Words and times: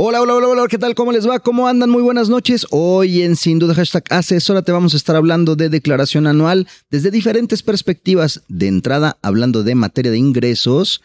Hola, 0.00 0.22
hola, 0.22 0.36
hola, 0.36 0.46
hola, 0.46 0.68
¿qué 0.68 0.78
tal? 0.78 0.94
¿Cómo 0.94 1.10
les 1.10 1.28
va? 1.28 1.40
¿Cómo 1.40 1.66
andan? 1.66 1.90
Muy 1.90 2.04
buenas 2.04 2.28
noches. 2.28 2.68
Hoy 2.70 3.22
en 3.22 3.34
Sin 3.34 3.58
Duda 3.58 3.74
Hashtag 3.74 4.04
Asesórate 4.10 4.70
vamos 4.70 4.94
a 4.94 4.96
estar 4.96 5.16
hablando 5.16 5.56
de 5.56 5.68
declaración 5.68 6.28
anual 6.28 6.68
desde 6.88 7.10
diferentes 7.10 7.64
perspectivas. 7.64 8.42
De 8.46 8.68
entrada, 8.68 9.18
hablando 9.22 9.64
de 9.64 9.74
materia 9.74 10.12
de 10.12 10.18
ingresos 10.18 11.02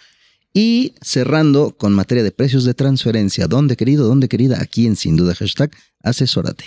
y 0.53 0.94
cerrando 1.02 1.75
con 1.75 1.91
materia 1.91 2.23
de 2.23 2.30
precios 2.30 2.66
de 2.66 2.75
transferencia. 2.75 3.47
¿Dónde, 3.47 3.77
querido? 3.77 4.08
¿Dónde, 4.08 4.27
querida? 4.27 4.61
Aquí 4.61 4.85
en 4.85 4.95
Sin 4.95 5.16
Duda 5.16 5.33
Hashtag 5.33 5.72
Asesórate. 6.03 6.66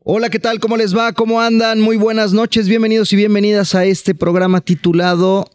Hola, 0.00 0.28
¿qué 0.28 0.40
tal? 0.40 0.60
¿Cómo 0.60 0.76
les 0.76 0.94
va? 0.94 1.14
¿Cómo 1.14 1.40
andan? 1.40 1.80
Muy 1.80 1.96
buenas 1.96 2.34
noches. 2.34 2.68
Bienvenidos 2.68 3.14
y 3.14 3.16
bienvenidas 3.16 3.74
a 3.74 3.86
este 3.86 4.14
programa 4.14 4.60
titulado 4.60 5.46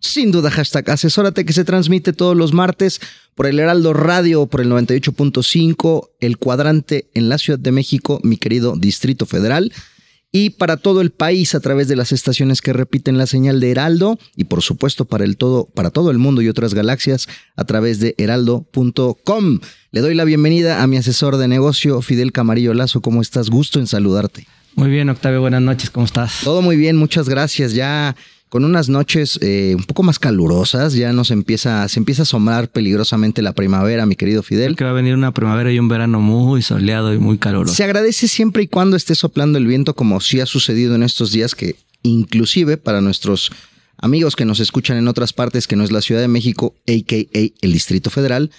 sin 0.00 0.32
duda, 0.32 0.50
hashtag 0.50 0.90
asesórate 0.90 1.44
que 1.44 1.52
se 1.52 1.64
transmite 1.64 2.12
todos 2.12 2.36
los 2.36 2.52
martes 2.52 3.00
por 3.34 3.46
el 3.46 3.60
Heraldo 3.60 3.92
Radio, 3.92 4.46
por 4.46 4.60
el 4.60 4.70
98.5, 4.70 6.10
el 6.20 6.38
cuadrante 6.38 7.10
en 7.14 7.28
la 7.28 7.38
Ciudad 7.38 7.58
de 7.58 7.70
México, 7.70 8.20
mi 8.22 8.36
querido 8.36 8.74
Distrito 8.76 9.26
Federal, 9.26 9.72
y 10.32 10.50
para 10.50 10.76
todo 10.76 11.00
el 11.00 11.10
país 11.10 11.54
a 11.54 11.60
través 11.60 11.88
de 11.88 11.96
las 11.96 12.12
estaciones 12.12 12.62
que 12.62 12.72
repiten 12.72 13.18
la 13.18 13.26
señal 13.26 13.60
de 13.60 13.70
Heraldo, 13.70 14.18
y 14.36 14.44
por 14.44 14.62
supuesto 14.62 15.04
para, 15.04 15.24
el 15.24 15.36
todo, 15.36 15.66
para 15.66 15.90
todo 15.90 16.10
el 16.10 16.18
mundo 16.18 16.40
y 16.40 16.48
otras 16.48 16.72
galaxias 16.74 17.28
a 17.56 17.64
través 17.64 18.00
de 18.00 18.14
heraldo.com. 18.16 19.60
Le 19.92 20.00
doy 20.00 20.14
la 20.14 20.24
bienvenida 20.24 20.82
a 20.82 20.86
mi 20.86 20.96
asesor 20.96 21.36
de 21.36 21.48
negocio, 21.48 22.00
Fidel 22.00 22.32
Camarillo 22.32 22.74
Lazo. 22.74 23.00
¿Cómo 23.00 23.22
estás? 23.22 23.50
Gusto 23.50 23.80
en 23.80 23.86
saludarte. 23.86 24.46
Muy 24.76 24.88
bien, 24.88 25.08
Octavio, 25.10 25.40
buenas 25.40 25.62
noches, 25.62 25.90
¿cómo 25.90 26.06
estás? 26.06 26.40
Todo 26.44 26.62
muy 26.62 26.76
bien, 26.76 26.96
muchas 26.96 27.28
gracias. 27.28 27.74
Ya 27.74 28.14
con 28.50 28.64
unas 28.64 28.88
noches 28.88 29.38
eh, 29.42 29.74
un 29.76 29.84
poco 29.84 30.02
más 30.02 30.18
calurosas, 30.18 30.94
ya 30.94 31.12
nos 31.12 31.30
empieza, 31.30 31.88
se 31.88 32.00
empieza 32.00 32.22
a 32.22 32.24
asombrar 32.24 32.68
peligrosamente 32.68 33.42
la 33.42 33.52
primavera, 33.52 34.06
mi 34.06 34.16
querido 34.16 34.42
Fidel. 34.42 34.74
que 34.74 34.82
va 34.82 34.90
a 34.90 34.92
venir 34.92 35.14
una 35.14 35.32
primavera 35.32 35.72
y 35.72 35.78
un 35.78 35.88
verano 35.88 36.20
muy 36.20 36.60
soleado 36.60 37.14
y 37.14 37.18
muy 37.18 37.38
caluroso. 37.38 37.74
Se 37.74 37.84
agradece 37.84 38.26
siempre 38.26 38.64
y 38.64 38.66
cuando 38.66 38.96
esté 38.96 39.14
soplando 39.14 39.56
el 39.56 39.68
viento, 39.68 39.94
como 39.94 40.20
sí 40.20 40.40
ha 40.40 40.46
sucedido 40.46 40.96
en 40.96 41.04
estos 41.04 41.30
días, 41.30 41.54
que 41.54 41.76
inclusive 42.02 42.76
para 42.76 43.00
nuestros 43.00 43.52
amigos 43.98 44.34
que 44.34 44.44
nos 44.44 44.58
escuchan 44.58 44.96
en 44.96 45.06
otras 45.06 45.32
partes 45.32 45.68
que 45.68 45.76
no 45.76 45.84
es 45.84 45.92
la 45.92 46.02
Ciudad 46.02 46.20
de 46.20 46.28
México, 46.28 46.74
a.k.a. 46.88 47.38
el 47.60 47.72
Distrito 47.72 48.10
Federal, 48.10 48.50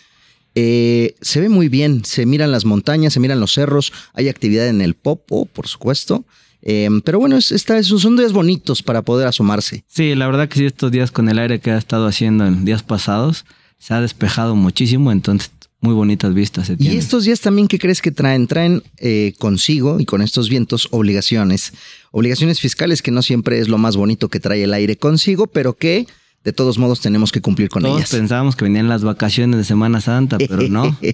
eh, 0.55 1.15
se 1.19 1.41
ve 1.41 1.49
muy 1.49 1.67
bien, 1.67 2.05
se 2.05 2.25
miran 2.25 2.53
las 2.53 2.63
montañas, 2.63 3.11
se 3.11 3.19
miran 3.19 3.41
los 3.41 3.51
cerros, 3.51 3.91
hay 4.13 4.29
actividad 4.29 4.69
en 4.69 4.79
el 4.79 4.93
Popo, 4.93 5.47
por 5.47 5.67
supuesto. 5.67 6.23
Em, 6.61 7.01
pero 7.01 7.19
bueno, 7.19 7.37
es, 7.37 7.53
son 7.81 8.17
días 8.17 8.33
bonitos 8.33 8.83
para 8.83 9.01
poder 9.01 9.27
asomarse. 9.27 9.83
Sí, 9.87 10.13
la 10.15 10.27
verdad 10.27 10.47
que 10.47 10.59
sí, 10.59 10.65
estos 10.65 10.91
días 10.91 11.11
con 11.11 11.29
el 11.29 11.39
aire 11.39 11.59
que 11.59 11.71
ha 11.71 11.77
estado 11.77 12.07
haciendo 12.07 12.45
en 12.45 12.65
días 12.65 12.83
pasados, 12.83 13.45
se 13.79 13.93
ha 13.93 14.01
despejado 14.01 14.55
muchísimo, 14.55 15.11
entonces 15.11 15.51
muy 15.81 15.95
bonitas 15.95 16.33
vistas. 16.33 16.67
Se 16.67 16.75
y 16.77 16.95
estos 16.95 17.25
días 17.25 17.41
también, 17.41 17.67
¿qué 17.67 17.79
crees 17.79 18.01
que 18.01 18.11
traen? 18.11 18.45
Traen 18.45 18.83
eh, 18.97 19.33
consigo 19.39 19.99
y 19.99 20.05
con 20.05 20.21
estos 20.21 20.47
vientos 20.47 20.87
obligaciones. 20.91 21.73
Obligaciones 22.11 22.59
fiscales 22.59 23.01
que 23.01 23.09
no 23.09 23.23
siempre 23.23 23.59
es 23.59 23.67
lo 23.67 23.79
más 23.79 23.97
bonito 23.97 24.29
que 24.29 24.39
trae 24.39 24.63
el 24.63 24.73
aire 24.73 24.97
consigo, 24.97 25.47
pero 25.47 25.73
que 25.73 26.05
de 26.43 26.53
todos 26.53 26.77
modos 26.77 27.01
tenemos 27.01 27.31
que 27.31 27.41
cumplir 27.41 27.69
con 27.69 27.85
ellas. 27.85 28.11
Pensábamos 28.11 28.55
que 28.55 28.65
venían 28.65 28.87
las 28.87 29.03
vacaciones 29.03 29.57
de 29.57 29.63
Semana 29.63 30.01
Santa, 30.01 30.37
pero 30.37 30.61
no. 30.69 30.95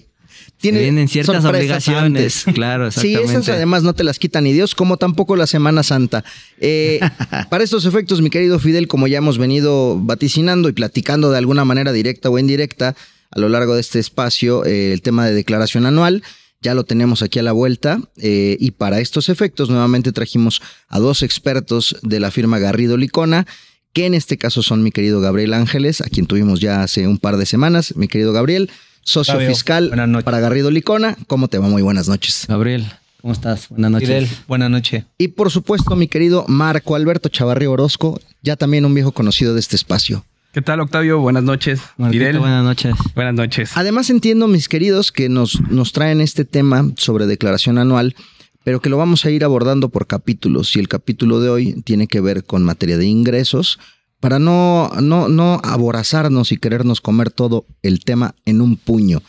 Tienen 0.60 1.08
ciertas 1.08 1.46
obligaciones. 1.46 2.46
Claro, 2.54 2.88
exactamente. 2.88 3.26
Sí, 3.28 3.32
esas 3.32 3.50
además 3.50 3.84
no 3.84 3.94
te 3.94 4.04
las 4.04 4.20
quita 4.20 4.42
ni 4.42 4.54
Dios, 4.54 4.76
como 4.76 4.98
tampoco 4.98 5.36
la 5.36 5.48
Semana 5.48 5.84
Santa. 5.84 6.24
Eh, 6.60 7.00
para 7.50 7.64
estos 7.64 7.86
efectos, 7.86 8.22
mi 8.22 8.30
querido 8.30 8.60
Fidel, 8.60 8.88
como 8.88 9.08
ya 9.08 9.20
hemos 9.20 9.38
venido 9.38 10.00
vaticinando 10.00 10.70
y 10.70 10.74
platicando 10.74 11.32
de 11.32 11.38
alguna 11.38 11.66
manera 11.66 11.92
directa 11.92 12.30
o 12.30 12.40
indirecta 12.40 12.96
a 13.32 13.40
lo 13.40 13.50
largo 13.50 13.76
de 13.76 13.82
este 13.82 14.00
espacio, 14.00 14.66
eh, 14.66 14.94
el 14.94 15.02
tema 15.02 15.26
de 15.26 15.34
declaración 15.34 15.86
anual. 15.86 16.24
Ya 16.60 16.74
lo 16.74 16.86
tenemos 16.86 17.22
aquí 17.22 17.38
a 17.38 17.44
la 17.44 17.52
vuelta 17.52 18.00
eh, 18.18 18.58
y 18.60 18.72
para 18.72 19.00
estos 19.00 19.30
efectos 19.30 19.70
nuevamente 19.70 20.12
trajimos 20.12 20.62
a 20.88 20.98
dos 20.98 21.22
expertos 21.22 21.96
de 22.02 22.20
la 22.20 22.32
firma 22.32 22.58
Garrido 22.58 22.98
Licona, 22.98 23.46
que 23.94 24.08
en 24.08 24.16
este 24.16 24.38
caso 24.38 24.64
son 24.64 24.82
mi 24.82 24.92
querido 24.92 25.22
Gabriel 25.22 25.54
Ángeles, 25.54 26.02
a 26.02 26.06
quien 26.06 26.26
tuvimos 26.26 26.60
ya 26.60 26.82
hace 26.82 27.08
un 27.08 27.20
par 27.20 27.38
de 27.38 27.46
semanas. 27.46 27.96
Mi 27.96 28.08
querido 28.08 28.34
Gabriel, 28.34 28.72
socio 29.08 29.40
fiscal 29.40 29.92
para 30.24 30.40
Garrido 30.40 30.70
Licona. 30.70 31.18
¿Cómo 31.28 31.48
te 31.48 31.58
va? 31.58 31.68
Muy 31.68 31.82
buenas 31.82 32.08
noches. 32.10 32.46
Gabriel, 32.48 32.86
¿cómo 33.22 33.34
estás? 33.34 33.70
Buenas 33.70 33.92
noches. 33.92 34.30
buenas 34.48 34.70
noches. 34.70 35.06
Y 35.18 35.30
por 35.30 35.50
supuesto, 35.50 35.96
mi 35.96 36.08
querido 36.08 36.46
Marco 36.48 36.96
Alberto 36.96 37.30
Chavarri 37.30 37.66
Orozco, 37.66 38.20
ya 38.44 38.58
también 38.58 38.86
un 38.86 38.94
viejo 38.94 39.14
conocido 39.14 39.54
de 39.54 39.62
este 39.62 39.78
espacio. 39.78 40.26
¿Qué 40.52 40.62
tal, 40.62 40.82
Octavio? 40.82 41.20
Buenas 41.20 41.44
noches. 41.44 41.82
Marquito, 41.98 42.40
buenas 42.40 42.64
noches. 42.64 42.96
Buenas 43.16 43.34
noches. 43.34 43.72
Además, 43.76 44.10
entiendo, 44.10 44.48
mis 44.48 44.68
queridos, 44.68 45.12
que 45.12 45.30
nos, 45.30 45.62
nos 45.70 45.94
traen 45.94 46.20
este 46.20 46.46
tema 46.46 46.92
sobre 46.98 47.28
declaración 47.28 47.78
anual, 47.78 48.16
pero 48.64 48.82
que 48.82 48.90
lo 48.90 48.98
vamos 48.98 49.24
a 49.24 49.30
ir 49.30 49.44
abordando 49.46 49.90
por 49.90 50.08
capítulos. 50.08 50.76
Y 50.76 50.80
el 50.80 50.88
capítulo 50.88 51.40
de 51.40 51.50
hoy 51.50 51.82
tiene 51.84 52.08
que 52.08 52.22
ver 52.22 52.44
con 52.44 52.64
materia 52.64 52.98
de 52.98 53.06
ingresos, 53.06 53.80
para 54.20 54.40
no, 54.40 54.90
no, 55.02 55.28
no 55.28 55.60
aborazarnos 55.64 56.52
y 56.52 56.58
querernos 56.58 57.02
comer 57.02 57.32
todo 57.32 57.66
el 57.82 58.04
tema 58.04 58.36
en 58.46 58.62
un 58.62 58.78
puño. 58.78 59.22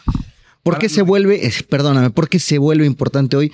¿Por 0.63 0.79
qué 0.79 0.89
se 0.89 1.03
vuelve, 1.03 1.51
perdóname, 1.69 2.11
por 2.11 2.29
qué 2.29 2.39
se 2.39 2.59
vuelve 2.59 2.87
importante 2.87 3.37
hoy 3.37 3.53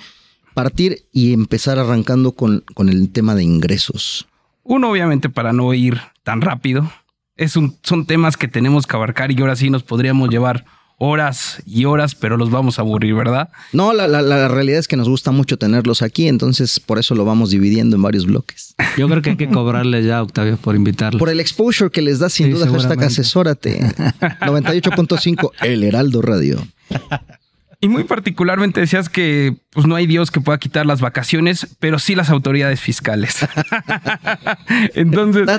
partir 0.53 1.05
y 1.11 1.33
empezar 1.33 1.79
arrancando 1.79 2.31
con, 2.31 2.63
con 2.73 2.89
el 2.89 3.11
tema 3.11 3.35
de 3.35 3.43
ingresos? 3.43 4.27
Uno, 4.63 4.89
obviamente, 4.89 5.29
para 5.29 5.53
no 5.53 5.73
ir 5.73 5.99
tan 6.23 6.41
rápido. 6.41 6.91
Es 7.37 7.55
un, 7.55 7.77
son 7.83 8.05
temas 8.05 8.37
que 8.37 8.47
tenemos 8.47 8.87
que 8.87 8.95
abarcar 8.95 9.31
y 9.31 9.39
ahora 9.39 9.55
sí 9.55 9.69
nos 9.69 9.83
podríamos 9.83 10.29
llevar 10.29 10.65
horas 10.97 11.61
y 11.65 11.85
horas, 11.85 12.15
pero 12.15 12.37
los 12.37 12.51
vamos 12.51 12.79
a 12.79 12.81
aburrir, 12.81 13.15
¿verdad? 13.15 13.49
No, 13.73 13.93
la, 13.93 14.07
la, 14.07 14.47
realidad 14.47 14.79
es 14.79 14.87
que 14.87 14.95
nos 14.95 15.09
gusta 15.09 15.31
mucho 15.31 15.57
tenerlos 15.57 16.01
aquí, 16.01 16.27
entonces 16.27 16.79
por 16.79 16.99
eso 16.99 17.15
lo 17.15 17.25
vamos 17.25 17.49
dividiendo 17.49 17.95
en 17.95 18.01
varios 18.01 18.25
bloques. 18.25 18.75
Yo 18.97 19.07
creo 19.09 19.21
que 19.21 19.31
hay 19.31 19.37
que 19.37 19.49
cobrarles 19.49 20.05
ya, 20.05 20.21
Octavio, 20.21 20.57
por 20.57 20.75
invitarlos. 20.75 21.19
Por 21.19 21.29
el 21.29 21.39
exposure 21.39 21.91
que 21.91 22.01
les 22.01 22.19
da, 22.19 22.29
sin 22.29 22.51
duda, 22.51 22.69
hashtag 22.69 23.03
asesórate. 23.03 23.79
98.5, 24.41 25.51
El 25.61 25.83
Heraldo 25.83 26.21
Radio. 26.21 26.65
Y 27.81 27.87
muy 27.87 28.05
particularmente 28.05 28.79
decías 28.79 29.09
que 29.09 29.57
pues 29.71 29.85
no 29.85 29.95
hay 29.95 30.07
Dios 30.07 30.31
que 30.31 30.41
pueda 30.41 30.57
quitar 30.57 30.85
las 30.85 31.01
vacaciones, 31.01 31.67
pero 31.79 31.99
sí 31.99 32.15
las 32.15 32.29
autoridades 32.29 32.79
fiscales. 32.79 33.45
Entonces, 34.95 35.47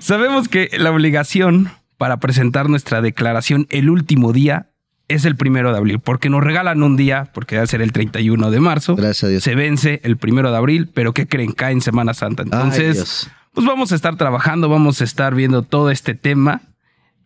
sabemos 0.00 0.48
que 0.48 0.68
la 0.78 0.90
obligación 0.90 1.70
para 2.02 2.16
presentar 2.16 2.68
nuestra 2.68 3.00
declaración 3.00 3.68
el 3.70 3.88
último 3.88 4.32
día 4.32 4.66
es 5.06 5.24
el 5.24 5.36
primero 5.36 5.70
de 5.70 5.78
abril, 5.78 6.00
porque 6.00 6.30
nos 6.30 6.42
regalan 6.42 6.82
un 6.82 6.96
día, 6.96 7.30
porque 7.32 7.58
va 7.58 7.62
a 7.62 7.66
ser 7.68 7.80
el 7.80 7.92
31 7.92 8.50
de 8.50 8.58
marzo. 8.58 8.96
Gracias 8.96 9.22
a 9.22 9.28
Dios. 9.28 9.44
Se 9.44 9.54
vence 9.54 10.00
el 10.02 10.16
primero 10.16 10.50
de 10.50 10.56
abril, 10.56 10.90
pero 10.92 11.14
¿qué 11.14 11.28
creen? 11.28 11.52
Cae 11.52 11.70
en 11.70 11.80
Semana 11.80 12.12
Santa. 12.12 12.42
Entonces, 12.42 13.30
pues 13.54 13.64
vamos 13.64 13.92
a 13.92 13.94
estar 13.94 14.16
trabajando, 14.16 14.68
vamos 14.68 15.00
a 15.00 15.04
estar 15.04 15.36
viendo 15.36 15.62
todo 15.62 15.92
este 15.92 16.16
tema. 16.16 16.62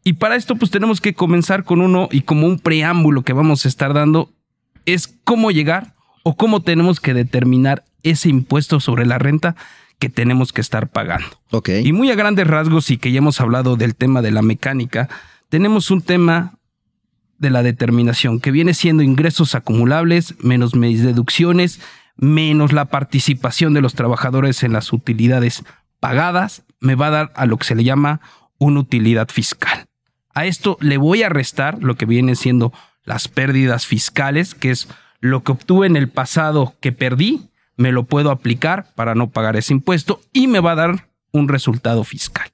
Y 0.05 0.13
para 0.13 0.37
esto, 0.37 0.57
pues 0.57 0.71
tenemos 0.71 1.01
que 1.01 1.15
comenzar 1.15 1.65
con 1.65 1.81
uno 1.81 2.11
y 2.13 2.21
como 2.21 2.47
un 2.47 2.59
preámbulo 2.59 3.23
que 3.23 3.33
vamos 3.33 3.65
a 3.65 3.69
estar 3.69 3.95
dando, 3.95 4.31
es 4.85 5.09
cómo 5.25 5.53
llegar 5.53 5.95
o 6.23 6.37
cómo 6.37 6.61
tenemos 6.61 7.01
que 7.01 7.15
determinar 7.15 7.83
ese 8.03 8.29
impuesto 8.29 8.79
sobre 8.81 9.07
la 9.07 9.19
renta 9.19 9.57
que 9.99 10.09
tenemos 10.09 10.53
que 10.53 10.61
estar 10.61 10.89
pagando. 10.89 11.27
Y 11.69 11.93
muy 11.93 12.11
a 12.11 12.15
grandes 12.15 12.47
rasgos, 12.47 12.91
y 12.91 12.99
que 12.99 13.13
ya 13.13 13.19
hemos 13.19 13.41
hablado 13.41 13.77
del 13.77 13.95
tema 13.95 14.23
de 14.23 14.31
la 14.31 14.43
mecánica, 14.43 15.09
tenemos 15.49 15.91
un 15.91 16.03
tema 16.03 16.55
de 17.39 17.51
la 17.51 17.63
determinación, 17.63 18.41
que 18.41 18.51
viene 18.51 18.75
siendo 18.75 19.03
ingresos 19.03 19.55
acumulables 19.55 20.35
menos 20.43 20.75
mis 20.75 21.03
deducciones, 21.03 21.81
menos 22.17 22.73
la 22.73 22.87
participación 22.87 23.75
de 23.75 23.83
los 23.83 23.95
trabajadores 23.95 24.63
en 24.63 24.73
las 24.73 24.93
utilidades 24.93 25.65
pagadas, 26.01 26.63
me 26.81 26.95
va 26.95 27.09
a 27.09 27.11
dar 27.11 27.33
a 27.37 27.47
lo 27.47 27.59
que 27.59 27.67
se 27.67 27.75
le 27.75 27.85
llama 27.85 28.21
una 28.59 28.81
utilidad 28.81 29.29
fiscal. 29.29 29.87
A 30.35 30.47
esto 30.47 30.77
le 30.81 30.99
voy 30.99 31.23
a 31.23 31.29
restar 31.29 31.83
lo 31.83 31.97
que 31.97 32.07
viene 32.07 32.37
siendo 32.37 32.73
las 33.05 33.29
pérdidas 33.29 33.87
fiscales, 33.87 34.55
que 34.55 34.71
es 34.71 34.89
lo 35.21 35.43
que 35.43 35.53
obtuve 35.53 35.87
en 35.87 35.97
el 35.97 36.09
pasado 36.09 36.75
que 36.81 36.93
perdí, 36.93 37.49
me 37.77 37.93
lo 37.93 38.05
puedo 38.05 38.31
aplicar 38.31 38.93
para 38.95 39.15
no 39.15 39.31
pagar 39.31 39.57
ese 39.57 39.73
impuesto 39.73 40.21
y 40.33 40.47
me 40.47 40.61
va 40.61 40.73
a 40.73 40.77
dar 40.77 41.09
un 41.33 41.49
resultado 41.49 42.05
fiscal. 42.05 42.51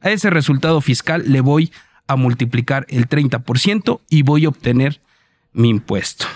A 0.00 0.10
ese 0.10 0.30
resultado 0.30 0.80
fiscal 0.80 1.24
le 1.26 1.40
voy 1.40 1.72
a 2.06 2.16
multiplicar 2.16 2.86
el 2.88 3.08
30% 3.08 4.00
y 4.08 4.22
voy 4.22 4.44
a 4.44 4.50
obtener 4.50 5.00
mi 5.52 5.70
impuesto. 5.70 6.26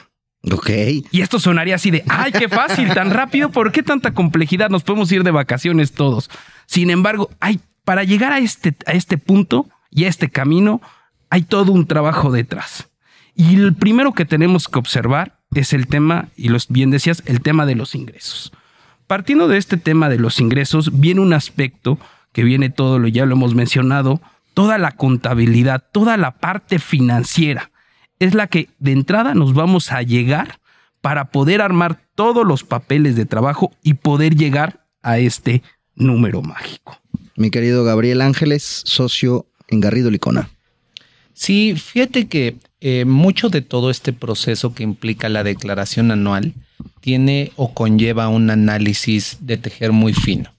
Ok. 0.50 0.70
Y 1.10 1.20
esto 1.20 1.38
sonaría 1.38 1.74
así 1.74 1.90
de, 1.90 2.02
ay, 2.08 2.32
qué 2.32 2.48
fácil, 2.48 2.92
tan 2.94 3.10
rápido, 3.10 3.50
¿por 3.50 3.72
qué 3.72 3.82
tanta 3.82 4.12
complejidad? 4.12 4.70
Nos 4.70 4.82
podemos 4.82 5.12
ir 5.12 5.22
de 5.22 5.30
vacaciones 5.30 5.92
todos. 5.92 6.30
Sin 6.66 6.90
embargo, 6.90 7.30
hay, 7.40 7.60
para 7.84 8.04
llegar 8.04 8.32
a 8.32 8.38
este, 8.38 8.74
a 8.86 8.92
este 8.92 9.18
punto 9.18 9.68
y 9.90 10.04
a 10.04 10.08
este 10.08 10.30
camino, 10.30 10.80
hay 11.28 11.42
todo 11.42 11.72
un 11.72 11.86
trabajo 11.86 12.32
detrás. 12.32 12.88
Y 13.34 13.56
el 13.56 13.74
primero 13.74 14.14
que 14.14 14.24
tenemos 14.24 14.68
que 14.68 14.78
observar 14.78 15.39
es 15.54 15.72
el 15.72 15.86
tema, 15.86 16.28
y 16.36 16.48
los 16.48 16.68
bien 16.68 16.90
decías, 16.90 17.22
el 17.26 17.40
tema 17.40 17.66
de 17.66 17.74
los 17.74 17.94
ingresos. 17.94 18.52
Partiendo 19.06 19.48
de 19.48 19.58
este 19.58 19.76
tema 19.76 20.08
de 20.08 20.18
los 20.18 20.40
ingresos, 20.40 21.00
viene 21.00 21.20
un 21.20 21.32
aspecto 21.32 21.98
que 22.32 22.44
viene 22.44 22.70
todo, 22.70 22.98
lo 22.98 23.08
ya 23.08 23.26
lo 23.26 23.34
hemos 23.34 23.54
mencionado, 23.54 24.20
toda 24.54 24.78
la 24.78 24.92
contabilidad, 24.92 25.84
toda 25.90 26.16
la 26.16 26.32
parte 26.32 26.78
financiera. 26.78 27.70
Es 28.18 28.34
la 28.34 28.46
que 28.46 28.68
de 28.78 28.92
entrada 28.92 29.34
nos 29.34 29.54
vamos 29.54 29.90
a 29.90 30.02
llegar 30.02 30.60
para 31.00 31.30
poder 31.30 31.60
armar 31.60 32.02
todos 32.14 32.46
los 32.46 32.62
papeles 32.62 33.16
de 33.16 33.24
trabajo 33.24 33.72
y 33.82 33.94
poder 33.94 34.36
llegar 34.36 34.86
a 35.02 35.18
este 35.18 35.62
número 35.94 36.42
mágico. 36.42 37.00
Mi 37.36 37.50
querido 37.50 37.84
Gabriel 37.84 38.20
Ángeles, 38.20 38.82
socio 38.84 39.46
en 39.68 39.80
Garrido 39.80 40.10
Licona. 40.10 40.50
Sí, 41.40 41.74
fíjate 41.74 42.28
que 42.28 42.58
eh, 42.82 43.06
mucho 43.06 43.48
de 43.48 43.62
todo 43.62 43.88
este 43.88 44.12
proceso 44.12 44.74
que 44.74 44.82
implica 44.82 45.30
la 45.30 45.42
declaración 45.42 46.10
anual 46.10 46.52
tiene 47.00 47.50
o 47.56 47.72
conlleva 47.72 48.28
un 48.28 48.50
análisis 48.50 49.38
de 49.40 49.56
tejer 49.56 49.92
muy 49.92 50.12
fino. 50.12 50.52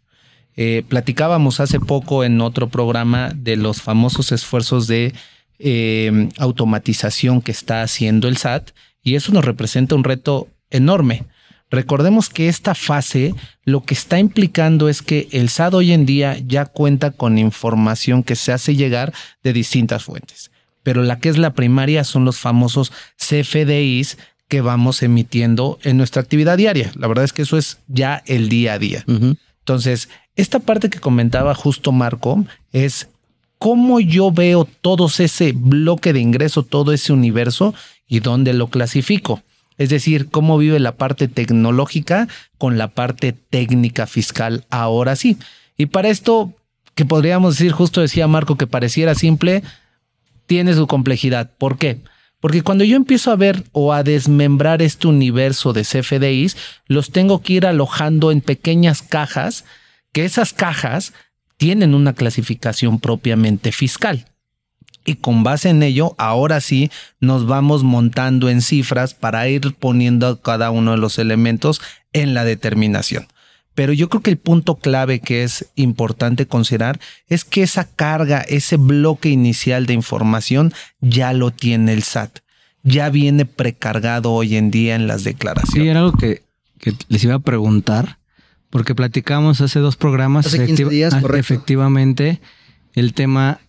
Eh, 0.56 0.84
platicábamos 0.90 1.60
hace 1.60 1.80
poco 1.80 2.24
en 2.24 2.42
otro 2.42 2.70
programa 2.70 3.32
de 3.36 3.58
los 3.58 3.84
famosos 3.84 4.32
esfuerzos 4.32 4.88
de 4.88 5.14
eh, 5.60 6.30
automatización 6.40 7.44
que 7.44 7.52
está 7.52 7.84
haciendo 7.84 8.28
el 8.28 8.38
SAT 8.38 8.72
y 9.04 9.14
eso 9.14 9.32
nos 9.34 9.46
representa 9.46 9.94
un 9.94 10.04
reto 10.04 10.48
enorme. 10.72 11.26
Recordemos 11.70 12.28
que 12.28 12.50
esta 12.50 12.74
fase 12.74 13.36
lo 13.66 13.84
que 13.84 13.94
está 13.94 14.18
implicando 14.18 14.90
es 14.90 15.04
que 15.04 15.30
el 15.32 15.50
SAT 15.50 15.76
hoy 15.76 15.92
en 15.92 16.08
día 16.08 16.40
ya 16.40 16.66
cuenta 16.66 17.12
con 17.12 17.38
información 17.38 18.24
que 18.24 18.36
se 18.36 18.52
hace 18.52 18.76
llegar 18.76 19.14
de 19.44 19.54
distintas 19.54 20.04
fuentes, 20.04 20.51
pero 20.84 21.04
la 21.04 21.20
que 21.20 21.30
es 21.30 21.38
la 21.38 21.54
primaria 21.54 22.04
son 22.04 22.26
los 22.26 22.40
famosos 22.40 22.92
CFDIs 23.18 24.18
que 24.48 24.62
vamos 24.62 25.02
emitiendo 25.02 25.80
en 25.84 25.98
nuestra 25.98 26.22
actividad 26.22 26.58
diaria. 26.58 26.92
La 26.96 27.08
verdad 27.08 27.24
es 27.24 27.34
que 27.34 27.44
eso 27.44 27.58
es 27.58 27.80
ya 27.88 28.22
el 28.26 28.50
día 28.50 28.74
a 28.74 28.80
día. 28.80 29.06
Entonces, 29.60 30.10
esta 30.36 30.60
parte 30.60 30.90
que 30.90 31.00
comentaba 31.00 31.56
justo 31.56 31.92
Marco 31.92 32.46
es 32.72 33.08
cómo 33.58 34.00
yo 34.00 34.32
veo 34.32 34.66
todo 34.66 35.08
ese 35.08 35.54
bloque 35.54 36.14
de 36.14 36.20
ingreso, 36.20 36.64
todo 36.64 36.94
ese 36.94 37.14
universo 37.14 37.74
y 38.08 38.20
dónde 38.20 38.54
lo 38.54 38.68
clasifico. 38.68 39.42
Es 39.78 39.90
decir, 39.90 40.30
cómo 40.30 40.58
vive 40.58 40.80
la 40.80 40.94
parte 40.94 41.28
tecnológica 41.28 42.28
con 42.58 42.78
la 42.78 42.90
parte 42.90 43.34
técnica 43.34 44.06
fiscal 44.08 44.66
ahora 44.70 45.16
sí. 45.16 45.38
Y 45.78 45.86
para 45.86 46.10
esto, 46.10 46.54
que 46.94 47.06
podríamos 47.06 47.58
decir, 47.58 47.72
justo 47.72 48.02
decía 48.02 48.28
Marco, 48.28 48.58
que 48.58 48.68
pareciera 48.68 49.16
simple, 49.16 49.64
tiene 50.52 50.74
su 50.74 50.86
complejidad. 50.86 51.50
¿Por 51.58 51.78
qué? 51.78 52.02
Porque 52.42 52.62
cuando 52.62 52.84
yo 52.84 52.98
empiezo 52.98 53.32
a 53.32 53.38
ver 53.38 53.64
o 53.72 53.94
a 53.94 54.04
desmembrar 54.04 54.82
este 54.82 55.08
universo 55.08 55.72
de 55.72 55.84
CFDIs, 55.84 56.58
los 56.88 57.12
tengo 57.12 57.42
que 57.42 57.54
ir 57.54 57.66
alojando 57.66 58.34
en 58.34 58.42
pequeñas 58.42 59.02
cajas, 59.02 59.64
que 60.12 60.26
esas 60.26 60.52
cajas 60.52 61.14
tienen 61.56 61.96
una 61.96 62.12
clasificación 62.12 63.00
propiamente 63.00 63.72
fiscal. 63.72 64.26
Y 65.06 65.16
con 65.16 65.46
base 65.46 65.70
en 65.70 65.84
ello, 65.84 66.16
ahora 66.18 66.60
sí 66.60 66.92
nos 67.22 67.46
vamos 67.46 67.86
montando 67.86 68.50
en 68.50 68.62
cifras 68.62 69.14
para 69.14 69.48
ir 69.48 69.74
poniendo 69.76 70.42
cada 70.42 70.70
uno 70.70 70.92
de 70.92 70.98
los 70.98 71.18
elementos 71.18 71.80
en 72.12 72.34
la 72.34 72.44
determinación. 72.44 73.26
Pero 73.74 73.94
yo 73.94 74.10
creo 74.10 74.22
que 74.22 74.32
el 74.32 74.38
punto 74.38 74.76
clave 74.76 75.20
que 75.20 75.44
es 75.44 75.68
importante 75.76 76.46
considerar 76.46 77.00
es 77.28 77.46
que 77.46 77.64
esa 77.64 77.86
carga, 77.86 78.42
ese 78.42 78.78
bloque 78.78 79.30
inicial 79.30 79.86
de 79.86 79.94
información 79.94 80.74
ya 81.00 81.32
lo 81.34 81.52
tiene 81.52 81.94
el 81.94 82.04
SAT. 82.04 82.40
Ya 82.84 83.10
viene 83.10 83.46
precargado 83.46 84.34
hoy 84.34 84.58
en 84.58 84.72
día 84.72 84.96
en 84.96 85.08
las 85.08 85.24
declaraciones. 85.24 85.84
Sí, 85.84 85.88
era 85.88 86.00
algo 86.02 86.18
que, 86.18 86.42
les 87.08 87.24
iba 87.24 87.36
a 87.36 87.40
preguntar, 87.40 88.18
porque 88.70 88.96
platicamos 88.96 89.62
hace 89.62 89.80
dos 89.80 89.96
programas. 89.96 90.48
Hace 90.48 90.66
15 90.66 90.86
días, 90.86 91.14
ah, 91.14 91.22
correcto. 91.22 91.40
Efectivamente, 91.40 92.42
el 92.94 93.14
tema 93.14 93.60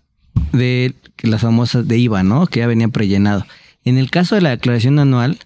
de 0.52 0.94
las 1.22 1.42
famosas 1.42 1.86
de 1.86 1.98
IVA, 1.98 2.22
¿no? 2.22 2.46
Que 2.46 2.60
ya 2.60 2.66
venía 2.66 2.88
prellenado. 2.88 3.46
En 3.84 3.98
el 3.98 4.10
caso 4.10 4.34
de 4.34 4.40
la 4.40 4.50
declaración 4.50 4.98
anual, 4.98 5.38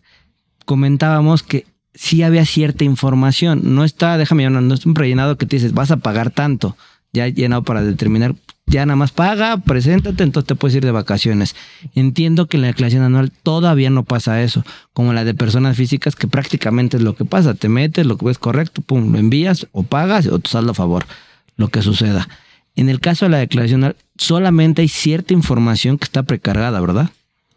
comentábamos 0.64 1.42
que 1.42 1.66
sí 1.96 2.22
había 2.22 2.44
cierta 2.44 2.84
información. 2.84 3.74
No 3.74 3.84
está, 3.84 4.18
déjame 4.18 4.48
no 4.48 4.74
es 4.74 4.86
un 4.86 4.94
prellenado 4.94 5.36
que 5.36 5.46
te 5.46 5.56
dices, 5.56 5.72
vas 5.72 5.90
a 5.90 5.96
pagar 5.96 6.30
tanto. 6.30 6.76
Ya 7.12 7.28
llenado 7.28 7.62
para 7.62 7.82
determinar, 7.82 8.34
ya 8.66 8.84
nada 8.84 8.96
más 8.96 9.12
paga, 9.12 9.56
preséntate, 9.58 10.22
entonces 10.22 10.46
te 10.46 10.54
puedes 10.54 10.76
ir 10.76 10.84
de 10.84 10.90
vacaciones. 10.90 11.56
Entiendo 11.94 12.46
que 12.46 12.58
en 12.58 12.62
la 12.62 12.66
declaración 12.68 13.02
anual 13.02 13.30
todavía 13.30 13.90
no 13.90 14.04
pasa 14.04 14.42
eso, 14.42 14.64
como 14.92 15.12
la 15.12 15.24
de 15.24 15.32
personas 15.32 15.76
físicas, 15.76 16.14
que 16.14 16.28
prácticamente 16.28 16.98
es 16.98 17.02
lo 17.02 17.16
que 17.16 17.24
pasa. 17.24 17.54
Te 17.54 17.68
metes, 17.68 18.06
lo 18.06 18.18
que 18.18 18.26
ves 18.26 18.38
correcto, 18.38 18.82
pum, 18.82 19.12
lo 19.12 19.18
envías 19.18 19.66
o 19.72 19.82
pagas 19.82 20.26
o 20.26 20.38
tu 20.38 20.50
saldo 20.50 20.72
a 20.72 20.74
favor, 20.74 21.06
lo 21.56 21.68
que 21.68 21.80
suceda. 21.80 22.28
En 22.74 22.90
el 22.90 23.00
caso 23.00 23.24
de 23.24 23.30
la 23.30 23.38
declaración 23.38 23.84
anual, 23.84 23.96
solamente 24.18 24.82
hay 24.82 24.88
cierta 24.88 25.32
información 25.32 25.96
que 25.96 26.04
está 26.04 26.24
precargada, 26.24 26.80
¿verdad? 26.80 27.10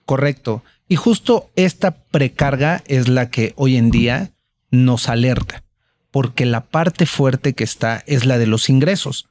Correcto. 0.05 0.63
Y 0.91 0.95
justo 0.95 1.51
esta 1.55 1.91
precarga 1.91 2.83
es 2.87 3.07
la 3.07 3.29
que 3.29 3.53
hoy 3.55 3.77
en 3.77 3.91
día 3.91 4.31
nos 4.71 5.07
alerta, 5.07 5.63
porque 6.09 6.47
la 6.47 6.65
parte 6.65 7.05
fuerte 7.05 7.53
que 7.53 7.63
está 7.63 8.03
es 8.07 8.25
la 8.25 8.39
de 8.39 8.47
los 8.47 8.69
ingresos. 8.69 9.27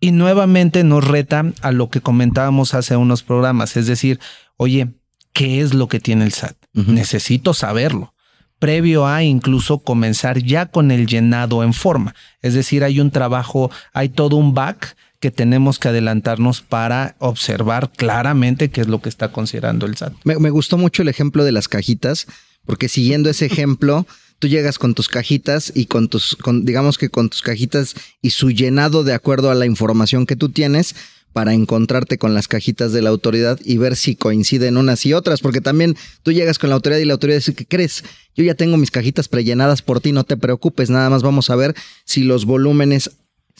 Y 0.00 0.10
nuevamente 0.10 0.82
nos 0.82 1.06
reta 1.06 1.44
a 1.62 1.70
lo 1.70 1.88
que 1.88 2.00
comentábamos 2.00 2.74
hace 2.74 2.96
unos 2.96 3.22
programas, 3.22 3.76
es 3.76 3.86
decir, 3.86 4.18
oye, 4.56 4.88
¿qué 5.32 5.60
es 5.60 5.72
lo 5.72 5.86
que 5.86 6.00
tiene 6.00 6.24
el 6.24 6.32
SAT? 6.32 6.56
Necesito 6.72 7.54
saberlo. 7.54 8.12
Previo 8.58 9.06
a 9.06 9.22
incluso 9.22 9.78
comenzar 9.78 10.38
ya 10.38 10.66
con 10.66 10.90
el 10.90 11.06
llenado 11.06 11.62
en 11.62 11.74
forma. 11.74 12.16
Es 12.40 12.54
decir, 12.54 12.82
hay 12.82 12.98
un 12.98 13.12
trabajo, 13.12 13.70
hay 13.92 14.08
todo 14.08 14.34
un 14.34 14.52
back 14.52 14.96
que 15.22 15.30
tenemos 15.30 15.78
que 15.78 15.86
adelantarnos 15.86 16.62
para 16.62 17.14
observar 17.20 17.92
claramente 17.96 18.70
qué 18.70 18.80
es 18.80 18.88
lo 18.88 19.00
que 19.00 19.08
está 19.08 19.30
considerando 19.30 19.86
el 19.86 19.96
SAT. 19.96 20.14
Me, 20.24 20.50
gustó 20.50 20.78
mucho 20.78 21.02
el 21.02 21.08
ejemplo 21.08 21.44
de 21.44 21.52
las 21.52 21.68
cajitas, 21.68 22.26
porque 22.66 22.88
siguiendo 22.88 23.30
ese 23.30 23.46
ejemplo, 23.46 24.04
tú 24.40 24.48
llegas 24.48 24.80
con 24.80 24.94
tus 24.94 25.08
cajitas 25.08 25.70
y 25.76 25.86
con 25.86 26.08
tus, 26.08 26.34
con, 26.34 26.64
digamos 26.64 26.98
que 26.98 27.08
con 27.08 27.30
tus 27.30 27.40
cajitas 27.40 27.94
y 28.20 28.30
su 28.30 28.50
llenado 28.50 29.04
de 29.04 29.14
acuerdo 29.14 29.52
a 29.52 29.54
la 29.54 29.64
información 29.64 30.26
que 30.26 30.34
tú 30.34 30.48
tienes 30.48 30.96
para 31.32 31.54
encontrarte 31.54 32.18
con 32.18 32.34
las 32.34 32.48
cajitas 32.48 32.92
de 32.92 33.00
la 33.00 33.10
autoridad 33.10 33.60
y 33.64 33.76
ver 33.76 33.94
si 33.94 34.16
coinciden 34.16 34.76
unas 34.76 35.06
y 35.06 35.12
otras, 35.12 35.40
porque 35.40 35.60
también 35.60 35.96
tú 36.24 36.32
llegas 36.32 36.58
con 36.58 36.68
la 36.68 36.74
autoridad 36.74 36.98
y 36.98 37.04
la 37.04 37.12
autoridad 37.12 37.38
dice, 37.38 37.54
¿qué 37.54 37.64
crees? 37.64 38.02
Yo 38.34 38.42
ya 38.42 38.56
tengo 38.56 38.76
mis 38.76 38.90
cajitas 38.90 39.28
prellenadas 39.28 39.82
por 39.82 40.00
ti, 40.00 40.10
no 40.10 40.24
te 40.24 40.36
preocupes, 40.36 40.90
nada 40.90 41.08
más 41.10 41.22
vamos 41.22 41.48
a 41.48 41.54
ver 41.54 41.76
si 42.04 42.24
los 42.24 42.44
volúmenes 42.44 43.12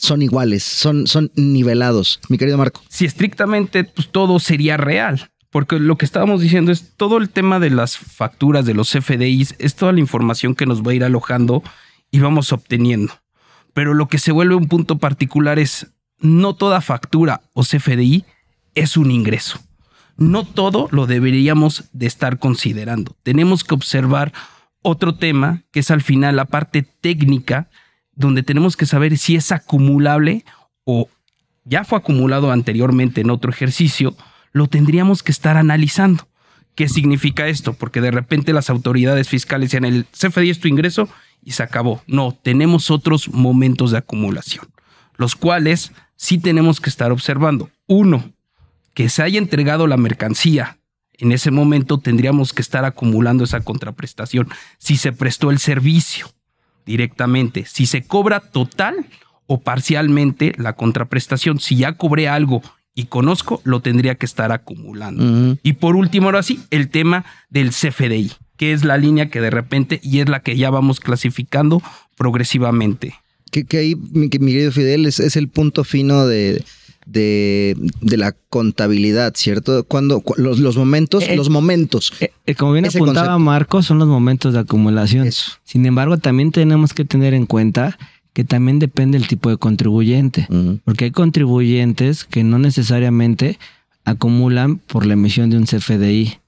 son 0.03 0.21
iguales, 0.21 0.63
son, 0.63 1.07
son 1.07 1.31
nivelados, 1.35 2.19
mi 2.27 2.37
querido 2.37 2.57
Marco. 2.57 2.81
Si 2.89 3.05
estrictamente 3.05 3.85
pues, 3.85 4.09
todo 4.09 4.37
sería 4.39 4.75
real, 4.75 5.31
porque 5.49 5.79
lo 5.79 5.97
que 5.97 6.03
estábamos 6.03 6.41
diciendo 6.41 6.73
es 6.73 6.93
todo 6.97 7.17
el 7.17 7.29
tema 7.29 7.61
de 7.61 7.69
las 7.69 7.97
facturas, 7.97 8.65
de 8.65 8.73
los 8.73 8.89
FDIs, 8.89 9.55
es 9.59 9.75
toda 9.75 9.93
la 9.93 10.01
información 10.01 10.55
que 10.55 10.65
nos 10.65 10.81
va 10.81 10.91
a 10.91 10.95
ir 10.95 11.05
alojando 11.05 11.63
y 12.11 12.19
vamos 12.19 12.51
obteniendo. 12.51 13.13
Pero 13.73 13.93
lo 13.93 14.09
que 14.09 14.19
se 14.19 14.33
vuelve 14.33 14.55
un 14.55 14.67
punto 14.67 14.97
particular 14.97 15.57
es 15.57 15.87
no 16.19 16.53
toda 16.53 16.81
factura 16.81 17.41
o 17.53 17.63
CFDI 17.63 18.25
es 18.75 18.97
un 18.97 19.09
ingreso. 19.09 19.59
No 20.17 20.43
todo 20.43 20.89
lo 20.91 21.07
deberíamos 21.07 21.85
de 21.93 22.07
estar 22.07 22.39
considerando. 22.39 23.15
Tenemos 23.23 23.63
que 23.63 23.73
observar 23.73 24.33
otro 24.81 25.15
tema 25.15 25.63
que 25.71 25.79
es 25.79 25.91
al 25.91 26.01
final 26.01 26.35
la 26.35 26.45
parte 26.45 26.83
técnica 26.83 27.69
donde 28.15 28.43
tenemos 28.43 28.77
que 28.77 28.85
saber 28.85 29.17
si 29.17 29.35
es 29.35 29.51
acumulable 29.51 30.45
o 30.83 31.09
ya 31.65 31.83
fue 31.83 31.97
acumulado 31.97 32.51
anteriormente 32.51 33.21
en 33.21 33.29
otro 33.29 33.51
ejercicio, 33.51 34.15
lo 34.51 34.67
tendríamos 34.67 35.23
que 35.23 35.31
estar 35.31 35.57
analizando. 35.57 36.27
¿Qué 36.75 36.89
significa 36.89 37.47
esto? 37.47 37.73
Porque 37.73 38.01
de 38.01 38.11
repente 38.11 38.53
las 38.53 38.69
autoridades 38.69 39.29
fiscales 39.29 39.69
decían 39.69 39.85
el 39.85 40.05
CFDI 40.05 40.49
es 40.49 40.59
tu 40.59 40.67
ingreso 40.67 41.07
y 41.43 41.51
se 41.51 41.63
acabó. 41.63 42.01
No, 42.07 42.37
tenemos 42.41 42.89
otros 42.89 43.29
momentos 43.29 43.91
de 43.91 43.99
acumulación, 43.99 44.67
los 45.17 45.35
cuales 45.35 45.91
sí 46.15 46.37
tenemos 46.39 46.81
que 46.81 46.89
estar 46.89 47.11
observando. 47.11 47.69
Uno, 47.87 48.33
que 48.93 49.09
se 49.09 49.23
haya 49.23 49.37
entregado 49.37 49.87
la 49.87 49.97
mercancía. 49.97 50.79
En 51.13 51.31
ese 51.31 51.51
momento 51.51 51.99
tendríamos 51.99 52.53
que 52.53 52.61
estar 52.61 52.85
acumulando 52.85 53.43
esa 53.43 53.61
contraprestación. 53.61 54.49
Si 54.79 54.97
se 54.97 55.13
prestó 55.13 55.51
el 55.51 55.59
servicio 55.59 56.27
directamente, 56.85 57.65
si 57.65 57.85
se 57.85 58.03
cobra 58.03 58.39
total 58.39 59.05
o 59.47 59.61
parcialmente 59.61 60.53
la 60.57 60.73
contraprestación, 60.73 61.59
si 61.59 61.77
ya 61.77 61.93
cobré 61.93 62.27
algo 62.27 62.61
y 62.95 63.05
conozco, 63.05 63.61
lo 63.63 63.81
tendría 63.81 64.15
que 64.15 64.25
estar 64.25 64.51
acumulando. 64.51 65.57
Y 65.63 65.73
por 65.73 65.95
último, 65.95 66.27
ahora 66.27 66.43
sí, 66.43 66.59
el 66.69 66.89
tema 66.89 67.25
del 67.49 67.71
CFDI, 67.71 68.31
que 68.57 68.71
es 68.71 68.83
la 68.83 68.97
línea 68.97 69.29
que 69.29 69.41
de 69.41 69.49
repente 69.49 69.99
y 70.03 70.19
es 70.19 70.29
la 70.29 70.41
que 70.41 70.55
ya 70.55 70.69
vamos 70.69 70.99
clasificando 70.99 71.81
progresivamente. 72.15 73.15
Que, 73.51 73.65
que 73.65 73.77
ahí, 73.77 73.95
mi, 73.95 74.29
querido 74.29 74.71
Fidel, 74.71 75.05
es, 75.05 75.35
el 75.35 75.47
punto 75.47 75.83
fino 75.83 76.25
de, 76.25 76.63
de, 77.05 77.75
la 78.01 78.33
contabilidad, 78.49 79.33
¿cierto? 79.35 79.83
Cuando 79.83 80.23
los, 80.37 80.59
los 80.59 80.77
momentos, 80.77 81.23
eh, 81.23 81.35
los 81.35 81.49
momentos. 81.49 82.13
Eh, 82.19 82.31
eh, 82.45 82.55
como 82.55 82.73
bien 82.73 82.85
apuntaba 82.85 83.37
Marco, 83.39 83.81
son 83.81 83.99
los 83.99 84.07
momentos 84.07 84.53
de 84.53 84.59
acumulación. 84.59 85.29
Sin 85.63 85.85
embargo, 85.85 86.17
también 86.17 86.51
tenemos 86.51 86.93
que 86.93 87.05
tener 87.05 87.33
en 87.33 87.45
cuenta 87.45 87.97
que 88.33 88.43
también 88.43 88.79
depende 88.79 89.19
del 89.19 89.27
tipo 89.27 89.49
de 89.49 89.57
contribuyente, 89.57 90.47
porque 90.85 91.05
hay 91.05 91.11
contribuyentes 91.11 92.23
que 92.23 92.43
no 92.43 92.57
necesariamente 92.57 93.59
acumulan 94.05 94.77
por 94.77 95.05
la 95.05 95.13
emisión 95.13 95.49
de 95.49 95.57
un 95.57 95.65
CFDI 95.65 96.39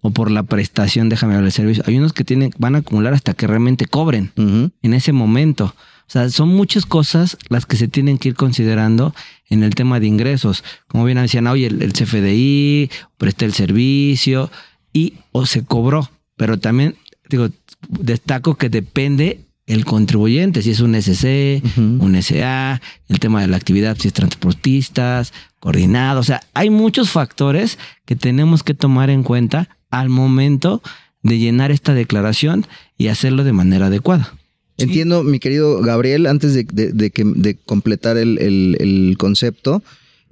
o 0.00 0.10
por 0.10 0.30
la 0.30 0.42
prestación, 0.42 1.08
déjame 1.08 1.34
hablar 1.34 1.44
del 1.44 1.52
servicio. 1.52 1.84
Hay 1.86 1.98
unos 1.98 2.12
que 2.12 2.24
tienen, 2.24 2.52
van 2.58 2.74
a 2.74 2.78
acumular 2.78 3.12
hasta 3.12 3.34
que 3.34 3.46
realmente 3.46 3.86
cobren 3.86 4.32
en 4.36 4.94
ese 4.94 5.12
momento. 5.12 5.74
O 6.06 6.10
sea, 6.10 6.28
son 6.30 6.48
muchas 6.48 6.86
cosas 6.86 7.36
las 7.48 7.66
que 7.66 7.76
se 7.76 7.88
tienen 7.88 8.18
que 8.18 8.28
ir 8.28 8.34
considerando 8.34 9.14
en 9.48 9.62
el 9.62 9.74
tema 9.74 10.00
de 10.00 10.06
ingresos. 10.06 10.62
Como 10.86 11.04
bien 11.04 11.18
decían, 11.18 11.46
oye, 11.46 11.66
el, 11.66 11.82
el 11.82 11.92
CFDI, 11.92 12.90
presté 13.16 13.44
el 13.46 13.54
servicio 13.54 14.50
y 14.92 15.14
o 15.32 15.46
se 15.46 15.64
cobró. 15.64 16.10
Pero 16.36 16.58
también, 16.58 16.96
digo, 17.28 17.48
destaco 17.88 18.56
que 18.56 18.68
depende 18.68 19.44
el 19.66 19.84
contribuyente, 19.84 20.62
si 20.62 20.70
es 20.70 20.80
un 20.80 20.94
SC, 20.94 21.62
un 21.76 22.22
SA, 22.22 22.80
el 23.08 23.18
tema 23.18 23.40
de 23.40 23.46
la 23.46 23.56
actividad, 23.56 23.96
si 23.98 24.08
es 24.08 24.14
transportistas, 24.14 25.32
coordinado. 25.58 26.20
O 26.20 26.24
sea, 26.24 26.42
hay 26.52 26.68
muchos 26.68 27.10
factores 27.10 27.78
que 28.04 28.14
tenemos 28.14 28.62
que 28.62 28.74
tomar 28.74 29.08
en 29.08 29.22
cuenta 29.22 29.68
al 29.90 30.10
momento 30.10 30.82
de 31.22 31.38
llenar 31.38 31.70
esta 31.70 31.94
declaración 31.94 32.66
y 32.98 33.08
hacerlo 33.08 33.44
de 33.44 33.52
manera 33.52 33.86
adecuada. 33.86 34.34
Entiendo, 34.76 35.22
mi 35.22 35.38
querido 35.38 35.80
Gabriel, 35.80 36.26
antes 36.26 36.54
de, 36.54 37.10
que, 37.10 37.24
de 37.24 37.54
completar 37.56 38.16
el, 38.16 38.38
el 38.38 39.16
concepto, 39.18 39.82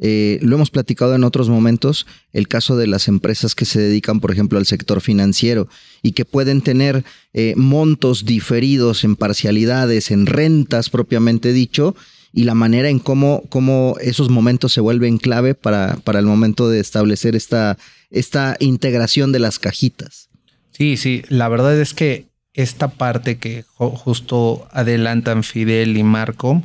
eh, 0.05 0.41
lo 0.43 0.57
hemos 0.57 0.71
platicado 0.71 1.15
en 1.15 1.23
otros 1.23 1.49
momentos, 1.49 2.07
el 2.33 2.49
caso 2.49 2.77
de 2.77 2.89
las 2.89 3.07
empresas 3.07 3.55
que 3.55 3.65
se 3.65 3.81
dedican, 3.81 4.19
por 4.19 4.33
ejemplo, 4.33 4.59
al 4.59 4.67
sector 4.67 5.01
financiero 5.01 5.69
y 6.03 6.11
que 6.11 6.25
pueden 6.25 6.61
tener 6.61 7.05
eh, 7.35 7.55
montos 7.57 8.25
diferidos 8.25 9.05
en 9.05 9.15
parcialidades, 9.15 10.11
en 10.11 10.27
rentas 10.27 10.91
propiamente 10.91 11.53
dicho, 11.53 11.95
y 12.33 12.43
la 12.43 12.55
manera 12.55 12.89
en 12.89 12.99
cómo, 12.99 13.45
cómo 13.49 13.97
esos 14.01 14.29
momentos 14.29 14.73
se 14.73 14.81
vuelven 14.81 15.19
clave 15.19 15.55
para, 15.55 15.97
para 16.03 16.19
el 16.19 16.27
momento 16.27 16.69
de 16.69 16.81
establecer 16.81 17.37
esta, 17.37 17.79
esta 18.11 18.57
integración 18.59 19.31
de 19.31 19.39
las 19.39 19.61
cajitas. 19.61 20.31
Sí, 20.73 20.97
sí, 20.97 21.23
la 21.29 21.49
verdad 21.49 21.81
es 21.81 21.95
que 21.95 22.32
esta 22.55 22.89
parte 22.89 23.39
que 23.39 23.65
justo 23.77 24.69
adelantan 24.73 25.43
Fidel 25.43 25.97
y 25.97 26.03
Marco, 26.03 26.63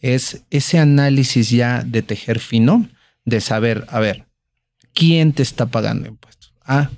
es 0.00 0.42
ese 0.50 0.78
análisis 0.78 1.50
ya 1.50 1.82
de 1.82 2.02
tejer 2.02 2.38
fino, 2.38 2.88
de 3.24 3.40
saber, 3.40 3.86
a 3.88 4.00
ver, 4.00 4.24
¿quién 4.94 5.32
te 5.32 5.42
está 5.42 5.66
pagando 5.66 6.08
impuestos? 6.08 6.52
A, 6.64 6.90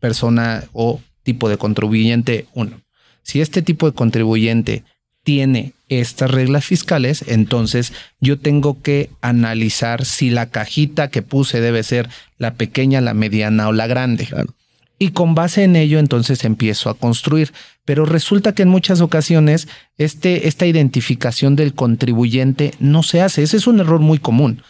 persona 0.00 0.64
o 0.72 1.00
tipo 1.22 1.48
de 1.48 1.58
contribuyente 1.58 2.46
uno. 2.54 2.80
Si 3.22 3.40
este 3.40 3.60
tipo 3.60 3.86
de 3.86 3.94
contribuyente 3.94 4.84
tiene 5.22 5.74
estas 5.88 6.30
reglas 6.30 6.64
fiscales, 6.64 7.24
entonces 7.26 7.92
yo 8.20 8.38
tengo 8.38 8.80
que 8.80 9.10
analizar 9.20 10.04
si 10.04 10.30
la 10.30 10.46
cajita 10.46 11.08
que 11.08 11.22
puse 11.22 11.60
debe 11.60 11.82
ser 11.82 12.08
la 12.38 12.54
pequeña, 12.54 13.00
la 13.00 13.14
mediana 13.14 13.68
o 13.68 13.72
la 13.72 13.86
grande. 13.86 14.26
Claro. 14.26 14.54
Y 14.98 15.10
con 15.10 15.34
base 15.34 15.62
en 15.62 15.76
ello, 15.76 15.98
entonces 15.98 16.44
empiezo 16.44 16.90
a 16.90 16.94
construir. 16.94 17.52
Pero 17.84 18.04
resulta 18.04 18.52
que 18.52 18.62
en 18.62 18.68
muchas 18.68 19.00
ocasiones 19.00 19.68
este, 19.96 20.48
esta 20.48 20.66
identificación 20.66 21.56
del 21.56 21.74
contribuyente 21.74 22.74
no 22.80 23.02
se 23.02 23.22
hace. 23.22 23.42
Ese 23.42 23.56
es 23.56 23.66
un 23.66 23.80
error 23.80 24.00
muy 24.00 24.18
común, 24.18 24.62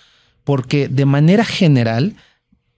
porque 0.45 0.89
de 0.89 1.07
manera 1.07 1.45
general 1.45 2.15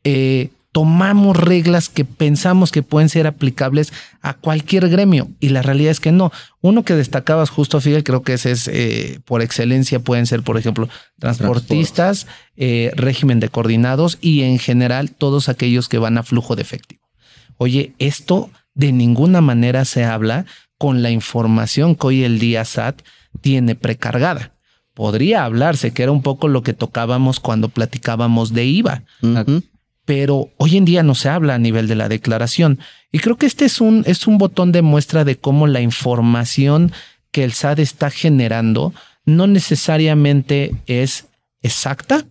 eh, 0.04 0.50
tomamos 0.73 1.37
reglas 1.37 1.88
que 1.88 2.04
pensamos 2.04 2.71
que 2.71 2.83
pueden 2.83 3.09
ser 3.09 3.26
aplicables 3.26 3.92
a 4.23 4.35
cualquier 4.35 4.88
gremio 4.88 5.28
y 5.40 5.49
la 5.49 5.62
realidad 5.62 5.90
es 5.90 6.00
que 6.00 6.12
no. 6.12 6.30
Uno 6.61 6.85
que 6.85 6.95
destacabas 6.95 7.50
justo, 7.50 7.80
Fidel, 7.80 8.04
creo 8.04 8.23
que 8.23 8.35
ese 8.35 8.52
es 8.52 8.69
eh, 8.69 9.21
por 9.25 9.42
excelencia, 9.42 9.99
pueden 9.99 10.26
ser, 10.26 10.42
por 10.42 10.57
ejemplo, 10.57 10.88
transportistas, 11.19 12.26
eh, 12.57 12.92
régimen 12.95 13.40
de 13.40 13.49
coordinados 13.49 14.19
y 14.21 14.42
en 14.42 14.59
general 14.59 15.11
todos 15.11 15.49
aquellos 15.49 15.88
que 15.88 15.99
van 15.99 16.19
a 16.19 16.23
flujo 16.23 16.54
de 16.54 16.62
efectivo. 16.62 17.00
Oye, 17.62 17.93
esto 17.99 18.49
de 18.73 18.90
ninguna 18.90 19.43
manera 19.43 19.85
se 19.85 20.02
habla 20.02 20.47
con 20.79 21.02
la 21.02 21.11
información 21.11 21.95
que 21.95 22.07
hoy 22.07 22.25
el 22.25 22.38
día 22.38 22.64
SAT 22.64 23.02
tiene 23.43 23.75
precargada. 23.75 24.55
Podría 24.95 25.45
hablarse, 25.45 25.93
que 25.93 26.02
era 26.02 26.11
un 26.11 26.23
poco 26.23 26.49
lo 26.49 26.62
que 26.62 26.73
tocábamos 26.73 27.38
cuando 27.38 27.69
platicábamos 27.69 28.55
de 28.55 28.64
IVA, 28.64 29.02
pero 30.07 30.49
hoy 30.57 30.79
en 30.79 30.87
día 30.87 31.02
no 31.02 31.14
se 31.14 31.29
habla 31.29 31.55
a 31.55 31.59
nivel 31.59 31.87
de 31.87 31.97
la 31.97 32.09
declaración. 32.09 32.79
Y 33.12 33.19
creo 33.19 33.37
que 33.37 33.45
este 33.45 33.67
es 33.67 33.83
un, 33.83 34.05
es 34.07 34.26
un 34.26 34.38
botón 34.38 34.73
de 34.73 34.81
muestra 34.81 35.25
de 35.25 35.37
cómo 35.37 35.67
la 35.67 35.83
información 35.83 36.93
que 37.31 37.45
el 37.45 37.52
SAT 37.52 37.81
está 37.81 38.09
generando 38.09 38.95
no 39.26 39.47
necesariamente 39.47 40.75
es 40.87 41.26
exacta, 41.61 42.25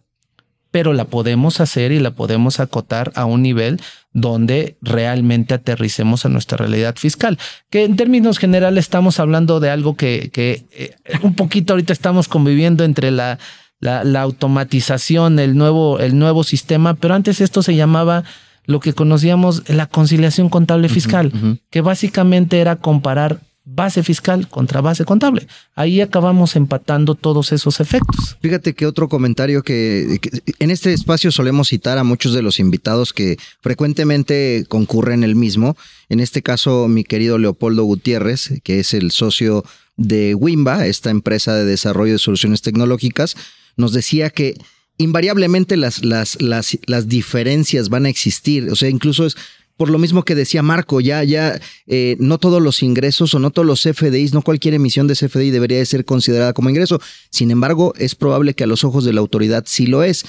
pero 0.72 0.94
la 0.94 1.06
podemos 1.06 1.60
hacer 1.62 1.92
y 1.92 2.00
la 2.00 2.12
podemos 2.12 2.60
acotar 2.60 3.12
a 3.16 3.26
un 3.26 3.42
nivel 3.42 3.82
donde 4.14 4.78
realmente 4.82 5.54
aterricemos 5.54 6.26
a 6.26 6.30
nuestra 6.30 6.58
realidad 6.58 6.96
fiscal. 6.98 7.38
Que 7.70 7.84
en 7.84 7.96
términos 7.96 8.38
generales 8.38 8.86
estamos 8.86 9.20
hablando 9.20 9.60
de 9.60 9.70
algo 9.70 9.96
que, 9.96 10.32
eh, 10.36 10.96
un 11.24 11.36
poquito 11.36 11.74
ahorita 11.74 11.94
estamos 11.94 12.28
conviviendo 12.28 12.84
entre 12.84 13.12
la, 13.12 13.40
la, 13.80 14.22
automatización, 14.22 15.40
el 15.40 15.58
nuevo, 15.58 16.00
el 16.00 16.18
nuevo 16.18 16.44
sistema, 16.44 16.96
pero 16.96 17.14
antes 17.14 17.42
esto 17.42 17.62
se 17.62 17.76
llamaba 17.76 18.24
lo 18.66 18.80
que 18.80 18.94
conocíamos 18.94 19.68
la 19.68 19.88
conciliación 19.88 20.50
contable 20.50 20.90
fiscal, 20.90 21.32
que 21.72 21.82
básicamente 21.82 22.60
era 22.60 22.76
comparar 22.76 23.40
base 23.76 24.04
fiscal 24.04 24.48
contra 24.48 24.82
base 24.82 25.06
contable. 25.06 25.48
Ahí 25.76 26.02
acabamos 26.02 26.56
empatando 26.56 27.16
todos 27.16 27.52
esos 27.52 27.80
efectos. 27.80 28.38
Fíjate 28.42 28.74
que 28.74 28.86
otro 28.86 29.10
comentario 29.10 29.64
que, 29.64 30.20
en 30.60 30.72
este 30.72 30.94
espacio 30.94 31.32
solemos 31.32 31.70
citar 31.70 31.98
a 31.98 32.04
muchos 32.04 32.34
de 32.34 32.42
los 32.42 32.60
invitados 32.60 33.14
que 33.14 33.38
frecuentemente 33.62 34.66
concurren 34.68 35.24
el 35.24 35.36
mismo. 35.36 35.78
En 36.10 36.20
este 36.20 36.42
caso, 36.42 36.88
mi 36.88 37.04
querido 37.04 37.38
Leopoldo 37.38 37.84
Gutiérrez, 37.84 38.62
que 38.64 38.80
es 38.80 38.94
el 38.94 39.12
socio 39.12 39.64
de 39.98 40.36
Wimba, 40.36 40.88
esta 40.88 41.10
empresa 41.10 41.56
de 41.56 41.66
desarrollo 41.66 42.14
de 42.14 42.20
soluciones 42.20 42.62
tecnológicas, 42.62 43.36
nos 43.78 43.94
decía 43.94 44.30
que 44.30 44.56
invariablemente 44.98 45.78
las, 45.78 46.04
las, 46.04 46.42
las, 46.42 46.78
las 46.86 47.08
diferencias 47.08 47.90
van 47.90 48.06
a 48.06 48.10
existir. 48.10 48.70
O 48.70 48.76
sea, 48.76 48.90
incluso 48.90 49.26
es 49.26 49.38
por 49.80 49.90
lo 49.90 49.98
mismo 49.98 50.26
que 50.26 50.36
decía 50.36 50.62
Marco, 50.62 51.00
ya, 51.00 51.24
ya 51.24 51.58
eh, 51.88 52.18
no 52.20 52.38
todos 52.38 52.62
los 52.62 52.84
ingresos 52.84 53.34
o 53.34 53.40
no 53.40 53.50
todos 53.50 53.66
los 53.66 53.82
CFDIs, 53.82 54.34
no 54.34 54.42
cualquier 54.42 54.74
emisión 54.74 55.08
de 55.08 55.16
CFDI 55.16 55.52
debería 55.52 55.78
de 55.78 55.86
ser 55.86 56.04
considerada 56.04 56.52
como 56.52 56.70
ingreso. 56.70 57.00
Sin 57.30 57.50
embargo, 57.50 57.94
es 57.98 58.14
probable 58.14 58.54
que 58.54 58.66
a 58.66 58.68
los 58.68 58.84
ojos 58.84 59.06
de 59.06 59.14
la 59.14 59.22
autoridad 59.22 59.64
sí 59.68 59.88
lo 59.88 60.04
es. 60.04 60.26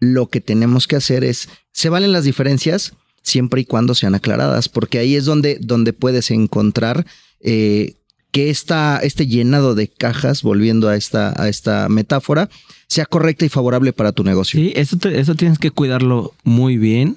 Lo 0.00 0.26
que 0.26 0.42
tenemos 0.42 0.86
que 0.86 0.96
hacer 0.96 1.24
es, 1.24 1.48
se 1.72 1.88
valen 1.88 2.12
las 2.12 2.24
diferencias 2.24 2.92
siempre 3.22 3.62
y 3.62 3.64
cuando 3.64 3.94
sean 3.94 4.14
aclaradas, 4.14 4.68
porque 4.68 4.98
ahí 4.98 5.16
es 5.16 5.24
donde, 5.24 5.56
donde 5.62 5.94
puedes 5.94 6.30
encontrar 6.30 7.06
eh, 7.40 7.94
que 8.32 8.50
esta, 8.50 8.98
este 8.98 9.26
llenado 9.26 9.76
de 9.76 9.88
cajas, 9.88 10.42
volviendo 10.42 10.90
a 10.90 10.96
esta, 10.96 11.32
a 11.42 11.48
esta 11.48 11.88
metáfora, 11.88 12.50
sea 12.86 13.06
correcta 13.06 13.46
y 13.46 13.48
favorable 13.48 13.94
para 13.94 14.12
tu 14.12 14.24
negocio. 14.24 14.60
Sí, 14.60 14.74
eso, 14.76 14.98
eso 15.08 15.34
tienes 15.36 15.58
que 15.58 15.70
cuidarlo 15.70 16.34
muy 16.44 16.76
bien 16.76 17.16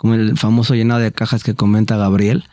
como 0.00 0.14
el 0.14 0.38
famoso 0.38 0.74
llenado 0.74 0.98
de 0.98 1.12
cajas 1.12 1.44
que 1.44 1.54
comenta 1.54 1.98
Gabriel. 1.98 2.44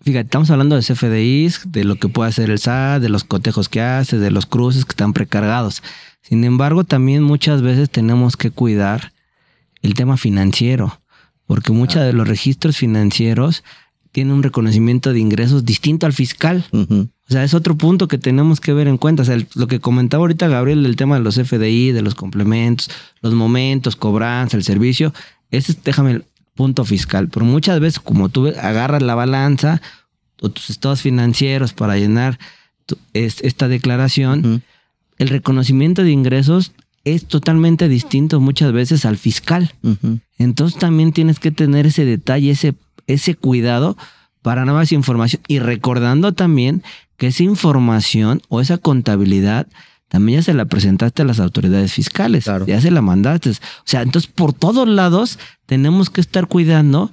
Fíjate, 0.00 0.24
estamos 0.24 0.50
hablando 0.50 0.74
de 0.74 0.80
CFDIs, 0.80 1.70
de 1.70 1.84
lo 1.84 1.96
que 1.96 2.08
puede 2.08 2.30
hacer 2.30 2.48
el 2.48 2.58
SAT, 2.58 3.02
de 3.02 3.10
los 3.10 3.24
cotejos 3.24 3.68
que 3.68 3.82
hace, 3.82 4.16
de 4.16 4.30
los 4.30 4.46
cruces 4.46 4.86
que 4.86 4.92
están 4.92 5.12
precargados. 5.12 5.82
Sin 6.22 6.44
embargo, 6.44 6.84
también 6.84 7.22
muchas 7.22 7.60
veces 7.60 7.90
tenemos 7.90 8.38
que 8.38 8.50
cuidar 8.50 9.12
el 9.82 9.92
tema 9.92 10.16
financiero, 10.16 11.02
porque 11.46 11.72
muchos 11.72 12.00
de 12.00 12.14
los 12.14 12.26
registros 12.26 12.78
financieros 12.78 13.64
tienen 14.10 14.32
un 14.32 14.42
reconocimiento 14.42 15.12
de 15.12 15.20
ingresos 15.20 15.66
distinto 15.66 16.06
al 16.06 16.14
fiscal. 16.14 16.64
O 16.72 17.30
sea, 17.30 17.44
es 17.44 17.52
otro 17.52 17.76
punto 17.76 18.08
que 18.08 18.16
tenemos 18.16 18.60
que 18.60 18.72
ver 18.72 18.88
en 18.88 18.96
cuenta. 18.96 19.24
O 19.24 19.26
sea, 19.26 19.36
lo 19.56 19.66
que 19.66 19.78
comentaba 19.78 20.22
ahorita 20.22 20.48
Gabriel 20.48 20.84
del 20.84 20.96
tema 20.96 21.18
de 21.18 21.22
los 21.22 21.34
FDI, 21.34 21.92
de 21.92 22.00
los 22.00 22.14
complementos, 22.14 22.88
los 23.20 23.34
momentos, 23.34 23.94
cobranza, 23.94 24.56
el 24.56 24.64
servicio, 24.64 25.12
ese 25.50 25.72
es, 25.72 25.84
déjame 25.84 26.22
punto 26.58 26.84
fiscal. 26.84 27.28
Pero 27.28 27.46
muchas 27.46 27.78
veces, 27.78 28.00
como 28.00 28.30
tú 28.30 28.48
agarras 28.48 29.00
la 29.00 29.14
balanza 29.14 29.80
o 30.42 30.48
tus 30.48 30.70
estados 30.70 31.00
financieros 31.02 31.72
para 31.72 31.96
llenar 31.96 32.36
esta 33.14 33.68
declaración, 33.68 34.64
el 35.18 35.28
reconocimiento 35.28 36.02
de 36.02 36.10
ingresos 36.10 36.72
es 37.04 37.26
totalmente 37.26 37.88
distinto 37.88 38.40
muchas 38.40 38.72
veces 38.72 39.04
al 39.04 39.18
fiscal. 39.18 39.72
Entonces 40.36 40.80
también 40.80 41.12
tienes 41.12 41.38
que 41.38 41.52
tener 41.52 41.86
ese 41.86 42.04
detalle, 42.04 42.50
ese, 42.50 42.74
ese 43.06 43.36
cuidado 43.36 43.96
para 44.42 44.64
nuevas 44.64 44.90
información 44.90 45.42
y 45.46 45.60
recordando 45.60 46.32
también 46.32 46.82
que 47.16 47.28
esa 47.28 47.44
información 47.44 48.42
o 48.48 48.60
esa 48.60 48.78
contabilidad 48.78 49.68
también 50.08 50.40
ya 50.40 50.44
se 50.44 50.54
la 50.54 50.64
presentaste 50.64 51.22
a 51.22 51.24
las 51.24 51.38
autoridades 51.38 51.92
fiscales, 51.92 52.46
ya 52.66 52.80
se 52.80 52.90
la 52.90 53.02
mandaste. 53.02 53.50
O 53.50 53.54
sea, 53.84 54.02
entonces 54.02 54.30
por 54.34 54.52
todos 54.52 54.88
lados 54.88 55.38
tenemos 55.66 56.10
que 56.10 56.20
estar 56.20 56.46
cuidando 56.46 57.12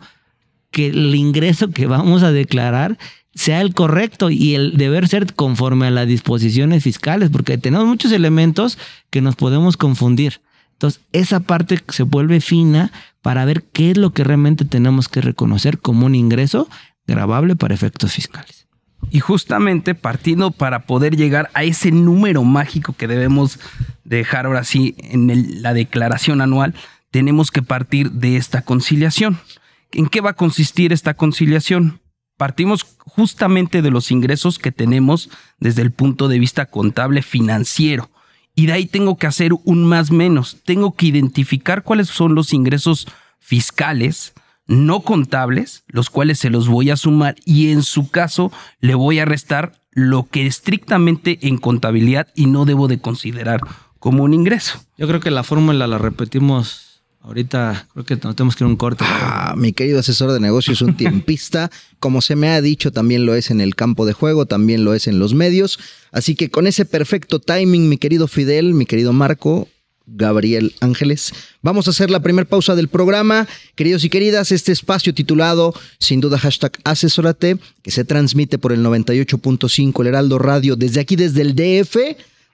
que 0.72 0.88
el 0.88 1.14
ingreso 1.16 1.72
que 1.72 1.88
vamos 1.88 2.24
a 2.24 2.32
declarar 2.32 2.98
sea 3.34 3.60
el 3.62 3.74
correcto 3.74 4.30
y 4.30 4.56
el 4.56 4.78
deber 4.78 5.10
ser 5.10 5.34
conforme 5.34 5.88
a 5.88 5.92
las 5.92 6.08
disposiciones 6.08 6.84
fiscales, 6.84 7.30
porque 7.30 7.58
tenemos 7.58 7.86
muchos 7.86 8.14
elementos 8.14 8.78
que 9.10 9.22
nos 9.22 9.36
podemos 9.36 9.76
confundir. 9.76 10.42
Entonces, 10.72 11.02
esa 11.12 11.42
parte 11.42 11.82
se 11.90 12.04
vuelve 12.04 12.40
fina 12.42 12.92
para 13.22 13.46
ver 13.46 13.64
qué 13.64 13.92
es 13.92 13.98
lo 13.98 14.12
que 14.12 14.24
realmente 14.24 14.66
tenemos 14.66 15.10
que 15.10 15.22
reconocer 15.22 15.80
como 15.80 16.06
un 16.06 16.16
ingreso 16.16 16.70
grabable 17.08 17.56
para 17.56 17.74
efectos 17.74 18.14
fiscales. 18.14 18.65
Y 19.10 19.20
justamente 19.20 19.96
partiendo 19.96 20.52
para 20.52 20.86
poder 20.86 21.16
llegar 21.16 21.50
a 21.54 21.64
ese 21.64 21.92
número 21.92 22.44
mágico 22.44 22.94
que 22.94 23.08
debemos 23.08 23.60
dejar 24.04 24.46
ahora 24.46 24.64
sí 24.64 24.96
en 24.98 25.62
la 25.62 25.74
declaración 25.74 26.42
anual, 26.42 26.76
tenemos 27.12 27.52
que 27.52 27.62
partir 27.62 28.12
de 28.12 28.36
esta 28.36 28.62
conciliación. 28.64 29.40
¿En 29.92 30.08
qué 30.08 30.22
va 30.22 30.32
a 30.32 30.36
consistir 30.36 30.92
esta 30.92 31.14
conciliación? 31.14 32.02
Partimos 32.38 32.86
justamente 33.00 33.82
de 33.82 33.92
los 33.92 34.12
ingresos 34.12 34.60
que 34.60 34.74
tenemos 34.74 35.30
desde 35.58 35.82
el 35.82 35.92
punto 35.92 36.28
de 36.28 36.40
vista 36.40 36.66
contable 36.66 37.22
financiero. 37.22 38.10
Y 38.56 38.66
de 38.66 38.74
ahí 38.74 38.86
tengo 38.86 39.18
que 39.18 39.28
hacer 39.28 39.52
un 39.64 39.86
más 39.86 40.12
menos. 40.12 40.62
Tengo 40.66 40.96
que 40.96 41.08
identificar 41.08 41.84
cuáles 41.84 42.10
son 42.10 42.36
los 42.36 42.52
ingresos 42.52 43.08
fiscales 43.40 44.34
no 44.68 45.02
contables, 45.02 45.84
los 45.88 46.10
cuales 46.10 46.40
se 46.40 46.50
los 46.50 46.68
voy 46.68 46.90
a 46.90 46.98
sumar 46.98 47.36
y 47.46 47.72
en 47.72 47.84
su 47.84 48.10
caso 48.10 48.52
le 48.80 48.96
voy 48.96 49.20
a 49.20 49.26
restar 49.26 49.74
lo 49.92 50.28
que 50.30 50.46
estrictamente 50.46 51.40
en 51.42 51.58
contabilidad 51.58 52.28
y 52.36 52.48
no 52.48 52.66
debo 52.66 52.88
de 52.88 53.00
considerar 53.00 53.62
como 54.00 54.24
un 54.24 54.34
ingreso. 54.34 54.80
Yo 54.98 55.08
creo 55.08 55.20
que 55.20 55.32
la 55.32 55.44
fórmula 55.44 55.88
la 55.88 55.98
repetimos 55.98 56.86
Ahorita 57.26 57.88
creo 57.92 58.06
que 58.06 58.16
no 58.18 58.36
tenemos 58.36 58.56
que 58.56 58.64
ir 58.64 58.68
a 58.68 58.70
un 58.70 58.76
corte. 58.76 59.04
Ah, 59.08 59.56
mi 59.58 59.74
querido 59.74 60.00
asesor 60.00 60.32
de 60.32 60.40
negocios, 60.40 60.84
un 60.84 60.96
tiempista. 60.96 61.72
Como 62.00 62.22
se 62.22 62.36
me 62.36 62.50
ha 62.50 62.62
dicho, 62.62 62.92
también 62.92 63.26
lo 63.26 63.34
es 63.34 63.50
en 63.50 63.62
el 63.62 63.74
campo 63.74 64.06
de 64.06 64.14
juego, 64.14 64.46
también 64.46 64.86
lo 64.86 64.94
es 64.94 65.08
en 65.08 65.18
los 65.18 65.34
medios. 65.34 65.80
Así 66.12 66.36
que 66.36 66.52
con 66.52 66.68
ese 66.68 66.86
perfecto 66.86 67.40
timing, 67.40 67.90
mi 67.90 67.98
querido 67.98 68.28
Fidel, 68.28 68.76
mi 68.76 68.86
querido 68.86 69.12
Marco, 69.12 69.68
Gabriel 70.08 70.74
Ángeles. 70.82 71.34
Vamos 71.62 71.88
a 71.88 71.92
hacer 71.92 72.10
la 72.10 72.22
primera 72.22 72.48
pausa 72.48 72.76
del 72.76 72.88
programa. 72.88 73.48
Queridos 73.76 74.04
y 74.04 74.10
queridas, 74.10 74.52
este 74.52 74.72
espacio 74.72 75.14
titulado, 75.14 75.74
sin 76.00 76.22
duda, 76.22 76.38
hashtag 76.38 76.74
asesórate, 76.84 77.58
que 77.82 77.92
se 77.92 78.06
transmite 78.06 78.58
por 78.58 78.72
el 78.72 78.84
98.5 78.84 80.02
El 80.02 80.08
Heraldo 80.08 80.40
Radio 80.40 80.76
desde 80.76 81.00
aquí, 81.02 81.16
desde 81.16 81.42
el 81.42 81.56
DF 81.56 81.98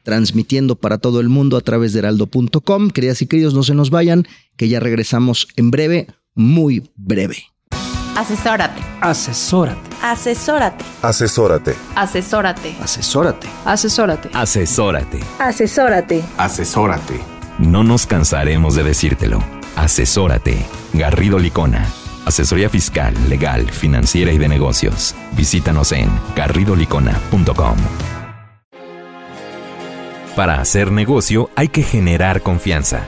transmitiendo 0.03 0.75
para 0.75 0.97
todo 0.97 1.19
el 1.19 1.29
mundo 1.29 1.57
a 1.57 1.61
través 1.61 1.93
de 1.93 1.99
heraldo.com. 1.99 2.89
Queridas 2.89 3.21
y 3.21 3.27
queridos, 3.27 3.53
no 3.53 3.63
se 3.63 3.75
nos 3.75 3.89
vayan, 3.89 4.27
que 4.57 4.67
ya 4.67 4.79
regresamos 4.79 5.47
en 5.55 5.71
breve, 5.71 6.07
muy 6.33 6.89
breve. 6.95 7.51
Asesórate. 8.15 8.81
Asesórate. 8.99 9.89
Asesórate. 10.01 10.83
Asesórate. 11.01 11.75
Asesórate. 11.95 12.75
Asesórate. 12.81 13.47
Asesórate. 13.63 14.29
Asesórate. 14.33 15.19
Asesórate. 15.39 16.23
Asesórate. 16.37 17.40
No 17.61 17.83
nos 17.83 18.07
cansaremos 18.07 18.73
de 18.75 18.81
decírtelo. 18.83 19.39
Asesórate. 19.75 20.65
Garrido 20.93 21.37
Licona. 21.37 21.85
Asesoría 22.25 22.69
fiscal, 22.69 23.13
legal, 23.29 23.69
financiera 23.69 24.31
y 24.31 24.39
de 24.39 24.47
negocios. 24.47 25.15
Visítanos 25.33 25.91
en 25.91 26.09
garridolicona.com. 26.35 27.77
Para 30.35 30.59
hacer 30.59 30.91
negocio 30.91 31.51
hay 31.55 31.67
que 31.67 31.83
generar 31.83 32.41
confianza. 32.41 33.07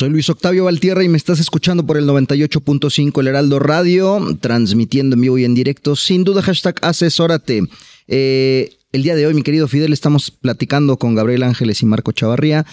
Soy 0.00 0.08
Luis 0.08 0.30
Octavio 0.30 0.64
Valtierra 0.64 1.04
y 1.04 1.10
me 1.10 1.18
estás 1.18 1.40
escuchando 1.40 1.84
por 1.84 1.98
el 1.98 2.08
98.5 2.08 3.20
El 3.20 3.26
Heraldo 3.26 3.58
Radio, 3.58 4.18
transmitiendo 4.40 5.12
en 5.14 5.20
vivo 5.20 5.36
y 5.36 5.44
en 5.44 5.54
directo. 5.54 5.94
Sin 5.94 6.24
duda, 6.24 6.40
hashtag 6.40 6.76
asesórate. 6.80 7.64
Eh, 8.08 8.70
el 8.92 9.02
día 9.02 9.14
de 9.14 9.26
hoy, 9.26 9.34
mi 9.34 9.42
querido 9.42 9.68
Fidel, 9.68 9.92
estamos 9.92 10.30
platicando 10.30 10.96
con 10.96 11.14
Gabriel 11.14 11.42
Ángeles 11.42 11.82
y 11.82 11.84
Marco 11.84 12.12
Chavarría 12.12 12.64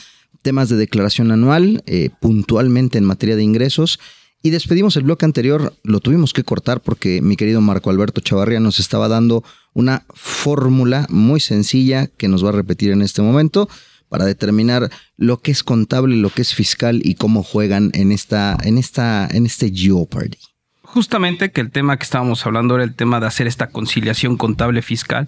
temas 0.41 0.69
de 0.69 0.77
declaración 0.77 1.31
anual, 1.31 1.83
eh, 1.85 2.11
puntualmente 2.21 2.97
en 2.97 3.03
materia 3.03 3.35
de 3.35 3.43
ingresos. 3.43 3.99
Y 4.41 4.51
despedimos 4.51 4.95
el 4.95 5.03
bloque 5.03 5.25
anterior, 5.25 5.75
lo 5.83 5.99
tuvimos 5.99 6.31
que 6.31 6.45
cortar 6.45 6.79
porque 6.79 7.21
mi 7.21 7.35
querido 7.35 7.59
Marco 7.59 7.89
Alberto 7.89 8.21
Chavarría 8.21 8.61
nos 8.61 8.79
estaba 8.79 9.09
dando 9.09 9.43
una 9.73 10.05
fórmula 10.13 11.07
muy 11.09 11.41
sencilla 11.41 12.07
que 12.07 12.29
nos 12.29 12.45
va 12.45 12.49
a 12.49 12.53
repetir 12.53 12.91
en 12.91 13.01
este 13.01 13.21
momento 13.21 13.67
para 14.10 14.26
determinar 14.26 14.89
lo 15.15 15.38
que 15.41 15.52
es 15.52 15.63
contable, 15.63 16.15
lo 16.15 16.30
que 16.30 16.41
es 16.41 16.54
fiscal 16.54 17.02
y 17.04 17.15
cómo 17.15 17.43
juegan 17.43 17.91
en 17.93 18.12
esta, 18.12 18.58
en 18.63 18.78
esta, 18.78 19.28
en 19.30 19.46
este 19.46 19.72
Jeopardy. 19.72 20.38
Justamente 20.84 21.52
que 21.52 21.62
el 21.62 21.72
tema 21.72 21.98
que 21.98 22.04
estábamos 22.04 22.46
hablando 22.46 22.76
era 22.76 22.84
el 22.84 22.96
tema 22.96 23.20
de 23.20 23.28
hacer 23.28 23.48
esta 23.48 23.67
conciliación 23.67 24.38
contable 24.38 24.82
fiscal, 24.82 25.28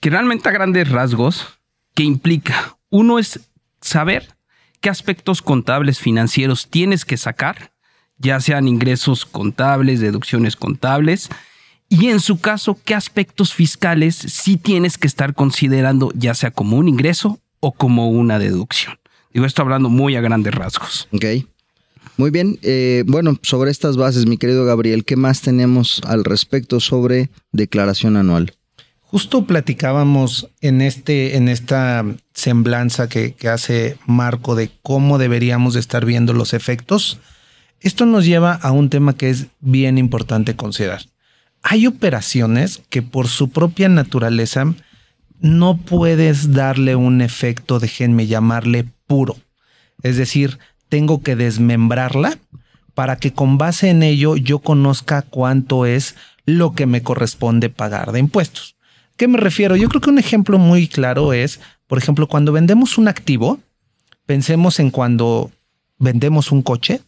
que 0.00 0.10
realmente 0.10 0.48
a 0.48 0.52
grandes 0.52 0.88
rasgos, 0.88 1.46
que 1.94 2.02
implica, 2.02 2.76
uno 2.90 3.18
es 3.18 3.40
saber 3.80 4.34
qué 4.80 4.90
aspectos 4.90 5.42
contables 5.42 5.98
financieros 5.98 6.68
tienes 6.68 7.04
que 7.04 7.16
sacar, 7.16 7.72
ya 8.18 8.40
sean 8.40 8.68
ingresos 8.68 9.24
contables, 9.24 10.00
deducciones 10.00 10.56
contables, 10.56 11.30
y 11.88 12.06
en 12.06 12.20
su 12.20 12.40
caso, 12.40 12.78
qué 12.84 12.94
aspectos 12.94 13.52
fiscales 13.52 14.14
sí 14.14 14.56
tienes 14.56 14.96
que 14.96 15.08
estar 15.08 15.34
considerando, 15.34 16.12
ya 16.14 16.34
sea 16.34 16.52
como 16.52 16.76
un 16.76 16.88
ingreso 16.88 17.40
o 17.60 17.72
como 17.72 18.08
una 18.10 18.38
deducción. 18.38 18.98
Digo, 19.32 19.46
esto 19.46 19.62
hablando 19.62 19.88
muy 19.88 20.16
a 20.16 20.20
grandes 20.20 20.54
rasgos. 20.54 21.08
Ok. 21.12 21.24
Muy 22.16 22.30
bien. 22.30 22.58
Eh, 22.62 23.04
bueno, 23.06 23.38
sobre 23.42 23.70
estas 23.70 23.96
bases, 23.96 24.26
mi 24.26 24.36
querido 24.36 24.64
Gabriel, 24.64 25.04
¿qué 25.04 25.16
más 25.16 25.40
tenemos 25.40 26.02
al 26.04 26.24
respecto 26.24 26.80
sobre 26.80 27.30
declaración 27.52 28.16
anual? 28.16 28.54
Justo 29.02 29.44
platicábamos 29.44 30.48
en, 30.60 30.82
este, 30.82 31.36
en 31.36 31.48
esta 31.48 32.04
semblanza 32.32 33.08
que, 33.08 33.32
que 33.32 33.48
hace 33.48 33.96
Marco 34.06 34.54
de 34.54 34.70
cómo 34.82 35.18
deberíamos 35.18 35.74
de 35.74 35.80
estar 35.80 36.04
viendo 36.04 36.32
los 36.32 36.54
efectos. 36.54 37.18
Esto 37.80 38.06
nos 38.06 38.24
lleva 38.24 38.52
a 38.52 38.70
un 38.70 38.90
tema 38.90 39.16
que 39.16 39.30
es 39.30 39.46
bien 39.60 39.98
importante 39.98 40.54
considerar. 40.54 41.02
Hay 41.62 41.86
operaciones 41.86 42.82
que 42.88 43.02
por 43.02 43.28
su 43.28 43.50
propia 43.50 43.88
naturaleza 43.88 44.74
no 45.40 45.76
puedes 45.76 46.52
darle 46.52 46.96
un 46.96 47.20
efecto, 47.20 47.78
déjenme 47.78 48.26
llamarle 48.26 48.84
puro. 49.06 49.36
Es 50.02 50.16
decir, 50.16 50.58
tengo 50.88 51.22
que 51.22 51.36
desmembrarla 51.36 52.38
para 52.94 53.16
que 53.16 53.32
con 53.32 53.58
base 53.58 53.88
en 53.88 54.02
ello 54.02 54.36
yo 54.36 54.58
conozca 54.58 55.22
cuánto 55.22 55.86
es 55.86 56.16
lo 56.44 56.74
que 56.74 56.86
me 56.86 57.02
corresponde 57.02 57.70
pagar 57.70 58.12
de 58.12 58.18
impuestos. 58.18 58.76
¿Qué 59.16 59.28
me 59.28 59.38
refiero? 59.38 59.76
Yo 59.76 59.88
creo 59.88 60.00
que 60.00 60.10
un 60.10 60.18
ejemplo 60.18 60.58
muy 60.58 60.88
claro 60.88 61.32
es, 61.32 61.60
por 61.86 61.98
ejemplo, 61.98 62.26
cuando 62.26 62.52
vendemos 62.52 62.98
un 62.98 63.08
activo, 63.08 63.58
pensemos 64.26 64.80
en 64.80 64.90
cuando 64.90 65.50
vendemos 65.98 66.52
un 66.52 66.62
coche, 66.62 67.00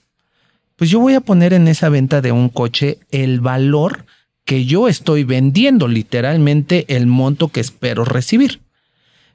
pues 0.76 0.90
yo 0.90 1.00
voy 1.00 1.14
a 1.14 1.20
poner 1.20 1.52
en 1.52 1.68
esa 1.68 1.88
venta 1.88 2.20
de 2.20 2.32
un 2.32 2.48
coche 2.48 2.98
el 3.10 3.40
valor 3.40 4.04
que 4.44 4.64
yo 4.64 4.88
estoy 4.88 5.24
vendiendo 5.24 5.88
literalmente 5.88 6.84
el 6.88 7.06
monto 7.06 7.48
que 7.48 7.60
espero 7.60 8.04
recibir. 8.04 8.60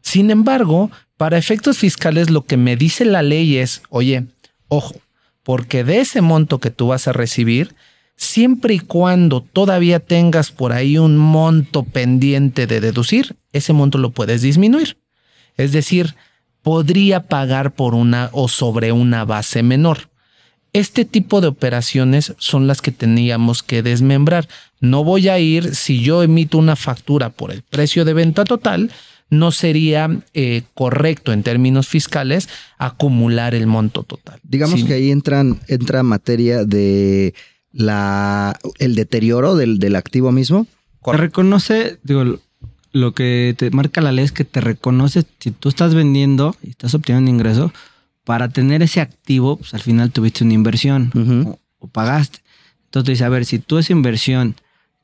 Sin 0.01 0.31
embargo, 0.31 0.91
para 1.17 1.37
efectos 1.37 1.77
fiscales 1.77 2.29
lo 2.29 2.45
que 2.45 2.57
me 2.57 2.75
dice 2.75 3.05
la 3.05 3.23
ley 3.23 3.57
es, 3.57 3.81
oye, 3.89 4.25
ojo, 4.67 4.95
porque 5.43 5.83
de 5.83 5.99
ese 5.99 6.21
monto 6.21 6.59
que 6.59 6.71
tú 6.71 6.87
vas 6.87 7.07
a 7.07 7.13
recibir, 7.13 7.73
siempre 8.15 8.73
y 8.73 8.79
cuando 8.79 9.41
todavía 9.41 9.99
tengas 9.99 10.51
por 10.51 10.73
ahí 10.73 10.97
un 10.97 11.17
monto 11.17 11.83
pendiente 11.83 12.67
de 12.67 12.81
deducir, 12.81 13.35
ese 13.53 13.73
monto 13.73 13.97
lo 13.97 14.11
puedes 14.11 14.41
disminuir. 14.41 14.97
Es 15.55 15.71
decir, 15.71 16.15
podría 16.61 17.27
pagar 17.27 17.73
por 17.73 17.95
una 17.95 18.29
o 18.33 18.47
sobre 18.47 18.91
una 18.91 19.23
base 19.23 19.63
menor. 19.63 20.09
Este 20.73 21.05
tipo 21.05 21.41
de 21.41 21.47
operaciones 21.47 22.33
son 22.37 22.67
las 22.67 22.81
que 22.81 22.91
teníamos 22.91 23.63
que 23.63 23.81
desmembrar. 23.81 24.47
No 24.79 25.03
voy 25.03 25.29
a 25.29 25.39
ir, 25.39 25.75
si 25.75 26.01
yo 26.01 26.23
emito 26.23 26.57
una 26.57 26.75
factura 26.75 27.29
por 27.29 27.51
el 27.51 27.63
precio 27.63 28.05
de 28.05 28.13
venta 28.13 28.43
total, 28.43 28.91
no 29.29 29.51
sería 29.51 30.21
eh, 30.33 30.63
correcto 30.73 31.33
en 31.33 31.43
términos 31.43 31.87
fiscales 31.87 32.47
acumular 32.77 33.55
el 33.55 33.67
monto 33.67 34.03
total. 34.03 34.39
Digamos 34.43 34.83
que 34.83 34.93
ahí 34.93 35.11
entran, 35.11 35.59
entra 35.67 36.03
materia 36.03 36.63
de 36.63 37.33
la 37.71 38.57
el 38.79 38.95
deterioro 38.95 39.55
del, 39.55 39.79
del 39.79 39.95
activo 39.95 40.31
mismo. 40.31 40.67
Te 41.03 41.17
reconoce, 41.17 41.99
digo, 42.03 42.39
lo 42.91 43.13
que 43.13 43.55
te 43.57 43.69
marca 43.71 44.01
la 44.01 44.11
ley 44.11 44.25
es 44.25 44.31
que 44.31 44.43
te 44.43 44.61
reconoce 44.61 45.23
si 45.39 45.51
tú 45.51 45.69
estás 45.69 45.93
vendiendo 45.93 46.55
y 46.61 46.71
estás 46.71 46.93
obteniendo 46.93 47.29
un 47.29 47.35
ingreso, 47.35 47.73
para 48.27 48.49
tener 48.49 48.83
ese 48.83 48.99
activo, 48.99 49.55
pues 49.55 49.73
al 49.73 49.79
final 49.79 50.11
tuviste 50.11 50.43
una 50.43 50.53
inversión 50.53 51.13
o, 51.45 51.59
o, 51.79 51.87
pagaste. 51.87 52.39
Entonces 52.83 53.13
dice, 53.13 53.23
a 53.23 53.29
ver, 53.29 53.45
si 53.45 53.57
tú 53.57 53.77
esa 53.77 53.93
inversión 53.93 54.55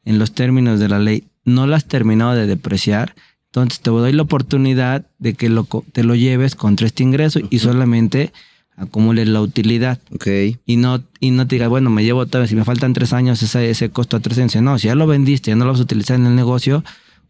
en 0.04 0.20
los 0.20 0.34
términos 0.34 0.78
de 0.78 0.90
la 0.90 1.00
ley 1.00 1.24
no 1.46 1.66
la 1.66 1.78
has 1.78 1.86
terminado 1.86 2.34
de 2.34 2.48
depreciar, 2.48 3.16
entonces 3.46 3.80
te 3.80 3.92
doy 3.92 4.12
la 4.12 4.24
oportunidad 4.24 5.06
de 5.20 5.36
que 5.36 5.48
lo, 5.48 5.66
te 5.94 6.04
lo 6.04 6.16
lleves 6.16 6.56
contra 6.56 6.86
este 6.86 7.04
ingreso 7.04 7.40
y 7.50 7.60
solamente 7.60 8.34
acumules 8.76 9.30
la 9.30 9.40
utilidad. 9.40 10.00
Ok. 10.14 10.28
Y 10.66 10.76
no, 10.76 11.02
y 11.22 11.32
no 11.32 11.48
te 11.48 11.56
digas, 11.56 11.70
bueno, 11.70 11.90
me 11.90 12.04
llevo 12.04 12.26
tal 12.26 12.42
vez, 12.42 12.50
si 12.50 12.58
me 12.58 12.66
faltan 12.66 12.92
tres 12.92 13.14
años, 13.14 13.42
ese, 13.42 13.70
ese 13.70 13.90
costo 13.90 14.18
a 14.18 14.20
tres 14.20 14.38
años. 14.38 14.54
No, 14.58 14.78
si 14.78 14.88
ya 14.88 14.96
lo 14.96 15.08
vendiste, 15.08 15.52
ya 15.52 15.56
no 15.56 15.64
lo 15.64 15.72
vas 15.72 15.80
a 15.80 15.84
utilizar 15.84 16.20
en 16.20 16.26
el 16.26 16.36
negocio, 16.36 16.84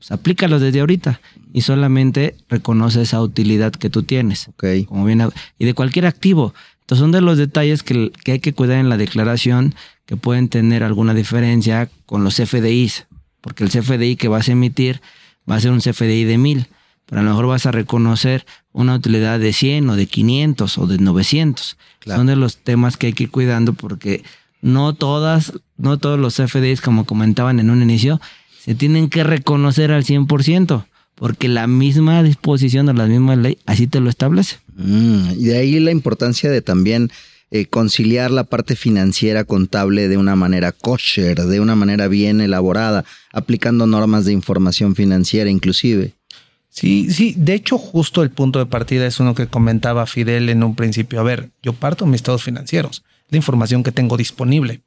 pues 0.03 0.11
aplícalo 0.11 0.59
desde 0.59 0.81
ahorita 0.81 1.21
y 1.53 1.61
solamente 1.61 2.35
reconoce 2.49 3.01
esa 3.01 3.21
utilidad 3.21 3.71
que 3.71 3.89
tú 3.89 4.03
tienes. 4.03 4.49
Ok. 4.49 4.65
Como 4.85 5.09
y 5.09 5.65
de 5.65 5.73
cualquier 5.73 6.07
activo. 6.07 6.53
Entonces 6.81 7.01
son 7.01 7.13
de 7.13 7.21
los 7.21 7.37
detalles 7.37 7.83
que, 7.83 8.11
que 8.25 8.33
hay 8.33 8.39
que 8.39 8.51
cuidar 8.51 8.79
en 8.79 8.89
la 8.89 8.97
declaración 8.97 9.75
que 10.05 10.17
pueden 10.17 10.49
tener 10.49 10.83
alguna 10.83 11.13
diferencia 11.13 11.89
con 12.05 12.25
los 12.25 12.35
CFDIs, 12.35 13.07
porque 13.39 13.63
el 13.63 13.69
CFDI 13.69 14.17
que 14.17 14.27
vas 14.27 14.49
a 14.49 14.51
emitir 14.51 14.99
va 15.49 15.55
a 15.55 15.61
ser 15.61 15.71
un 15.71 15.79
CFDI 15.79 16.25
de 16.25 16.37
1000, 16.37 16.67
pero 17.05 17.21
a 17.21 17.23
lo 17.23 17.29
mejor 17.29 17.47
vas 17.47 17.65
a 17.65 17.71
reconocer 17.71 18.45
una 18.73 18.95
utilidad 18.95 19.39
de 19.39 19.53
100 19.53 19.89
o 19.89 19.95
de 19.95 20.07
500 20.07 20.77
o 20.79 20.85
de 20.85 20.97
900. 20.97 21.77
Claro. 21.99 22.19
Son 22.19 22.27
de 22.27 22.35
los 22.35 22.57
temas 22.57 22.97
que 22.97 23.07
hay 23.07 23.13
que 23.13 23.23
ir 23.23 23.31
cuidando 23.31 23.71
porque 23.71 24.21
no 24.61 24.93
todas, 24.95 25.53
no 25.77 25.97
todos 25.97 26.19
los 26.19 26.35
CFDIs, 26.35 26.81
como 26.81 27.05
comentaban 27.05 27.61
en 27.61 27.69
un 27.69 27.81
inicio, 27.81 28.19
se 28.63 28.75
tienen 28.75 29.09
que 29.09 29.25
reconocer 29.25 29.91
al 29.91 30.05
100%, 30.05 30.85
porque 31.15 31.49
la 31.49 31.67
misma 31.67 32.23
disposición 32.23 32.85
de 32.85 32.93
la 32.93 33.07
misma 33.07 33.35
ley 33.35 33.57
así 33.65 33.87
te 33.87 33.99
lo 33.99 34.09
establece. 34.09 34.57
Mm, 34.77 35.31
y 35.31 35.45
de 35.45 35.57
ahí 35.57 35.79
la 35.81 35.91
importancia 35.91 36.49
de 36.49 36.61
también 36.61 37.11
eh, 37.51 37.65
conciliar 37.65 38.31
la 38.31 38.45
parte 38.45 38.77
financiera 38.77 39.43
contable 39.43 40.07
de 40.07 40.15
una 40.15 40.37
manera 40.37 40.71
kosher, 40.71 41.41
de 41.41 41.59
una 41.59 41.75
manera 41.75 42.07
bien 42.07 42.39
elaborada, 42.39 43.03
aplicando 43.33 43.85
normas 43.85 44.23
de 44.23 44.31
información 44.31 44.95
financiera 44.95 45.49
inclusive. 45.49 46.13
Sí, 46.69 47.11
sí, 47.11 47.35
de 47.37 47.55
hecho 47.55 47.77
justo 47.77 48.23
el 48.23 48.31
punto 48.31 48.59
de 48.59 48.65
partida 48.65 49.05
es 49.05 49.19
uno 49.19 49.35
que 49.35 49.47
comentaba 49.47 50.05
Fidel 50.05 50.47
en 50.47 50.63
un 50.63 50.75
principio. 50.75 51.19
A 51.19 51.23
ver, 51.23 51.49
yo 51.61 51.73
parto 51.73 52.05
mis 52.05 52.15
estados 52.15 52.43
financieros, 52.43 53.03
la 53.29 53.37
información 53.37 53.83
que 53.83 53.91
tengo 53.91 54.15
disponible. 54.15 54.81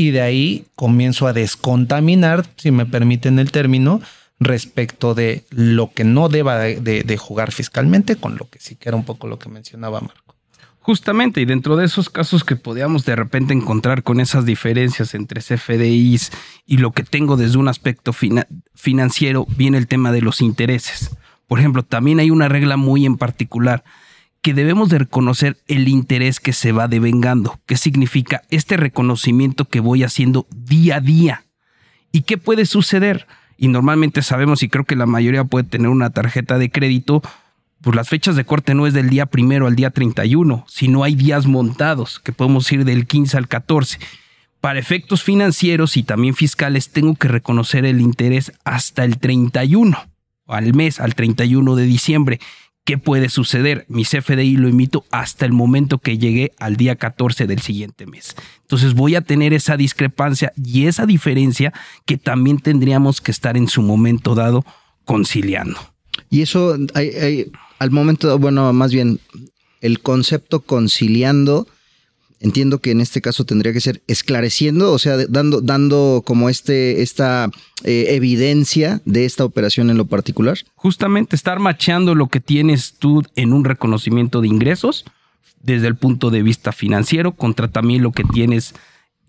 Y 0.00 0.12
de 0.12 0.22
ahí 0.22 0.64
comienzo 0.76 1.26
a 1.26 1.34
descontaminar, 1.34 2.46
si 2.56 2.70
me 2.70 2.86
permiten 2.86 3.38
el 3.38 3.52
término, 3.52 4.00
respecto 4.38 5.14
de 5.14 5.44
lo 5.50 5.92
que 5.92 6.04
no 6.04 6.30
deba 6.30 6.58
de, 6.58 7.16
jugar 7.18 7.52
fiscalmente 7.52 8.16
con 8.16 8.38
lo 8.38 8.48
que 8.48 8.60
sí 8.60 8.76
que 8.76 8.88
era 8.88 8.96
un 8.96 9.04
poco 9.04 9.26
lo 9.26 9.38
que 9.38 9.50
mencionaba 9.50 10.00
Marco. 10.00 10.36
Justamente, 10.80 11.42
y 11.42 11.44
dentro 11.44 11.76
de 11.76 11.84
esos 11.84 12.08
casos 12.08 12.44
que 12.44 12.56
podíamos 12.56 13.04
de 13.04 13.14
repente 13.14 13.52
encontrar 13.52 14.02
con 14.02 14.20
esas 14.20 14.46
diferencias 14.46 15.12
entre 15.12 15.42
CFDIs 15.42 16.32
y 16.64 16.78
lo 16.78 16.92
que 16.92 17.02
tengo 17.02 17.36
desde 17.36 17.58
un 17.58 17.68
aspecto 17.68 18.14
fina 18.14 18.46
financiero, 18.74 19.46
viene 19.54 19.76
el 19.76 19.86
tema 19.86 20.12
de 20.12 20.22
los 20.22 20.40
intereses. 20.40 21.10
Por 21.46 21.58
ejemplo, 21.58 21.82
también 21.82 22.20
hay 22.20 22.30
una 22.30 22.48
regla 22.48 22.78
muy 22.78 23.04
en 23.04 23.18
particular 23.18 23.84
que 24.42 24.54
debemos 24.54 24.88
de 24.88 25.00
reconocer 25.00 25.58
el 25.68 25.88
interés 25.88 26.40
que 26.40 26.52
se 26.52 26.72
va 26.72 26.88
devengando. 26.88 27.60
¿Qué 27.66 27.76
significa 27.76 28.42
este 28.50 28.76
reconocimiento 28.76 29.66
que 29.66 29.80
voy 29.80 30.02
haciendo 30.02 30.46
día 30.50 30.96
a 30.96 31.00
día? 31.00 31.44
¿Y 32.12 32.22
qué 32.22 32.38
puede 32.38 32.64
suceder? 32.66 33.26
Y 33.58 33.68
normalmente 33.68 34.22
sabemos, 34.22 34.62
y 34.62 34.68
creo 34.68 34.84
que 34.84 34.96
la 34.96 35.06
mayoría 35.06 35.44
puede 35.44 35.64
tener 35.64 35.88
una 35.88 36.10
tarjeta 36.10 36.56
de 36.56 36.70
crédito, 36.70 37.22
pues 37.82 37.94
las 37.94 38.08
fechas 38.08 38.36
de 38.36 38.44
corte 38.44 38.74
no 38.74 38.86
es 38.86 38.94
del 38.94 39.10
día 39.10 39.26
primero 39.26 39.66
al 39.66 39.76
día 39.76 39.90
31, 39.90 40.64
sino 40.66 41.04
hay 41.04 41.14
días 41.14 41.46
montados, 41.46 42.20
que 42.20 42.32
podemos 42.32 42.70
ir 42.72 42.84
del 42.84 43.06
15 43.06 43.36
al 43.36 43.48
14. 43.48 43.98
Para 44.60 44.78
efectos 44.78 45.22
financieros 45.22 45.96
y 45.96 46.02
también 46.02 46.34
fiscales, 46.34 46.90
tengo 46.90 47.14
que 47.14 47.28
reconocer 47.28 47.84
el 47.84 48.00
interés 48.00 48.52
hasta 48.64 49.04
el 49.04 49.18
31, 49.18 49.98
al 50.46 50.74
mes, 50.74 51.00
al 51.00 51.14
31 51.14 51.76
de 51.76 51.84
diciembre. 51.84 52.40
¿Qué 52.90 52.98
puede 52.98 53.28
suceder? 53.28 53.86
Mi 53.86 54.02
CFDI 54.02 54.56
lo 54.56 54.66
emito 54.66 55.04
hasta 55.12 55.46
el 55.46 55.52
momento 55.52 55.98
que 55.98 56.18
llegué 56.18 56.50
al 56.58 56.74
día 56.74 56.96
14 56.96 57.46
del 57.46 57.60
siguiente 57.60 58.04
mes. 58.04 58.34
Entonces 58.62 58.94
voy 58.94 59.14
a 59.14 59.20
tener 59.20 59.52
esa 59.52 59.76
discrepancia 59.76 60.52
y 60.56 60.86
esa 60.86 61.06
diferencia 61.06 61.72
que 62.04 62.18
también 62.18 62.58
tendríamos 62.58 63.20
que 63.20 63.30
estar 63.30 63.56
en 63.56 63.68
su 63.68 63.80
momento 63.80 64.34
dado 64.34 64.64
conciliando. 65.04 65.78
Y 66.30 66.42
eso, 66.42 66.76
hay, 66.94 67.52
al 67.78 67.92
momento, 67.92 68.36
bueno, 68.40 68.72
más 68.72 68.92
bien, 68.92 69.20
el 69.80 70.00
concepto 70.00 70.58
conciliando, 70.58 71.68
entiendo 72.40 72.80
que 72.80 72.90
en 72.90 73.00
este 73.00 73.20
caso 73.20 73.44
tendría 73.44 73.72
que 73.72 73.80
ser 73.80 74.02
esclareciendo, 74.06 74.92
o 74.92 74.98
sea, 74.98 75.16
dando, 75.28 75.60
dando 75.60 76.22
como 76.24 76.48
este, 76.48 77.02
esta 77.02 77.50
eh, 77.84 78.06
evidencia 78.08 79.02
de 79.04 79.26
esta 79.26 79.44
operación 79.44 79.90
en 79.90 79.98
lo 79.98 80.06
particular. 80.06 80.58
Justamente 80.74 81.36
estar 81.36 81.60
macheando 81.60 82.14
lo 82.14 82.28
que 82.28 82.40
tienes 82.40 82.94
tú 82.98 83.22
en 83.36 83.52
un 83.52 83.64
reconocimiento 83.64 84.40
de 84.40 84.48
ingresos 84.48 85.04
desde 85.62 85.86
el 85.86 85.96
punto 85.96 86.30
de 86.30 86.42
vista 86.42 86.72
financiero 86.72 87.32
contra 87.32 87.68
también 87.68 88.02
lo 88.02 88.12
que 88.12 88.24
tienes 88.24 88.74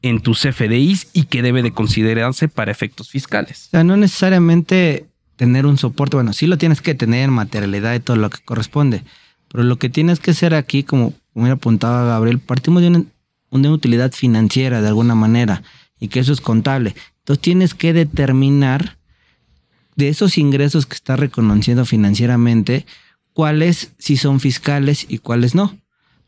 en 0.01 0.21
tus 0.21 0.41
CFDIs 0.41 1.09
y 1.13 1.25
que 1.25 1.41
debe 1.41 1.61
de 1.61 1.73
considerarse 1.73 2.47
para 2.47 2.71
efectos 2.71 3.09
fiscales. 3.09 3.67
O 3.67 3.69
sea, 3.71 3.83
no 3.83 3.97
necesariamente 3.97 5.05
tener 5.35 5.65
un 5.65 5.77
soporte, 5.77 6.15
bueno, 6.15 6.33
sí 6.33 6.47
lo 6.47 6.57
tienes 6.57 6.81
que 6.81 6.95
tener, 6.95 7.29
materialidad 7.29 7.93
y 7.93 7.99
todo 7.99 8.15
lo 8.15 8.29
que 8.29 8.41
corresponde, 8.43 9.03
pero 9.49 9.63
lo 9.63 9.77
que 9.77 9.89
tienes 9.89 10.19
que 10.19 10.31
hacer 10.31 10.55
aquí, 10.55 10.83
como 10.83 11.13
me 11.33 11.49
apuntaba 11.49 12.05
Gabriel, 12.05 12.39
partimos 12.39 12.81
de 12.81 12.89
una, 12.89 13.03
una, 13.49 13.71
utilidad 13.71 14.11
financiera 14.11 14.81
de 14.81 14.87
alguna 14.87 15.15
manera 15.15 15.63
y 15.99 16.07
que 16.07 16.19
eso 16.19 16.33
es 16.33 16.41
contable. 16.41 16.95
Entonces 17.19 17.41
tienes 17.41 17.73
que 17.73 17.93
determinar 17.93 18.97
de 19.95 20.09
esos 20.09 20.37
ingresos 20.37 20.85
que 20.85 20.95
estás 20.95 21.19
reconociendo 21.19 21.85
financieramente, 21.85 22.85
cuáles 23.33 23.93
sí 23.97 24.17
son 24.17 24.39
fiscales 24.39 25.05
y 25.07 25.19
cuáles 25.19 25.55
no. 25.55 25.77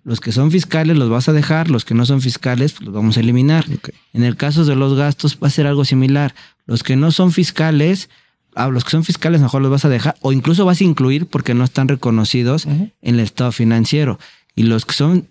Los 0.03 0.19
que 0.19 0.33
son 0.33 0.51
fiscales 0.51 0.97
los 0.97 1.09
vas 1.09 1.29
a 1.29 1.33
dejar, 1.33 1.69
los 1.69 1.85
que 1.85 1.93
no 1.93 2.05
son 2.05 2.21
fiscales 2.21 2.73
pues 2.73 2.85
los 2.85 2.93
vamos 2.93 3.17
a 3.17 3.21
eliminar. 3.21 3.65
Okay. 3.65 3.95
En 4.11 4.23
el 4.23 4.35
caso 4.35 4.65
de 4.65 4.75
los 4.75 4.95
gastos 4.95 5.37
va 5.41 5.47
a 5.47 5.51
ser 5.51 5.65
algo 5.65 5.85
similar. 5.85 6.35
Los 6.65 6.83
que 6.83 6.97
no 6.97 7.11
son 7.11 7.31
fiscales, 7.31 8.09
a 8.53 8.67
los 8.67 8.83
que 8.83 8.91
son 8.91 9.05
fiscales 9.05 9.41
mejor 9.41 9.61
los 9.61 9.71
vas 9.71 9.85
a 9.85 9.89
dejar 9.89 10.15
o 10.21 10.33
incluso 10.33 10.65
vas 10.65 10.81
a 10.81 10.83
incluir 10.83 11.25
porque 11.25 11.53
no 11.53 11.63
están 11.63 11.87
reconocidos 11.87 12.65
uh 12.65 12.69
-huh. 12.69 12.91
en 13.01 13.15
el 13.15 13.21
estado 13.21 13.51
financiero. 13.51 14.19
Y 14.55 14.63
los 14.63 14.85
que 14.85 14.93
son 14.93 15.27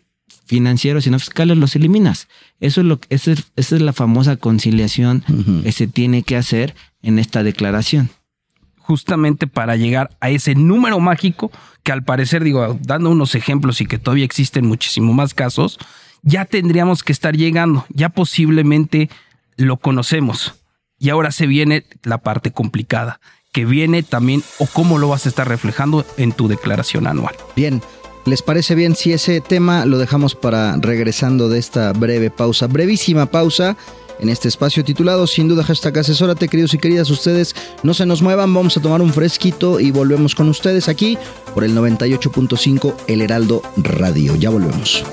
financieros 0.47 1.07
y 1.07 1.11
no 1.11 1.19
fiscales 1.19 1.57
los 1.57 1.77
eliminas. 1.77 2.29
Eso 2.61 2.81
es 2.81 2.87
lo 2.87 3.01
que 3.01 3.15
esa 3.15 3.33
es, 3.33 3.45
esa 3.57 3.77
es 3.77 3.83
la 3.83 3.93
famosa 3.93 4.37
conciliación 4.37 5.25
uh 5.29 5.33
-huh. 5.33 5.63
que 5.63 5.73
se 5.73 5.87
tiene 5.87 6.23
que 6.23 6.37
hacer 6.37 6.75
en 7.03 7.19
esta 7.19 7.43
declaración. 7.43 8.11
Justamente 8.77 9.47
para 9.47 9.77
llegar 9.77 10.11
a 10.21 10.31
ese 10.31 10.55
número 10.55 10.99
mágico 11.01 11.51
que 11.83 11.93
al 11.93 12.05
parecer, 12.05 12.45
digo, 12.45 12.79
dando 12.83 13.11
unos 13.11 13.35
ejemplos 13.35 13.81
y 13.81 13.87
que 13.87 13.99
todavía 13.99 14.25
existen 14.25 14.67
muchísimo 14.67 15.13
más 15.13 15.35
casos, 15.35 15.79
ya 16.23 16.45
tendríamos 16.45 17.03
que 17.03 17.13
estar 17.13 17.37
llegando, 17.37 17.87
ya 17.89 18.09
posiblemente 18.09 19.09
lo 19.57 19.77
conocemos. 19.77 20.55
Y 20.99 21.11
ahora 21.11 21.33
se 21.33 21.47
viene 21.47 21.85
la 22.05 22.19
parte 22.19 22.53
complicada, 22.53 23.21
que 23.53 23.65
viene 23.65 24.03
también 24.03 24.43
o 24.59 24.67
cómo 24.67 24.99
lo 24.99 25.09
vas 25.09 25.27
a 25.27 25.29
estar 25.29 25.49
reflejando 25.49 26.07
en 26.17 26.33
tu 26.33 26.47
declaración 26.49 27.07
anual. 27.07 27.35
Bien, 27.57 27.83
¿les 28.25 28.43
parece 28.43 28.75
bien 28.75 28.97
si 28.97 29.13
ese 29.13 29.41
tema 29.41 29.85
lo 29.87 29.99
dejamos 29.99 30.35
para 30.35 30.77
regresando 30.77 31.49
de 31.49 31.59
esta 31.59 31.93
breve 31.93 32.31
pausa, 32.31 32.67
brevísima 32.67 33.27
pausa? 33.27 33.77
en 34.23 34.29
este 34.29 34.49
espacio 34.49 34.85
titulado 34.85 35.27
Sin 35.27 35.49
duda 35.49 35.65
hashtag 35.65 35.99
asesórate, 35.99 36.49
queridos 36.49 36.73
y 36.75 36.79
queridas 36.79 37.11
ustedes. 37.11 37.55
No 37.83 37.93
se 37.93 38.07
nos 38.07 38.23
muevan, 38.23 38.55
vamos 38.55 38.77
a 38.77 38.81
tomar 38.81 39.03
un 39.03 39.13
fresquito 39.13 39.81
y 39.81 39.91
volvemos 39.91 40.35
con 40.35 40.49
ustedes 40.49 40.89
aquí 40.89 41.19
por 41.55 41.65
el 41.65 41.77
98.5 41.77 42.95
El 43.09 43.21
Heraldo 43.21 43.63
Radio. 43.77 44.37
Ya 44.37 44.51
volvemos. 44.51 45.05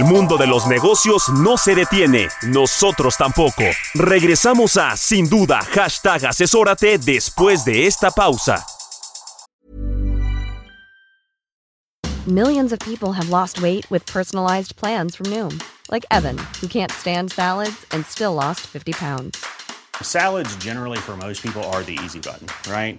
El 0.00 0.06
mundo 0.06 0.38
de 0.38 0.46
los 0.46 0.66
negocios 0.66 1.28
no 1.28 1.58
se 1.58 1.74
detiene, 1.74 2.28
nosotros 2.48 3.18
tampoco. 3.18 3.64
Regresamos 3.92 4.78
a 4.78 4.96
Sin 4.96 5.28
Duda, 5.28 5.60
hashtag 5.74 6.24
asesórate 6.24 6.96
después 6.96 7.66
de 7.66 7.86
esta 7.86 8.10
pausa. 8.10 8.64
Millions 12.26 12.72
of 12.72 12.78
people 12.78 13.12
have 13.12 13.28
lost 13.28 13.60
weight 13.60 13.84
with 13.90 14.00
personalized 14.06 14.74
plans 14.76 15.14
from 15.14 15.26
Noom, 15.26 15.60
like 15.90 16.06
Evan, 16.10 16.38
who 16.62 16.66
can't 16.66 16.90
stand 16.90 17.30
salads 17.30 17.84
and 17.90 18.06
still 18.06 18.32
lost 18.32 18.60
50 18.60 18.92
pounds. 18.92 19.36
Salads, 20.00 20.56
generally, 20.56 20.96
for 20.96 21.14
most 21.14 21.42
people, 21.42 21.62
are 21.74 21.82
the 21.82 21.98
easy 22.02 22.20
button, 22.20 22.46
right? 22.72 22.98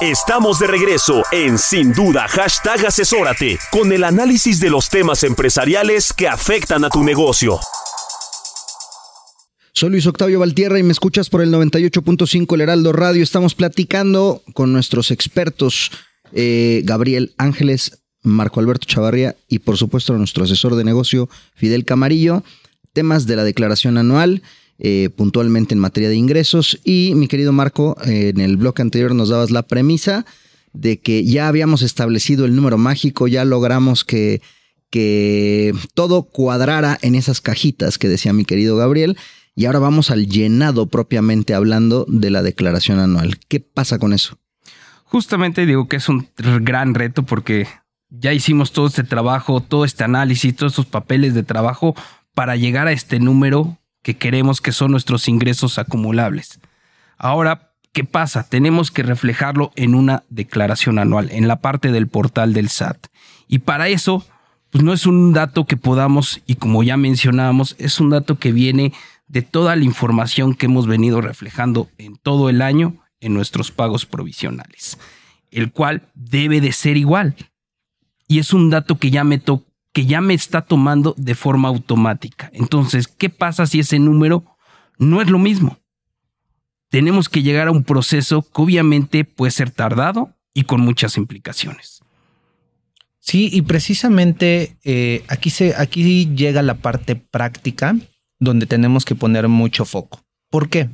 Estamos 0.00 0.60
de 0.60 0.68
regreso 0.68 1.24
en 1.32 1.58
Sin 1.58 1.92
Duda, 1.92 2.28
hashtag 2.28 2.86
asesórate, 2.86 3.58
con 3.72 3.90
el 3.90 4.04
análisis 4.04 4.60
de 4.60 4.70
los 4.70 4.88
temas 4.90 5.24
empresariales 5.24 6.12
que 6.12 6.28
afectan 6.28 6.84
a 6.84 6.88
tu 6.88 7.02
negocio. 7.02 7.58
Soy 9.72 9.90
Luis 9.90 10.06
Octavio 10.06 10.38
Valtierra 10.38 10.78
y 10.78 10.84
me 10.84 10.92
escuchas 10.92 11.28
por 11.28 11.42
el 11.42 11.52
98.5 11.52 12.54
El 12.54 12.60
Heraldo 12.60 12.92
Radio. 12.92 13.24
Estamos 13.24 13.56
platicando 13.56 14.40
con 14.54 14.72
nuestros 14.72 15.10
expertos, 15.10 15.90
eh, 16.32 16.82
Gabriel 16.84 17.34
Ángeles, 17.36 17.98
Marco 18.22 18.60
Alberto 18.60 18.86
Chavarría 18.86 19.34
y 19.48 19.58
por 19.58 19.78
supuesto 19.78 20.16
nuestro 20.16 20.44
asesor 20.44 20.76
de 20.76 20.84
negocio, 20.84 21.28
Fidel 21.56 21.84
Camarillo, 21.84 22.44
temas 22.92 23.26
de 23.26 23.34
la 23.34 23.42
declaración 23.42 23.98
anual. 23.98 24.42
Eh, 24.80 25.10
puntualmente 25.16 25.74
en 25.74 25.80
materia 25.80 26.08
de 26.08 26.14
ingresos. 26.14 26.78
Y 26.84 27.12
mi 27.16 27.26
querido 27.26 27.52
Marco, 27.52 27.96
eh, 28.06 28.28
en 28.28 28.40
el 28.40 28.56
bloque 28.56 28.80
anterior 28.80 29.12
nos 29.12 29.28
dabas 29.28 29.50
la 29.50 29.64
premisa 29.64 30.24
de 30.72 31.00
que 31.00 31.24
ya 31.24 31.48
habíamos 31.48 31.82
establecido 31.82 32.44
el 32.44 32.54
número 32.54 32.78
mágico, 32.78 33.26
ya 33.26 33.44
logramos 33.44 34.04
que, 34.04 34.40
que 34.88 35.74
todo 35.94 36.22
cuadrara 36.22 36.96
en 37.02 37.16
esas 37.16 37.40
cajitas 37.40 37.98
que 37.98 38.06
decía 38.06 38.32
mi 38.32 38.44
querido 38.44 38.76
Gabriel. 38.76 39.18
Y 39.56 39.64
ahora 39.64 39.80
vamos 39.80 40.12
al 40.12 40.28
llenado 40.28 40.86
propiamente 40.86 41.54
hablando 41.54 42.06
de 42.08 42.30
la 42.30 42.42
declaración 42.42 43.00
anual. 43.00 43.38
¿Qué 43.48 43.58
pasa 43.58 43.98
con 43.98 44.12
eso? 44.12 44.38
Justamente 45.02 45.66
digo 45.66 45.88
que 45.88 45.96
es 45.96 46.08
un 46.08 46.28
gran 46.60 46.94
reto 46.94 47.24
porque 47.24 47.66
ya 48.10 48.32
hicimos 48.32 48.70
todo 48.70 48.86
este 48.86 49.02
trabajo, 49.02 49.60
todo 49.60 49.84
este 49.84 50.04
análisis, 50.04 50.54
todos 50.54 50.74
estos 50.74 50.86
papeles 50.86 51.34
de 51.34 51.42
trabajo 51.42 51.96
para 52.32 52.54
llegar 52.54 52.86
a 52.86 52.92
este 52.92 53.18
número 53.18 53.77
que 54.02 54.16
queremos 54.16 54.60
que 54.60 54.72
son 54.72 54.90
nuestros 54.90 55.28
ingresos 55.28 55.78
acumulables. 55.78 56.60
Ahora, 57.16 57.72
¿qué 57.92 58.04
pasa? 58.04 58.48
Tenemos 58.48 58.90
que 58.90 59.02
reflejarlo 59.02 59.72
en 59.76 59.94
una 59.94 60.24
declaración 60.28 60.98
anual, 60.98 61.30
en 61.30 61.48
la 61.48 61.60
parte 61.60 61.90
del 61.90 62.08
portal 62.08 62.52
del 62.52 62.68
SAT. 62.68 63.08
Y 63.48 63.60
para 63.60 63.88
eso, 63.88 64.24
pues 64.70 64.84
no 64.84 64.92
es 64.92 65.06
un 65.06 65.32
dato 65.32 65.66
que 65.66 65.76
podamos, 65.76 66.42
y 66.46 66.56
como 66.56 66.82
ya 66.82 66.96
mencionábamos, 66.96 67.74
es 67.78 68.00
un 68.00 68.10
dato 68.10 68.38
que 68.38 68.52
viene 68.52 68.92
de 69.26 69.42
toda 69.42 69.76
la 69.76 69.84
información 69.84 70.54
que 70.54 70.66
hemos 70.66 70.86
venido 70.86 71.20
reflejando 71.20 71.88
en 71.98 72.16
todo 72.16 72.48
el 72.48 72.62
año 72.62 72.96
en 73.20 73.34
nuestros 73.34 73.70
pagos 73.70 74.06
provisionales, 74.06 74.98
el 75.50 75.72
cual 75.72 76.08
debe 76.14 76.60
de 76.60 76.72
ser 76.72 76.96
igual. 76.96 77.34
Y 78.26 78.38
es 78.38 78.52
un 78.52 78.70
dato 78.70 78.98
que 78.98 79.10
ya 79.10 79.24
me, 79.24 79.38
to 79.38 79.64
que 79.98 80.06
ya 80.06 80.20
me 80.20 80.32
está 80.32 80.62
tomando 80.62 81.12
de 81.18 81.34
forma 81.34 81.66
automática. 81.66 82.52
Entonces, 82.52 83.08
¿qué 83.08 83.30
pasa 83.30 83.66
si 83.66 83.80
ese 83.80 83.98
número 83.98 84.44
no 84.96 85.20
es 85.20 85.28
lo 85.28 85.40
mismo? 85.40 85.80
Tenemos 86.88 87.28
que 87.28 87.42
llegar 87.42 87.66
a 87.66 87.72
un 87.72 87.82
proceso 87.82 88.42
que 88.42 88.62
obviamente 88.62 89.24
puede 89.24 89.50
ser 89.50 89.72
tardado 89.72 90.36
y 90.54 90.62
con 90.62 90.82
muchas 90.82 91.16
implicaciones. 91.16 92.04
Sí, 93.18 93.50
y 93.52 93.62
precisamente 93.62 94.76
eh, 94.84 95.24
aquí, 95.26 95.50
se, 95.50 95.74
aquí 95.74 96.32
llega 96.32 96.62
la 96.62 96.76
parte 96.76 97.16
práctica 97.16 97.96
donde 98.38 98.66
tenemos 98.66 99.04
que 99.04 99.16
poner 99.16 99.48
mucho 99.48 99.84
foco. 99.84 100.22
¿Por 100.48 100.68
qué? 100.68 100.90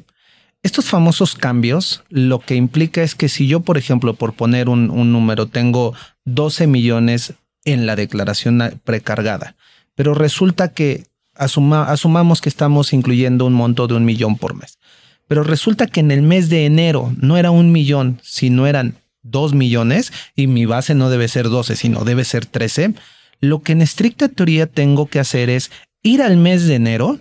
Estos 0.62 0.86
famosos 0.86 1.34
cambios 1.34 2.04
lo 2.08 2.38
que 2.38 2.54
implica 2.54 3.02
es 3.02 3.14
que 3.14 3.28
si 3.28 3.48
yo, 3.48 3.60
por 3.60 3.76
ejemplo, 3.76 4.14
por 4.14 4.32
poner 4.32 4.70
un, 4.70 4.88
un 4.88 5.12
número, 5.12 5.44
tengo 5.44 5.92
12 6.24 6.66
millones 6.68 7.34
en 7.64 7.86
la 7.86 7.96
declaración 7.96 8.80
precargada. 8.84 9.56
Pero 9.94 10.14
resulta 10.14 10.68
que 10.68 11.04
asumamos 11.34 12.40
que 12.40 12.48
estamos 12.48 12.92
incluyendo 12.92 13.46
un 13.46 13.54
monto 13.54 13.86
de 13.86 13.94
un 13.94 14.04
millón 14.04 14.36
por 14.36 14.54
mes. 14.54 14.78
Pero 15.26 15.42
resulta 15.42 15.86
que 15.86 16.00
en 16.00 16.10
el 16.10 16.22
mes 16.22 16.48
de 16.48 16.66
enero 16.66 17.12
no 17.16 17.36
era 17.36 17.50
un 17.50 17.72
millón, 17.72 18.20
sino 18.22 18.66
eran 18.66 18.96
dos 19.22 19.54
millones 19.54 20.12
y 20.36 20.46
mi 20.46 20.66
base 20.66 20.94
no 20.94 21.10
debe 21.10 21.28
ser 21.28 21.48
12, 21.48 21.76
sino 21.76 22.04
debe 22.04 22.24
ser 22.24 22.46
13. 22.46 22.94
Lo 23.40 23.62
que 23.62 23.72
en 23.72 23.82
estricta 23.82 24.28
teoría 24.28 24.66
tengo 24.66 25.06
que 25.06 25.18
hacer 25.18 25.50
es 25.50 25.70
ir 26.02 26.22
al 26.22 26.36
mes 26.36 26.66
de 26.66 26.74
enero, 26.74 27.18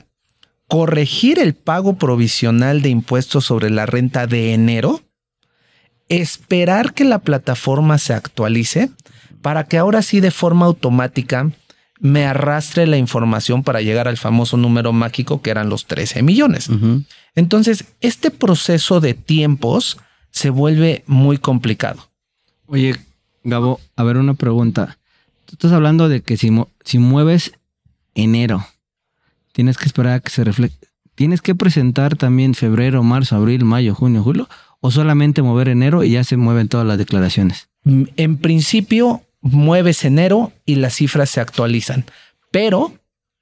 corregir 0.68 1.40
el 1.40 1.54
pago 1.54 1.96
provisional 1.96 2.82
de 2.82 2.90
impuestos 2.90 3.46
sobre 3.46 3.70
la 3.70 3.86
renta 3.86 4.28
de 4.28 4.54
enero, 4.54 5.02
esperar 6.10 6.94
que 6.94 7.06
la 7.06 7.20
plataforma 7.20 7.98
se 7.98 8.14
actualice 8.14 8.90
para 9.44 9.66
que 9.66 9.78
ahora 9.78 10.02
sí 10.02 10.22
de 10.22 10.32
forma 10.32 10.66
automática 10.66 11.52
me 12.00 12.26
arrastre 12.26 12.88
la 12.88 12.98
información 12.98 13.62
para 13.62 13.82
llegar 13.82 14.08
al 14.08 14.18
famoso 14.18 14.58
número 14.58 14.92
mágico 14.92 15.42
que 15.42 15.52
eran 15.52 15.70
los 15.70 15.86
13 15.86 16.24
millones. 16.24 16.70
Entonces, 17.36 17.86
este 18.02 18.32
proceso 18.32 19.00
de 19.00 19.14
tiempos 19.14 19.98
se 20.32 20.50
vuelve 20.50 21.04
muy 21.06 21.38
complicado. 21.38 22.10
Oye, 22.66 22.96
Gabo, 23.44 23.80
a 23.96 24.04
ver 24.04 24.18
una 24.18 24.34
pregunta. 24.34 24.98
Tú 25.46 25.54
estás 25.54 25.72
hablando 25.72 26.10
de 26.10 26.22
que 26.22 26.38
si, 26.38 26.50
si 26.84 26.98
mueves 26.98 27.52
enero, 28.16 28.66
tienes 29.52 29.78
que 29.78 29.86
esperar 29.86 30.14
a 30.14 30.20
que 30.20 30.32
se 30.32 30.44
refleje. 30.44 30.76
¿Tienes 31.16 31.42
que 31.42 31.54
presentar 31.54 32.16
también 32.16 32.56
febrero, 32.56 33.04
marzo, 33.04 33.36
abril, 33.36 33.66
mayo, 33.66 33.94
junio, 33.94 34.24
julio? 34.24 34.50
¿O 34.80 34.90
solamente 34.90 35.42
mover 35.42 35.68
enero 35.70 36.04
y 36.04 36.12
ya 36.12 36.24
se 36.24 36.38
mueven 36.38 36.70
todas 36.70 36.88
las 36.88 36.98
declaraciones? 36.98 37.70
En 37.86 38.38
principio, 38.38 39.22
mueves 39.44 40.04
enero 40.06 40.52
y 40.66 40.76
las 40.76 40.96
cifras 40.96 41.30
se 41.30 41.42
actualizan. 41.42 42.06
Pero 42.50 42.94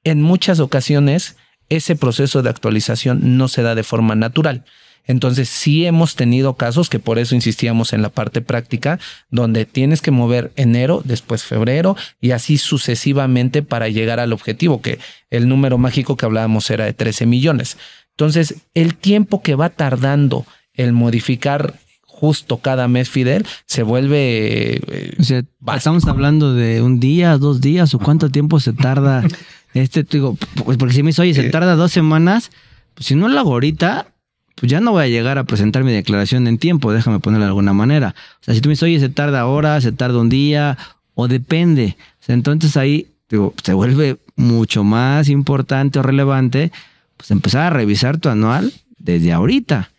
en 0.03 0.21
muchas 0.21 0.59
ocasiones 0.59 1.37
ese 1.69 1.95
proceso 1.95 2.41
de 2.41 2.49
actualización 2.49 3.37
no 3.37 3.47
se 3.47 3.61
da 3.61 3.75
de 3.75 3.83
forma 3.83 4.15
natural. 4.15 4.65
Entonces 5.05 5.49
sí 5.49 5.85
hemos 5.85 6.15
tenido 6.15 6.55
casos 6.55 6.89
que 6.89 6.99
por 6.99 7.17
eso 7.17 7.33
insistíamos 7.33 7.93
en 7.93 8.01
la 8.01 8.09
parte 8.09 8.41
práctica, 8.41 8.99
donde 9.29 9.65
tienes 9.65 10.01
que 10.01 10.11
mover 10.11 10.51
enero, 10.55 11.01
después 11.05 11.43
febrero 11.43 11.95
y 12.19 12.31
así 12.31 12.57
sucesivamente 12.57 13.63
para 13.63 13.89
llegar 13.89 14.19
al 14.19 14.33
objetivo, 14.33 14.81
que 14.81 14.99
el 15.29 15.47
número 15.47 15.77
mágico 15.77 16.17
que 16.17 16.25
hablábamos 16.25 16.69
era 16.69 16.85
de 16.85 16.93
13 16.93 17.25
millones. 17.25 17.77
Entonces, 18.11 18.55
el 18.73 18.95
tiempo 18.95 19.41
que 19.41 19.55
va 19.55 19.69
tardando 19.69 20.45
el 20.73 20.91
modificar 20.93 21.75
justo 22.21 22.57
cada 22.57 22.87
mes 22.87 23.09
Fidel 23.09 23.47
se 23.65 23.81
vuelve 23.81 24.75
eh, 24.75 25.15
O 25.19 25.23
sea, 25.23 25.43
estamos 25.75 26.05
hablando 26.05 26.53
de 26.53 26.83
un 26.83 26.99
día, 26.99 27.35
dos 27.39 27.61
días, 27.61 27.95
o 27.95 27.99
cuánto 27.99 28.29
tiempo 28.29 28.59
se 28.59 28.73
tarda 28.73 29.23
este, 29.73 30.03
te 30.03 30.17
digo, 30.17 30.37
pues 30.63 30.77
porque 30.77 30.93
si 30.93 31.01
me 31.01 31.09
dice, 31.09 31.23
oye, 31.23 31.33
se 31.33 31.49
tarda 31.49 31.75
dos 31.75 31.91
semanas, 31.91 32.51
pues 32.93 33.07
si 33.07 33.15
no 33.15 33.27
lo 33.27 33.39
hago 33.39 33.53
ahorita, 33.53 34.05
pues 34.53 34.71
ya 34.71 34.81
no 34.81 34.91
voy 34.91 35.05
a 35.05 35.07
llegar 35.07 35.39
a 35.39 35.45
presentar 35.45 35.83
mi 35.83 35.91
declaración 35.91 36.45
en 36.45 36.59
tiempo, 36.59 36.93
déjame 36.93 37.19
ponerlo 37.19 37.45
de 37.45 37.49
alguna 37.49 37.73
manera. 37.73 38.13
O 38.41 38.43
sea, 38.43 38.53
si 38.53 38.61
tú 38.61 38.69
me 38.69 38.73
dices, 38.73 38.83
oye, 38.83 38.99
se 38.99 39.09
tarda 39.09 39.47
horas, 39.47 39.81
se 39.81 39.91
tarda 39.91 40.19
un 40.19 40.29
día, 40.29 40.77
o 41.15 41.27
depende. 41.27 41.97
O 42.21 42.23
sea, 42.23 42.35
entonces 42.35 42.77
ahí 42.77 43.07
digo, 43.31 43.55
se 43.63 43.73
vuelve 43.73 44.17
mucho 44.35 44.83
más 44.83 45.27
importante 45.27 45.97
o 45.97 46.03
relevante, 46.03 46.71
pues 47.17 47.31
empezar 47.31 47.63
a 47.63 47.69
revisar 47.71 48.19
tu 48.19 48.29
anual 48.29 48.71
desde 48.99 49.33
ahorita 49.33 49.89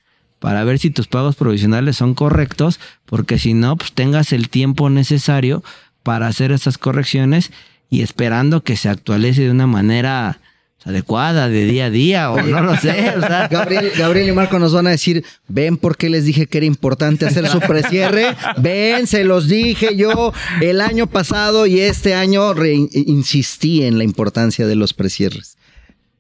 para 0.42 0.64
ver 0.64 0.80
si 0.80 0.90
tus 0.90 1.06
pagos 1.06 1.36
provisionales 1.36 1.96
son 1.96 2.14
correctos, 2.14 2.80
porque 3.06 3.38
si 3.38 3.54
no, 3.54 3.76
pues 3.76 3.92
tengas 3.92 4.32
el 4.32 4.48
tiempo 4.48 4.90
necesario 4.90 5.62
para 6.02 6.26
hacer 6.26 6.50
esas 6.50 6.78
correcciones 6.78 7.52
y 7.88 8.02
esperando 8.02 8.64
que 8.64 8.76
se 8.76 8.88
actualice 8.88 9.42
de 9.42 9.52
una 9.52 9.68
manera 9.68 10.40
adecuada 10.84 11.48
de 11.48 11.64
día 11.64 11.84
a 11.84 11.90
día 11.90 12.32
o 12.32 12.42
no 12.42 12.60
lo 12.60 12.76
sé. 12.76 13.12
O 13.16 13.20
sea. 13.20 13.46
Gabriel, 13.52 13.92
Gabriel 13.96 14.30
y 14.30 14.32
Marco 14.32 14.58
nos 14.58 14.74
van 14.74 14.88
a 14.88 14.90
decir, 14.90 15.24
ven 15.46 15.76
por 15.76 15.96
qué 15.96 16.10
les 16.10 16.24
dije 16.24 16.48
que 16.48 16.58
era 16.58 16.66
importante 16.66 17.24
hacer 17.24 17.46
su 17.46 17.60
precierre, 17.60 18.34
ven, 18.56 19.06
se 19.06 19.22
los 19.22 19.46
dije 19.46 19.94
yo 19.94 20.32
el 20.60 20.80
año 20.80 21.06
pasado 21.06 21.68
y 21.68 21.78
este 21.78 22.14
año 22.14 22.52
insistí 22.64 23.84
en 23.84 23.96
la 23.96 24.02
importancia 24.02 24.66
de 24.66 24.74
los 24.74 24.92
precierres. 24.92 25.56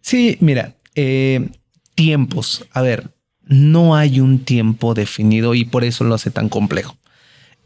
Sí, 0.00 0.36
mira, 0.38 0.76
eh, 0.94 1.48
tiempos. 1.96 2.64
A 2.70 2.82
ver, 2.82 3.10
no 3.52 3.94
hay 3.94 4.18
un 4.20 4.38
tiempo 4.38 4.94
definido 4.94 5.54
y 5.54 5.64
por 5.64 5.84
eso 5.84 6.04
lo 6.04 6.14
hace 6.14 6.30
tan 6.30 6.48
complejo. 6.48 6.96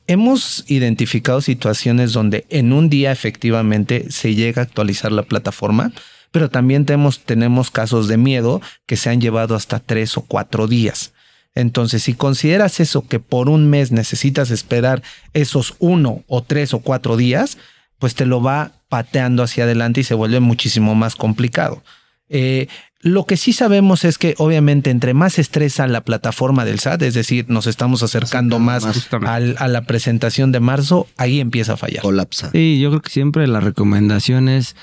Hemos 0.09 0.65
identificado 0.69 1.41
situaciones 1.41 2.13
donde 2.13 2.45
en 2.49 2.73
un 2.73 2.89
día 2.89 3.13
efectivamente 3.13 4.07
se 4.11 4.35
llega 4.35 4.63
a 4.63 4.65
actualizar 4.65 5.13
la 5.13 5.23
plataforma, 5.23 5.93
pero 6.33 6.51
también 6.51 6.87
tenemos, 6.87 7.21
tenemos 7.21 7.71
casos 7.71 8.09
de 8.09 8.17
miedo 8.17 8.61
que 8.87 8.97
se 8.97 9.11
han 9.11 9.21
llevado 9.21 9.55
hasta 9.55 9.79
tres 9.79 10.17
o 10.17 10.23
cuatro 10.23 10.67
días. 10.67 11.13
Entonces, 11.55 12.03
si 12.03 12.15
consideras 12.15 12.81
eso 12.81 13.07
que 13.07 13.21
por 13.21 13.49
un 13.49 13.71
mes 13.71 13.91
necesitas 13.93 14.51
esperar 14.51 15.03
esos 15.35 15.77
uno 15.79 16.25
o 16.27 16.43
tres 16.43 16.75
o 16.75 16.81
cuatro 16.81 17.17
días, 17.17 17.59
pues 17.99 18.15
te 18.15 18.27
lo 18.27 18.43
va 18.43 18.73
pateando 18.89 19.43
hacia 19.43 19.65
adelante 19.65 20.01
y 20.01 20.05
se 20.05 20.15
vuelve 20.15 20.41
muchísimo 20.41 20.95
más 20.95 21.17
complicado. 21.17 21.83
Eh, 22.29 22.67
lo 23.01 23.25
que 23.27 23.37
sí 23.37 23.53
sabemos 23.53 24.05
es 24.05 24.19
que 24.19 24.35
obviamente 24.39 24.91
entre 24.91 25.15
más 25.15 25.39
estresa 25.39 25.87
la 25.87 26.01
plataforma 26.01 26.65
del 26.65 26.81
SAT, 26.81 27.03
es 27.03 27.15
decir, 27.15 27.45
nos 27.49 27.67
estamos 27.67 28.03
acercando 28.03 28.59
más, 28.59 28.85
al- 29.27 29.57
a 29.59 29.69
la 29.69 29.83
presentación 29.83 30.51
de 30.51 30.61
marzo, 30.61 31.07
ahí 31.17 31.41
empieza 31.41 31.75
a 31.75 31.77
fallar. 31.77 32.03
Colapsa. 32.03 32.51
Sí, 32.51 32.81
yo 32.81 32.91
creo 32.91 33.03
que 33.03 33.11
siempre 33.11 33.47
la 33.47 33.61
recomendación 33.61 34.49
es 34.49 34.75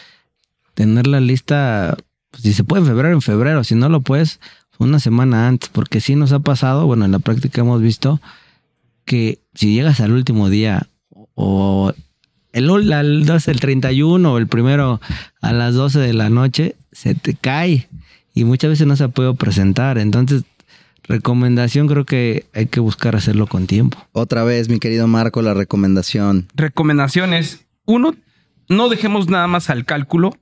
tener 0.76 1.08
la 1.08 1.20
lista, 1.20 1.98
pues, 2.32 2.44
si 2.44 2.54
se 2.54 2.64
puede 2.64 2.82
en 2.84 2.88
febrero, 2.88 3.14
en 3.16 3.22
febrero, 3.22 3.64
si 3.64 3.76
no 3.76 3.90
lo 3.90 4.02
puedes, 4.02 4.40
una 4.78 5.00
semana 5.00 5.48
antes, 5.48 5.70
porque 5.70 6.00
sí 6.02 6.16
nos 6.16 6.32
ha 6.32 6.40
pasado, 6.40 6.86
bueno, 6.86 7.06
en 7.06 7.12
la 7.12 7.20
práctica 7.20 7.62
hemos 7.62 7.82
visto 7.82 8.22
que 9.06 9.40
si 9.54 9.74
llegas 9.74 10.00
al 10.02 10.12
último 10.14 10.50
día 10.50 10.88
o 11.36 11.94
el, 12.54 12.68
12, 13.26 13.52
el 13.52 13.60
31 13.60 14.34
o 14.34 14.38
el 14.38 14.48
primero 14.48 15.02
a 15.42 15.52
las 15.54 15.74
12 15.74 16.00
de 16.00 16.14
la 16.14 16.30
noche, 16.30 16.76
se 16.92 17.16
te 17.16 17.34
cae 17.34 17.88
y 18.34 18.44
muchas 18.44 18.72
veces 18.72 18.88
no 18.88 18.96
se 18.96 19.10
puede 19.10 19.34
presentar. 19.34 19.98
Entonces, 19.98 20.44
recomendación 21.04 21.88
creo 21.88 22.06
que 22.06 22.46
hay 22.54 22.68
que 22.68 22.80
buscar 22.80 23.16
hacerlo 23.16 23.48
con 23.48 23.68
tiempo. 23.68 23.98
Otra 24.12 24.44
vez, 24.44 24.70
mi 24.70 24.80
querido 24.80 25.08
Marco, 25.08 25.42
la 25.42 25.54
recomendación. 25.54 26.48
Recomendaciones. 26.56 27.66
Uno, 27.86 28.16
no 28.70 28.90
dejemos 28.90 29.28
nada 29.28 29.48
más 29.48 29.70
al 29.70 29.86
cálculo. 29.86 30.36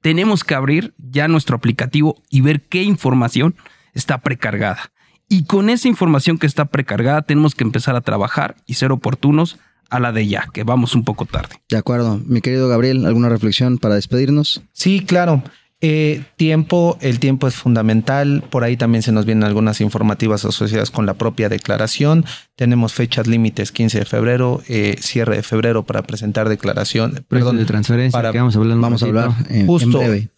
Tenemos 0.00 0.44
que 0.44 0.54
abrir 0.54 0.94
ya 0.98 1.28
nuestro 1.28 1.56
aplicativo 1.56 2.16
y 2.30 2.40
ver 2.40 2.62
qué 2.62 2.82
información 2.82 3.54
está 3.94 4.18
precargada. 4.18 4.92
Y 5.28 5.44
con 5.44 5.68
esa 5.68 5.88
información 5.88 6.38
que 6.38 6.46
está 6.46 6.64
precargada 6.66 7.22
tenemos 7.22 7.54
que 7.54 7.64
empezar 7.64 7.94
a 7.96 8.00
trabajar 8.00 8.56
y 8.66 8.74
ser 8.74 8.92
oportunos 8.92 9.58
a 9.90 10.00
la 10.00 10.12
de 10.12 10.26
ya, 10.26 10.48
que 10.52 10.64
vamos 10.64 10.94
un 10.94 11.04
poco 11.04 11.26
tarde. 11.26 11.56
De 11.68 11.76
acuerdo. 11.76 12.20
Mi 12.26 12.40
querido 12.40 12.68
Gabriel, 12.68 13.04
¿alguna 13.06 13.28
reflexión 13.28 13.78
para 13.78 13.94
despedirnos? 13.94 14.62
Sí, 14.72 15.04
claro. 15.04 15.42
Eh, 15.80 16.24
tiempo, 16.36 16.98
el 17.00 17.20
tiempo 17.20 17.46
es 17.46 17.54
fundamental. 17.54 18.42
Por 18.50 18.64
ahí 18.64 18.76
también 18.76 19.02
se 19.02 19.12
nos 19.12 19.26
vienen 19.26 19.44
algunas 19.44 19.80
informativas 19.80 20.44
asociadas 20.44 20.90
con 20.90 21.06
la 21.06 21.14
propia 21.14 21.48
declaración. 21.48 22.24
Tenemos 22.56 22.92
fechas 22.94 23.28
límites 23.28 23.70
15 23.70 24.00
de 24.00 24.04
febrero, 24.04 24.60
eh, 24.68 24.96
cierre 25.00 25.36
de 25.36 25.42
febrero 25.44 25.84
para 25.84 26.02
presentar 26.02 26.48
declaración. 26.48 27.24
Precios 27.28 27.56
de 27.56 27.64
transferencia, 27.64 28.16
para- 28.18 28.32
que 28.32 28.38
vamos 28.38 28.56
a 28.56 28.58
hablar 28.58 28.72
en 28.72 28.76
un 28.78 28.82
Vamos 28.82 29.02
a 29.02 29.06
ratito. 29.06 29.20
hablar 29.20 29.46
en, 29.50 29.60
en 29.60 29.66
Justo. 29.68 29.98
breve. 29.98 30.28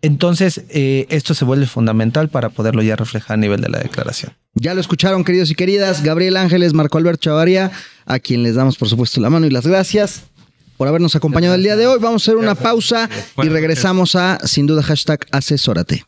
Entonces, 0.00 0.64
eh, 0.68 1.06
esto 1.08 1.32
se 1.34 1.44
vuelve 1.46 1.66
fundamental 1.66 2.28
para 2.28 2.50
poderlo 2.50 2.82
ya 2.82 2.94
reflejar 2.94 3.34
a 3.34 3.36
nivel 3.38 3.60
de 3.62 3.70
la 3.70 3.78
declaración. 3.78 4.34
Ya 4.54 4.74
lo 4.74 4.80
escucharon, 4.80 5.24
queridos 5.24 5.50
y 5.50 5.54
queridas. 5.54 6.02
Gabriel 6.02 6.36
Ángeles, 6.36 6.74
Marco 6.74 6.98
Alberto 6.98 7.22
Chavaria, 7.22 7.72
a 8.04 8.18
quien 8.18 8.42
les 8.42 8.54
damos, 8.54 8.76
por 8.76 8.88
supuesto, 8.88 9.20
la 9.20 9.30
mano 9.30 9.46
y 9.46 9.50
las 9.50 9.66
gracias 9.66 10.24
por 10.76 10.88
habernos 10.88 11.16
acompañado 11.16 11.54
el 11.54 11.62
día 11.62 11.76
de 11.76 11.86
hoy. 11.86 11.98
Vamos 12.00 12.22
a 12.22 12.24
hacer 12.24 12.36
una 12.36 12.54
pausa 12.54 13.08
y 13.42 13.48
regresamos 13.48 14.16
a, 14.16 14.38
sin 14.46 14.66
duda, 14.66 14.82
hashtag 14.82 15.26
asesórate. 15.32 16.04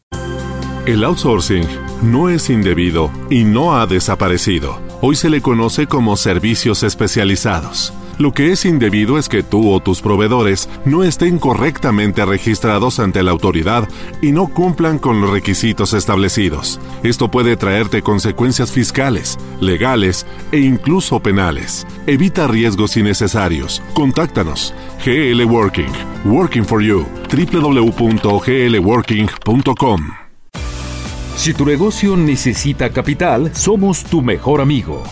El 0.87 1.03
outsourcing 1.03 1.67
no 2.03 2.29
es 2.29 2.49
indebido 2.49 3.11
y 3.29 3.45
no 3.45 3.77
ha 3.77 3.87
desaparecido. 3.87 4.81
Hoy 5.01 5.17
se 5.17 5.31
le 5.31 5.43
conoce 5.43 5.87
como 5.87 6.17
servicios 6.17 6.83
especializados. 6.85 7.93
Lo 8.19 8.33
que 8.33 8.51
es 8.51 8.65
indebido 8.65 9.19
es 9.19 9.29
que 9.29 9.43
tú 9.43 9.71
o 9.71 9.81
tus 9.81 10.01
proveedores 10.01 10.71
no 10.85 11.05
estén 11.05 11.39
correctamente 11.39 12.25
registrados 12.25 12.99
ante 12.99 13.23
la 13.23 13.31
autoridad 13.31 13.87
y 14.23 14.33
no 14.33 14.49
cumplan 14.49 14.99
con 14.99 15.21
los 15.21 15.29
requisitos 15.31 15.93
establecidos. 15.93 16.81
Esto 17.03 17.31
puede 17.31 17.57
traerte 17.57 18.01
consecuencias 18.01 18.73
fiscales, 18.73 19.39
legales 19.61 20.25
e 20.51 20.61
incluso 20.61 21.21
penales. 21.21 21.87
Evita 22.07 22.47
riesgos 22.47 22.97
innecesarios. 22.97 23.83
Contáctanos. 23.93 24.73
GL 25.05 25.45
Working. 25.45 25.93
Working 26.25 26.65
for 26.65 26.83
You. 26.83 27.05
www.glworking.com. 27.31 30.27
Si 31.37 31.53
tu 31.53 31.67
negocio 31.67 32.17
necesita 32.17 32.89
capital, 32.89 33.55
somos 33.55 34.05
tu 34.05 34.23
mejor 34.23 34.63
amigo. 34.63 35.03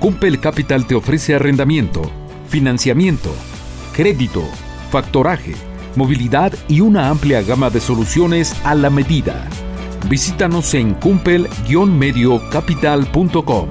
Cumpel 0.00 0.40
Capital 0.40 0.86
te 0.86 0.94
ofrece 0.94 1.34
arrendamiento, 1.34 2.10
financiamiento, 2.54 3.34
crédito, 3.92 4.44
factoraje, 4.92 5.56
movilidad 5.96 6.52
y 6.68 6.82
una 6.82 7.08
amplia 7.08 7.42
gama 7.42 7.68
de 7.68 7.80
soluciones 7.80 8.54
a 8.62 8.76
la 8.76 8.90
medida. 8.90 9.48
Visítanos 10.08 10.72
en 10.74 10.94
cumpel-mediocapital.com. 10.94 13.68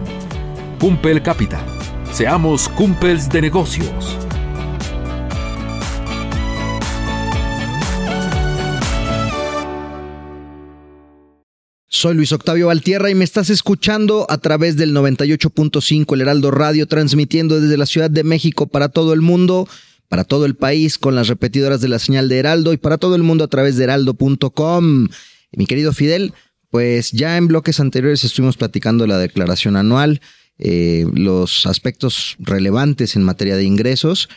Cumpel 0.81 1.23
Capital. 1.23 1.63
Seamos 2.11 2.67
cumpels 2.67 3.29
de 3.29 3.43
negocios. 3.43 4.17
Soy 11.95 12.15
Luis 12.15 12.31
Octavio 12.31 12.67
Valtierra 12.67 13.11
y 13.11 13.15
me 13.15 13.23
estás 13.23 13.51
escuchando 13.51 14.25
a 14.27 14.39
través 14.39 14.77
del 14.77 14.95
98.5 14.95 16.15
El 16.15 16.21
Heraldo 16.21 16.49
Radio, 16.49 16.87
transmitiendo 16.87 17.61
desde 17.61 17.77
la 17.77 17.85
Ciudad 17.85 18.09
de 18.09 18.23
México 18.23 18.65
para 18.65 18.89
todo 18.89 19.13
el 19.13 19.21
mundo, 19.21 19.69
para 20.09 20.23
todo 20.23 20.47
el 20.47 20.55
país, 20.55 20.97
con 20.97 21.13
las 21.13 21.27
repetidoras 21.27 21.81
de 21.81 21.89
la 21.89 21.99
señal 21.99 22.29
de 22.29 22.39
Heraldo 22.39 22.73
y 22.73 22.77
para 22.77 22.97
todo 22.97 23.15
el 23.15 23.21
mundo 23.21 23.43
a 23.43 23.47
través 23.47 23.77
de 23.77 23.83
heraldo.com. 23.83 25.07
Mi 25.51 25.65
querido 25.67 25.93
Fidel, 25.93 26.33
pues 26.71 27.11
ya 27.11 27.37
en 27.37 27.47
bloques 27.47 27.79
anteriores 27.79 28.23
estuvimos 28.23 28.57
platicando 28.57 29.05
la 29.05 29.19
declaración 29.19 29.75
anual, 29.75 30.19
eh, 30.57 31.05
los 31.13 31.67
aspectos 31.67 32.37
relevantes 32.39 33.15
en 33.15 33.21
materia 33.21 33.55
de 33.55 33.65
ingresos. 33.65 34.29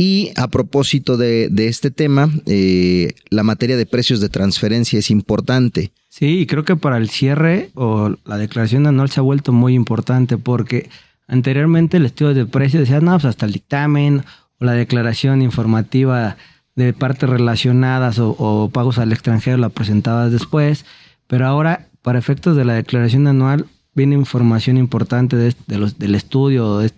Y 0.00 0.32
a 0.36 0.48
propósito 0.48 1.18
de, 1.18 1.50
este 1.58 1.90
tema, 1.90 2.30
eh, 2.46 3.12
la 3.28 3.42
materia 3.42 3.76
de 3.76 3.84
precios 3.84 4.22
de 4.22 4.30
transferencia 4.30 4.98
es 4.98 5.10
importante. 5.10 5.92
Sí, 6.08 6.46
creo 6.48 6.64
que 6.64 6.74
para 6.74 6.96
el 6.96 7.10
cierre 7.10 7.68
o 7.74 8.16
la 8.24 8.38
declaración 8.38 8.86
anual 8.86 9.10
se 9.10 9.20
ha 9.20 9.22
vuelto 9.22 9.52
muy 9.52 9.74
importante 9.74 10.38
porque 10.38 10.88
anteriormente 11.28 11.98
el 11.98 12.06
estudio 12.06 12.32
de 12.32 12.46
precios 12.46 12.80
decía, 12.80 13.02
no, 13.02 13.12
pues 13.12 13.26
hasta 13.26 13.44
el 13.44 13.52
dictamen 13.52 14.24
o 14.58 14.64
la 14.64 14.72
declaración 14.72 15.42
informativa 15.42 16.38
de 16.76 16.94
partes 16.94 17.28
relacionadas 17.28 18.18
o, 18.18 18.34
o 18.38 18.70
pagos 18.70 18.96
al 18.96 19.12
extranjero 19.12 19.58
la 19.58 19.68
presentabas 19.68 20.32
después, 20.32 20.86
pero 21.26 21.46
ahora 21.46 21.88
para 22.00 22.18
efectos 22.18 22.56
de 22.56 22.64
la 22.64 22.72
declaración 22.72 23.26
anual 23.26 23.66
viene 23.94 24.14
información 24.14 24.78
importante 24.78 25.36
de, 25.36 25.54
de 25.66 25.76
los, 25.76 25.98
del 25.98 26.14
estudio 26.14 26.78
de, 26.78 26.90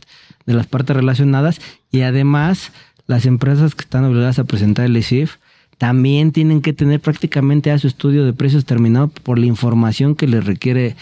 de 0.46 0.55
las 0.55 0.68
partes 0.68 0.94
relacionadas 0.94 1.61
y 1.90 2.03
además 2.03 2.70
las 3.13 3.27
empresas 3.27 3.75
que 3.75 3.83
están 3.83 4.05
obligadas 4.05 4.39
a 4.39 4.45
presentar 4.45 4.87
el 4.87 4.97
ICIF 4.97 5.37
también 5.77 6.33
tienen 6.33 6.63
que 6.63 6.73
tener 6.73 6.99
prácticamente 6.99 7.71
a 7.71 7.79
su 7.79 7.87
estudio 7.87 8.25
de 8.25 8.33
precios 8.33 8.65
terminado 8.65 9.09
por 9.09 9.39
la 9.39 9.45
información 9.45 10.15
que 10.15 10.27
les 10.27 10.47
requiere, 10.47 10.97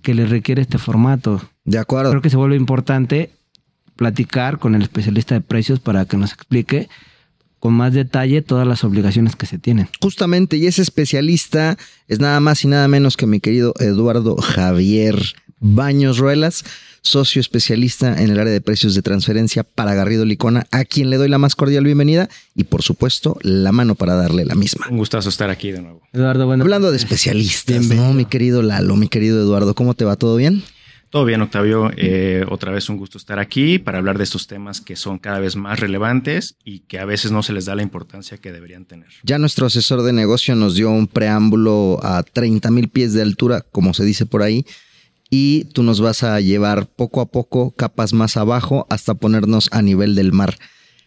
que 0.00 0.14
les 0.14 0.30
requiere 0.30 0.62
este 0.62 0.78
formato. 0.78 1.42
De 1.64 1.78
acuerdo. 1.78 2.10
Creo 2.10 2.22
que 2.22 2.30
se 2.30 2.36
vuelve 2.36 2.54
importante 2.54 3.30
platicar 3.96 4.60
con 4.60 4.76
el 4.76 4.82
especialista 4.82 5.34
de 5.34 5.40
precios 5.40 5.80
para 5.80 6.04
que 6.04 6.16
nos 6.16 6.32
explique 6.32 6.88
con 7.58 7.74
más 7.74 7.92
detalle 7.92 8.42
todas 8.42 8.68
las 8.68 8.84
obligaciones 8.84 9.34
que 9.34 9.46
se 9.46 9.58
tienen. 9.58 9.88
Justamente, 10.00 10.58
y 10.58 10.68
ese 10.68 10.82
especialista 10.82 11.76
es 12.06 12.20
nada 12.20 12.38
más 12.38 12.62
y 12.62 12.68
nada 12.68 12.86
menos 12.86 13.16
que 13.16 13.26
mi 13.26 13.40
querido 13.40 13.74
Eduardo 13.80 14.36
Javier 14.36 15.20
Baños 15.58 16.18
Ruelas, 16.18 16.64
socio 17.06 17.40
especialista 17.40 18.20
en 18.20 18.30
el 18.30 18.38
área 18.38 18.52
de 18.52 18.60
precios 18.60 18.94
de 18.94 19.02
transferencia 19.02 19.64
para 19.64 19.94
Garrido 19.94 20.24
Licona, 20.24 20.66
a 20.70 20.84
quien 20.84 21.08
le 21.08 21.16
doy 21.16 21.28
la 21.28 21.38
más 21.38 21.56
cordial 21.56 21.84
bienvenida 21.84 22.28
y 22.54 22.64
por 22.64 22.82
supuesto 22.82 23.38
la 23.42 23.72
mano 23.72 23.94
para 23.94 24.14
darle 24.14 24.44
la 24.44 24.54
misma. 24.54 24.86
Un 24.90 24.98
gustazo 24.98 25.28
estar 25.28 25.48
aquí 25.48 25.72
de 25.72 25.82
nuevo. 25.82 26.02
Eduardo, 26.12 26.46
bueno. 26.46 26.64
Hablando 26.64 26.90
de 26.90 26.96
especialistas, 26.96 27.86
¿no? 27.86 28.12
Mi 28.12 28.24
querido 28.24 28.62
Lalo, 28.62 28.96
mi 28.96 29.08
querido 29.08 29.40
Eduardo, 29.40 29.74
¿cómo 29.74 29.94
te 29.94 30.04
va? 30.04 30.16
¿Todo 30.16 30.36
bien? 30.36 30.62
Todo 31.10 31.24
bien, 31.24 31.40
Octavio. 31.40 31.92
Eh, 31.96 32.44
otra 32.48 32.72
vez 32.72 32.88
un 32.88 32.96
gusto 32.96 33.16
estar 33.16 33.38
aquí 33.38 33.78
para 33.78 33.98
hablar 33.98 34.18
de 34.18 34.24
estos 34.24 34.48
temas 34.48 34.80
que 34.80 34.96
son 34.96 35.18
cada 35.18 35.38
vez 35.38 35.54
más 35.54 35.78
relevantes 35.78 36.56
y 36.64 36.80
que 36.80 36.98
a 36.98 37.04
veces 37.04 37.30
no 37.30 37.42
se 37.42 37.52
les 37.52 37.64
da 37.64 37.76
la 37.76 37.82
importancia 37.82 38.38
que 38.38 38.50
deberían 38.50 38.86
tener. 38.86 39.08
Ya 39.22 39.38
nuestro 39.38 39.66
asesor 39.66 40.02
de 40.02 40.12
negocio 40.12 40.56
nos 40.56 40.74
dio 40.74 40.90
un 40.90 41.06
preámbulo 41.06 42.00
a 42.02 42.24
30 42.24 42.70
mil 42.72 42.88
pies 42.88 43.12
de 43.14 43.22
altura, 43.22 43.64
como 43.70 43.94
se 43.94 44.04
dice 44.04 44.26
por 44.26 44.42
ahí, 44.42 44.66
y 45.30 45.64
tú 45.72 45.82
nos 45.82 46.00
vas 46.00 46.22
a 46.22 46.40
llevar 46.40 46.86
poco 46.86 47.20
a 47.20 47.26
poco, 47.26 47.72
capas 47.72 48.12
más 48.12 48.36
abajo, 48.36 48.86
hasta 48.90 49.14
ponernos 49.14 49.68
a 49.72 49.82
nivel 49.82 50.14
del 50.14 50.32
mar. 50.32 50.56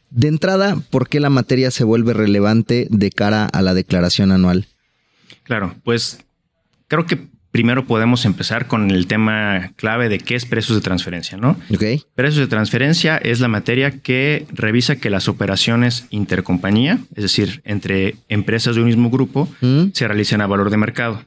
De 0.09 0.27
entrada, 0.27 0.77
¿por 0.89 1.07
qué 1.07 1.19
la 1.19 1.29
materia 1.29 1.71
se 1.71 1.83
vuelve 1.83 2.13
relevante 2.13 2.87
de 2.89 3.11
cara 3.11 3.45
a 3.45 3.61
la 3.61 3.73
declaración 3.73 4.31
anual? 4.31 4.67
Claro, 5.43 5.75
pues 5.83 6.19
creo 6.87 7.05
que 7.05 7.27
primero 7.51 7.85
podemos 7.85 8.25
empezar 8.25 8.67
con 8.67 8.91
el 8.91 9.07
tema 9.07 9.71
clave 9.75 10.09
de 10.09 10.19
qué 10.19 10.35
es 10.35 10.45
precios 10.45 10.77
de 10.77 10.81
transferencia, 10.81 11.37
¿no? 11.37 11.57
Ok. 11.73 11.83
Precios 12.15 12.37
de 12.37 12.47
transferencia 12.47 13.17
es 13.17 13.39
la 13.39 13.47
materia 13.47 13.99
que 14.01 14.45
revisa 14.51 14.97
que 14.97 15.09
las 15.09 15.27
operaciones 15.27 16.05
intercompañía, 16.09 16.99
es 17.15 17.23
decir, 17.23 17.61
entre 17.65 18.15
empresas 18.29 18.75
de 18.75 18.81
un 18.81 18.87
mismo 18.87 19.09
grupo, 19.09 19.47
¿Mm? 19.61 19.87
se 19.93 20.07
realicen 20.07 20.41
a 20.41 20.47
valor 20.47 20.69
de 20.69 20.77
mercado. 20.77 21.25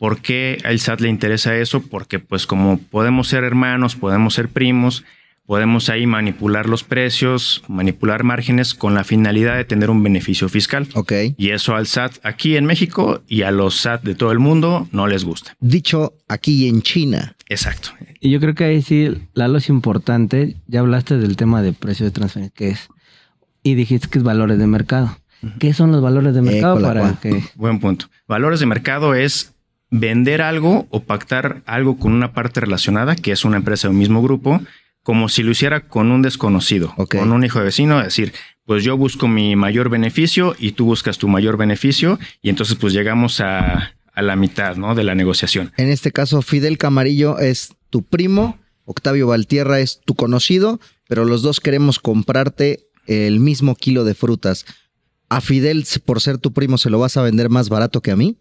¿Por 0.00 0.22
qué 0.22 0.56
al 0.64 0.80
SAT 0.80 1.02
le 1.02 1.10
interesa 1.10 1.54
eso? 1.58 1.82
Porque 1.82 2.20
pues 2.20 2.46
como 2.46 2.78
podemos 2.78 3.28
ser 3.28 3.44
hermanos, 3.44 3.96
podemos 3.96 4.32
ser 4.32 4.48
primos, 4.48 5.04
podemos 5.44 5.90
ahí 5.90 6.06
manipular 6.06 6.70
los 6.70 6.84
precios, 6.84 7.62
manipular 7.68 8.24
márgenes 8.24 8.72
con 8.72 8.94
la 8.94 9.04
finalidad 9.04 9.56
de 9.56 9.66
tener 9.66 9.90
un 9.90 10.02
beneficio 10.02 10.48
fiscal. 10.48 10.88
Ok. 10.94 11.12
Y 11.36 11.50
eso 11.50 11.76
al 11.76 11.86
SAT 11.86 12.14
aquí 12.22 12.56
en 12.56 12.64
México 12.64 13.20
y 13.28 13.42
a 13.42 13.50
los 13.50 13.76
SAT 13.76 14.02
de 14.02 14.14
todo 14.14 14.32
el 14.32 14.38
mundo 14.38 14.88
no 14.90 15.06
les 15.06 15.22
gusta. 15.22 15.54
Dicho 15.60 16.14
aquí 16.28 16.66
en 16.66 16.80
China. 16.80 17.36
Exacto. 17.50 17.90
Y 18.20 18.30
yo 18.30 18.40
creo 18.40 18.54
que 18.54 18.64
ahí 18.64 18.80
sí, 18.80 19.10
Lalo, 19.34 19.58
es 19.58 19.68
importante. 19.68 20.56
Ya 20.66 20.80
hablaste 20.80 21.18
del 21.18 21.36
tema 21.36 21.60
de 21.60 21.74
precio 21.74 22.06
de 22.06 22.12
transferencia, 22.12 22.56
que 22.56 22.70
es. 22.70 22.88
Y 23.62 23.74
dijiste 23.74 24.08
que 24.08 24.16
es 24.16 24.24
valores 24.24 24.58
de 24.58 24.66
mercado. 24.66 25.18
¿Qué 25.58 25.74
son 25.74 25.92
los 25.92 26.00
valores 26.00 26.34
de 26.34 26.40
mercado 26.40 26.80
para 26.80 27.20
que 27.20 27.44
Buen 27.54 27.80
punto. 27.80 28.06
Valores 28.26 28.60
de 28.60 28.66
mercado 28.66 29.14
es 29.14 29.52
vender 29.90 30.42
algo 30.42 30.86
o 30.90 31.02
pactar 31.02 31.62
algo 31.66 31.98
con 31.98 32.12
una 32.12 32.32
parte 32.32 32.60
relacionada, 32.60 33.16
que 33.16 33.32
es 33.32 33.44
una 33.44 33.56
empresa 33.56 33.88
de 33.88 33.92
un 33.92 33.98
mismo 33.98 34.22
grupo, 34.22 34.60
como 35.02 35.28
si 35.28 35.42
lo 35.42 35.50
hiciera 35.50 35.80
con 35.88 36.10
un 36.10 36.22
desconocido, 36.22 36.94
con 37.10 37.32
un 37.32 37.44
hijo 37.44 37.58
de 37.58 37.66
vecino, 37.66 37.98
es 37.98 38.06
decir, 38.06 38.32
pues 38.64 38.84
yo 38.84 38.96
busco 38.96 39.26
mi 39.26 39.56
mayor 39.56 39.88
beneficio 39.88 40.54
y 40.58 40.72
tú 40.72 40.84
buscas 40.84 41.18
tu 41.18 41.26
mayor 41.26 41.56
beneficio 41.56 42.18
y 42.42 42.50
entonces 42.50 42.76
pues 42.76 42.92
llegamos 42.92 43.40
a, 43.40 43.94
a 44.12 44.22
la 44.22 44.36
mitad 44.36 44.76
¿no? 44.76 44.94
de 44.94 45.02
la 45.02 45.14
negociación. 45.14 45.72
En 45.76 45.88
este 45.88 46.12
caso, 46.12 46.42
Fidel 46.42 46.78
Camarillo 46.78 47.38
es 47.38 47.74
tu 47.88 48.02
primo, 48.02 48.58
Octavio 48.84 49.26
Valtierra 49.26 49.80
es 49.80 50.00
tu 50.04 50.14
conocido, 50.14 50.80
pero 51.08 51.24
los 51.24 51.42
dos 51.42 51.60
queremos 51.60 51.98
comprarte 51.98 52.86
el 53.06 53.40
mismo 53.40 53.74
kilo 53.74 54.04
de 54.04 54.14
frutas. 54.14 54.66
A 55.28 55.40
Fidel, 55.40 55.84
por 56.04 56.20
ser 56.20 56.38
tu 56.38 56.52
primo, 56.52 56.78
¿se 56.78 56.90
lo 56.90 56.98
vas 56.98 57.16
a 57.16 57.22
vender 57.22 57.48
más 57.48 57.68
barato 57.68 58.02
que 58.02 58.10
a 58.10 58.16
mí? 58.16 58.36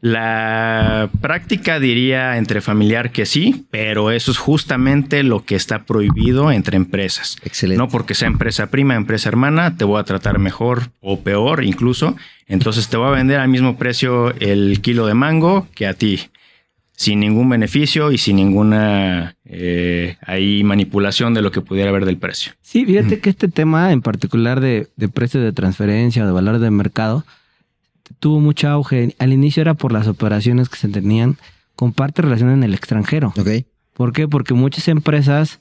La 0.00 1.10
práctica 1.20 1.80
diría 1.80 2.36
entre 2.36 2.60
familiar 2.60 3.10
que 3.10 3.26
sí, 3.26 3.66
pero 3.70 4.12
eso 4.12 4.30
es 4.30 4.38
justamente 4.38 5.24
lo 5.24 5.44
que 5.44 5.56
está 5.56 5.84
prohibido 5.84 6.52
entre 6.52 6.76
empresas. 6.76 7.36
Excelente. 7.42 7.78
No 7.78 7.88
porque 7.88 8.14
sea 8.14 8.28
empresa 8.28 8.68
prima, 8.68 8.94
empresa 8.94 9.28
hermana, 9.28 9.76
te 9.76 9.84
voy 9.84 9.98
a 9.98 10.04
tratar 10.04 10.38
mejor 10.38 10.90
o 11.00 11.20
peor 11.20 11.64
incluso. 11.64 12.16
Entonces 12.46 12.88
te 12.88 12.96
voy 12.96 13.08
a 13.08 13.16
vender 13.16 13.40
al 13.40 13.48
mismo 13.48 13.76
precio 13.76 14.32
el 14.38 14.80
kilo 14.82 15.04
de 15.06 15.14
mango 15.14 15.66
que 15.74 15.88
a 15.88 15.94
ti, 15.94 16.20
sin 16.92 17.18
ningún 17.18 17.48
beneficio 17.48 18.12
y 18.12 18.18
sin 18.18 18.36
ninguna 18.36 19.34
eh, 19.44 20.16
ahí 20.24 20.62
manipulación 20.62 21.34
de 21.34 21.42
lo 21.42 21.50
que 21.50 21.60
pudiera 21.60 21.90
haber 21.90 22.04
del 22.04 22.18
precio. 22.18 22.52
Sí, 22.62 22.86
fíjate 22.86 23.18
que 23.18 23.30
este 23.30 23.48
tema 23.48 23.90
en 23.90 24.02
particular 24.02 24.60
de, 24.60 24.86
de 24.94 25.08
precios 25.08 25.42
de 25.42 25.52
transferencia 25.52 26.22
o 26.22 26.26
de 26.26 26.32
valor 26.32 26.60
de 26.60 26.70
mercado 26.70 27.24
tuvo 28.18 28.40
mucho 28.40 28.68
auge. 28.68 29.14
Al 29.18 29.32
inicio 29.32 29.60
era 29.60 29.74
por 29.74 29.92
las 29.92 30.06
operaciones 30.06 30.68
que 30.68 30.76
se 30.76 30.88
tenían 30.88 31.36
con 31.76 31.92
parte 31.92 32.22
relacionada 32.22 32.56
en 32.56 32.64
el 32.64 32.74
extranjero. 32.74 33.32
Ok. 33.38 33.64
¿Por 33.92 34.12
qué? 34.12 34.28
Porque 34.28 34.54
muchas 34.54 34.88
empresas 34.88 35.60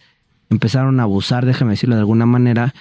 empezaron 0.50 1.00
a 1.00 1.04
abusar, 1.04 1.46
déjame 1.46 1.72
decirlo 1.72 1.96
de 1.96 2.02
alguna 2.02 2.26
manera, 2.26 2.74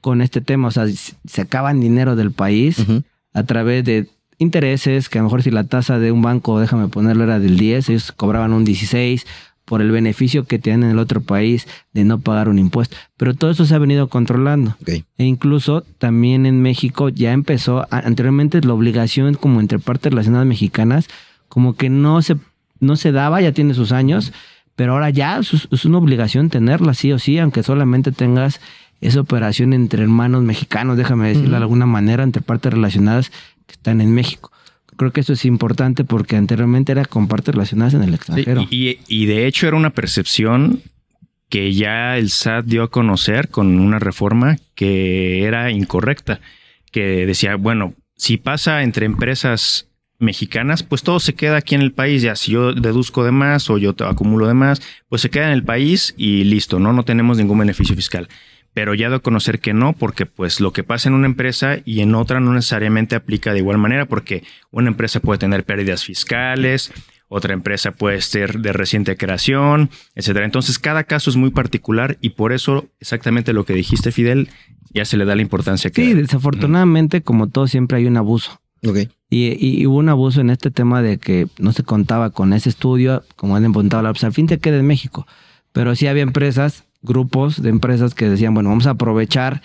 con 0.00 0.20
este 0.20 0.40
tema. 0.40 0.68
O 0.68 0.70
sea, 0.70 0.86
sacaban 1.26 1.80
dinero 1.80 2.16
del 2.16 2.32
país 2.32 2.84
a 3.32 3.42
través 3.44 3.84
de 3.84 4.08
intereses, 4.38 5.08
que 5.08 5.18
a 5.18 5.22
lo 5.22 5.26
mejor 5.26 5.42
si 5.42 5.50
la 5.50 5.64
tasa 5.64 5.98
de 5.98 6.12
un 6.12 6.22
banco, 6.22 6.60
déjame 6.60 6.88
ponerlo, 6.88 7.24
era 7.24 7.38
del 7.38 7.58
10, 7.58 7.88
ellos 7.88 8.12
cobraban 8.12 8.52
un 8.52 8.64
16 8.64 9.26
por 9.68 9.82
el 9.82 9.90
beneficio 9.90 10.44
que 10.44 10.58
tienen 10.58 10.84
en 10.84 10.90
el 10.92 10.98
otro 10.98 11.20
país 11.20 11.68
de 11.92 12.04
no 12.04 12.18
pagar 12.18 12.48
un 12.48 12.58
impuesto. 12.58 12.96
Pero 13.16 13.34
todo 13.34 13.50
eso 13.50 13.66
se 13.66 13.74
ha 13.74 13.78
venido 13.78 14.08
controlando. 14.08 14.76
E 14.86 15.24
incluso 15.24 15.82
también 15.98 16.46
en 16.46 16.62
México 16.62 17.10
ya 17.10 17.32
empezó, 17.32 17.86
anteriormente 17.90 18.60
la 18.62 18.72
obligación 18.72 19.34
como 19.34 19.60
entre 19.60 19.78
partes 19.78 20.10
relacionadas 20.10 20.46
mexicanas, 20.46 21.08
como 21.48 21.74
que 21.76 21.90
no 21.90 22.22
se, 22.22 22.36
no 22.80 22.96
se 22.96 23.12
daba, 23.12 23.40
ya 23.42 23.52
tiene 23.52 23.74
sus 23.74 23.92
años, 23.92 24.32
pero 24.74 24.94
ahora 24.94 25.10
ya 25.10 25.38
es, 25.38 25.68
es 25.70 25.84
una 25.84 25.98
obligación 25.98 26.48
tenerla 26.48 26.94
sí 26.94 27.12
o 27.12 27.18
sí, 27.18 27.38
aunque 27.38 27.62
solamente 27.62 28.10
tengas 28.10 28.60
esa 29.00 29.20
operación 29.20 29.74
entre 29.74 30.02
hermanos 30.02 30.42
mexicanos, 30.42 30.96
déjame 30.96 31.28
decirlo 31.28 31.50
de 31.50 31.62
alguna 31.62 31.86
manera, 31.86 32.22
entre 32.22 32.42
partes 32.42 32.72
relacionadas 32.72 33.30
que 33.66 33.72
están 33.72 34.00
en 34.00 34.14
México. 34.14 34.50
Creo 34.98 35.12
que 35.12 35.20
eso 35.20 35.32
es 35.32 35.46
importante 35.46 36.04
porque 36.04 36.36
anteriormente 36.36 36.92
era 36.92 37.06
con 37.06 37.28
partes 37.28 37.54
relacionadas 37.54 37.94
en 37.94 38.02
el 38.02 38.12
extranjero. 38.12 38.66
Y, 38.68 38.98
y 39.08 39.26
de 39.26 39.46
hecho 39.46 39.66
era 39.66 39.76
una 39.76 39.90
percepción 39.90 40.82
que 41.48 41.72
ya 41.72 42.18
el 42.18 42.28
SAT 42.30 42.66
dio 42.66 42.82
a 42.82 42.90
conocer 42.90 43.48
con 43.48 43.78
una 43.78 43.98
reforma 43.98 44.58
que 44.74 45.44
era 45.44 45.70
incorrecta, 45.70 46.40
que 46.92 47.26
decía, 47.26 47.56
bueno, 47.56 47.94
si 48.16 48.36
pasa 48.36 48.82
entre 48.82 49.06
empresas 49.06 49.88
mexicanas, 50.18 50.82
pues 50.82 51.02
todo 51.02 51.20
se 51.20 51.34
queda 51.34 51.58
aquí 51.58 51.74
en 51.74 51.80
el 51.80 51.92
país, 51.92 52.22
ya 52.22 52.34
si 52.34 52.52
yo 52.52 52.72
deduzco 52.72 53.24
de 53.24 53.30
más 53.30 53.70
o 53.70 53.78
yo 53.78 53.94
te 53.94 54.04
acumulo 54.04 54.48
de 54.48 54.54
más, 54.54 54.82
pues 55.08 55.22
se 55.22 55.30
queda 55.30 55.46
en 55.46 55.52
el 55.52 55.62
país 55.62 56.14
y 56.16 56.44
listo, 56.44 56.80
no 56.80 56.92
no 56.92 57.04
tenemos 57.04 57.38
ningún 57.38 57.58
beneficio 57.58 57.94
fiscal. 57.94 58.28
Pero 58.74 58.94
ya 58.94 59.12
a 59.12 59.18
conocer 59.18 59.58
que 59.60 59.74
no, 59.74 59.92
porque 59.92 60.26
pues 60.26 60.60
lo 60.60 60.72
que 60.72 60.84
pasa 60.84 61.08
en 61.08 61.14
una 61.14 61.26
empresa 61.26 61.78
y 61.84 62.00
en 62.00 62.14
otra 62.14 62.38
no 62.40 62.52
necesariamente 62.52 63.16
aplica 63.16 63.52
de 63.52 63.58
igual 63.58 63.78
manera, 63.78 64.06
porque 64.06 64.44
una 64.70 64.88
empresa 64.88 65.20
puede 65.20 65.38
tener 65.38 65.64
pérdidas 65.64 66.04
fiscales, 66.04 66.92
otra 67.28 67.54
empresa 67.54 67.92
puede 67.92 68.20
ser 68.20 68.60
de 68.60 68.72
reciente 68.72 69.16
creación, 69.16 69.90
etcétera. 70.14 70.44
Entonces, 70.44 70.78
cada 70.78 71.04
caso 71.04 71.28
es 71.30 71.36
muy 71.36 71.50
particular 71.50 72.18
y 72.20 72.30
por 72.30 72.52
eso 72.52 72.86
exactamente 73.00 73.52
lo 73.52 73.64
que 73.64 73.74
dijiste, 73.74 74.12
Fidel, 74.12 74.48
ya 74.94 75.04
se 75.04 75.16
le 75.16 75.24
da 75.24 75.34
la 75.34 75.42
importancia 75.42 75.90
que 75.90 76.04
Sí, 76.04 76.14
da. 76.14 76.20
desafortunadamente, 76.20 77.22
como 77.22 77.48
todo, 77.48 77.66
siempre 77.66 77.98
hay 77.98 78.06
un 78.06 78.16
abuso. 78.16 78.60
Ok. 78.86 78.98
Y, 79.28 79.56
y 79.80 79.84
hubo 79.86 79.96
un 79.98 80.08
abuso 80.08 80.40
en 80.40 80.50
este 80.50 80.70
tema 80.70 81.02
de 81.02 81.18
que 81.18 81.48
no 81.58 81.72
se 81.72 81.82
contaba 81.82 82.30
con 82.30 82.52
ese 82.52 82.68
estudio, 82.70 83.24
como 83.36 83.56
han 83.56 83.64
apuntado, 83.66 84.10
pues 84.10 84.24
al 84.24 84.32
fin 84.32 84.46
te 84.46 84.58
queda 84.58 84.78
en 84.78 84.86
México. 84.86 85.26
Pero 85.72 85.94
sí 85.94 86.06
había 86.06 86.22
empresas, 86.22 86.84
grupos 87.02 87.62
de 87.62 87.70
empresas 87.70 88.14
que 88.14 88.28
decían, 88.28 88.54
bueno, 88.54 88.70
vamos 88.70 88.86
a 88.86 88.90
aprovechar 88.90 89.62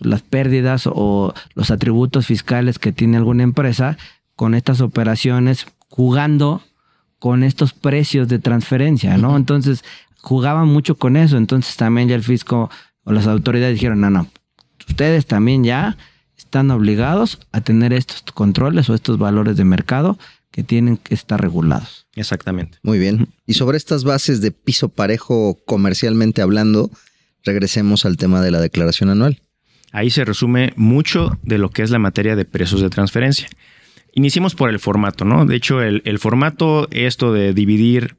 las 0.00 0.22
pérdidas 0.22 0.88
o 0.90 1.34
los 1.54 1.70
atributos 1.70 2.26
fiscales 2.26 2.78
que 2.78 2.92
tiene 2.92 3.16
alguna 3.16 3.42
empresa 3.42 3.98
con 4.36 4.54
estas 4.54 4.80
operaciones, 4.80 5.66
jugando 5.88 6.62
con 7.18 7.44
estos 7.44 7.72
precios 7.72 8.28
de 8.28 8.38
transferencia, 8.38 9.16
¿no? 9.16 9.36
Entonces, 9.36 9.84
jugaban 10.20 10.68
mucho 10.68 10.96
con 10.96 11.16
eso. 11.16 11.36
Entonces, 11.36 11.76
también 11.76 12.08
ya 12.08 12.16
el 12.16 12.24
fisco 12.24 12.70
o 13.04 13.12
las 13.12 13.26
autoridades 13.26 13.74
dijeron, 13.74 14.00
no, 14.00 14.10
no, 14.10 14.28
ustedes 14.88 15.26
también 15.26 15.62
ya 15.62 15.96
están 16.36 16.70
obligados 16.70 17.38
a 17.52 17.60
tener 17.60 17.92
estos 17.92 18.22
controles 18.32 18.90
o 18.90 18.94
estos 18.94 19.18
valores 19.18 19.56
de 19.56 19.64
mercado 19.64 20.18
que 20.52 20.62
tienen 20.62 20.98
que 20.98 21.14
estar 21.14 21.40
regulados. 21.40 22.06
Exactamente. 22.14 22.78
Muy 22.82 22.98
bien. 22.98 23.28
Y 23.46 23.54
sobre 23.54 23.78
estas 23.78 24.04
bases 24.04 24.40
de 24.40 24.52
piso 24.52 24.90
parejo 24.90 25.58
comercialmente 25.64 26.42
hablando, 26.42 26.90
regresemos 27.42 28.04
al 28.04 28.18
tema 28.18 28.40
de 28.42 28.50
la 28.50 28.60
declaración 28.60 29.08
anual. 29.08 29.40
Ahí 29.90 30.10
se 30.10 30.24
resume 30.24 30.72
mucho 30.76 31.38
de 31.42 31.58
lo 31.58 31.70
que 31.70 31.82
es 31.82 31.90
la 31.90 31.98
materia 31.98 32.36
de 32.36 32.44
precios 32.44 32.80
de 32.80 32.90
transferencia. 32.90 33.48
Iniciemos 34.12 34.54
por 34.54 34.70
el 34.70 34.78
formato, 34.78 35.24
¿no? 35.24 35.46
De 35.46 35.56
hecho, 35.56 35.82
el, 35.82 36.02
el 36.04 36.18
formato, 36.18 36.86
esto 36.90 37.32
de 37.32 37.54
dividir 37.54 38.16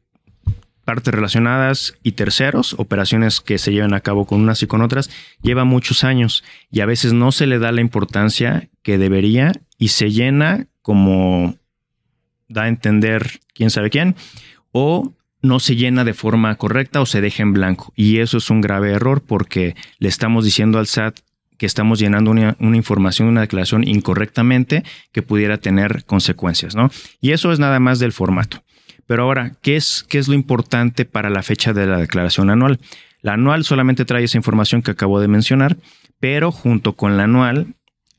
partes 0.86 1.14
relacionadas 1.14 1.96
y 2.04 2.14
terceros, 2.14 2.76
operaciones 2.78 3.42
que 3.42 3.58
se 3.58 3.72
llevan 3.72 3.94
a 3.94 4.02
cabo 4.02 4.26
con 4.26 4.42
unas 4.42 4.62
y 4.64 4.68
con 4.68 4.82
otras, 4.82 5.10
lleva 5.42 5.64
muchos 5.64 6.04
años 6.04 6.44
y 6.72 6.82
a 6.82 6.86
veces 6.86 7.14
no 7.14 7.32
se 7.32 7.48
le 7.48 7.60
da 7.60 7.72
la 7.72 7.82
importancia 7.82 8.70
que 8.82 8.98
debería 8.98 9.54
y 9.78 9.90
se 9.90 10.12
llena 10.12 10.68
como 10.82 11.56
da 12.54 12.64
a 12.64 12.68
entender 12.68 13.40
quién 13.54 13.70
sabe 13.70 13.90
quién, 13.90 14.16
o 14.72 15.14
no 15.42 15.60
se 15.60 15.76
llena 15.76 16.06
de 16.06 16.14
forma 16.14 16.56
correcta 16.56 17.02
o 17.02 17.06
se 17.06 17.22
deja 17.22 17.44
en 17.44 17.54
blanco. 17.54 17.94
Y 17.96 18.20
eso 18.20 18.38
es 18.38 18.50
un 18.50 18.62
grave 18.62 18.92
error 18.92 19.22
porque 19.22 19.76
le 20.00 20.08
estamos 20.08 20.46
diciendo 20.46 20.80
al 20.80 20.88
SAT 20.88 21.20
que 21.58 21.66
estamos 21.66 22.00
llenando 22.00 22.32
una, 22.32 22.56
información, 22.60 23.28
una 23.28 23.42
declaración 23.42 23.88
incorrectamente 23.88 24.84
que 25.12 25.22
pudiera 25.22 25.58
tener 25.58 26.06
consecuencias, 26.06 26.76
¿no? 26.76 26.90
Y 27.22 27.32
eso 27.32 27.52
es 27.52 27.60
nada 27.60 27.80
más 27.80 28.00
del 28.00 28.14
formato. 28.14 28.64
Pero 29.06 29.24
ahora, 29.24 29.52
¿qué 29.62 29.76
es, 29.76 30.06
¿qué 30.08 30.18
es 30.18 30.28
lo 30.28 30.34
importante 30.34 31.06
para 31.06 31.30
la 31.30 31.44
fecha 31.44 31.74
de 31.74 31.86
la 31.86 31.98
declaración 31.98 32.50
anual? 32.50 32.80
La 33.22 33.34
anual 33.34 33.64
solamente 33.64 34.06
trae 34.06 34.24
esa 34.24 34.38
información 34.38 34.82
que 34.82 34.92
acabo 34.92 35.20
de 35.20 35.28
mencionar, 35.28 35.78
pero 36.20 36.52
junto 36.52 36.94
con 36.94 37.18
la 37.18 37.24
anual 37.24 37.76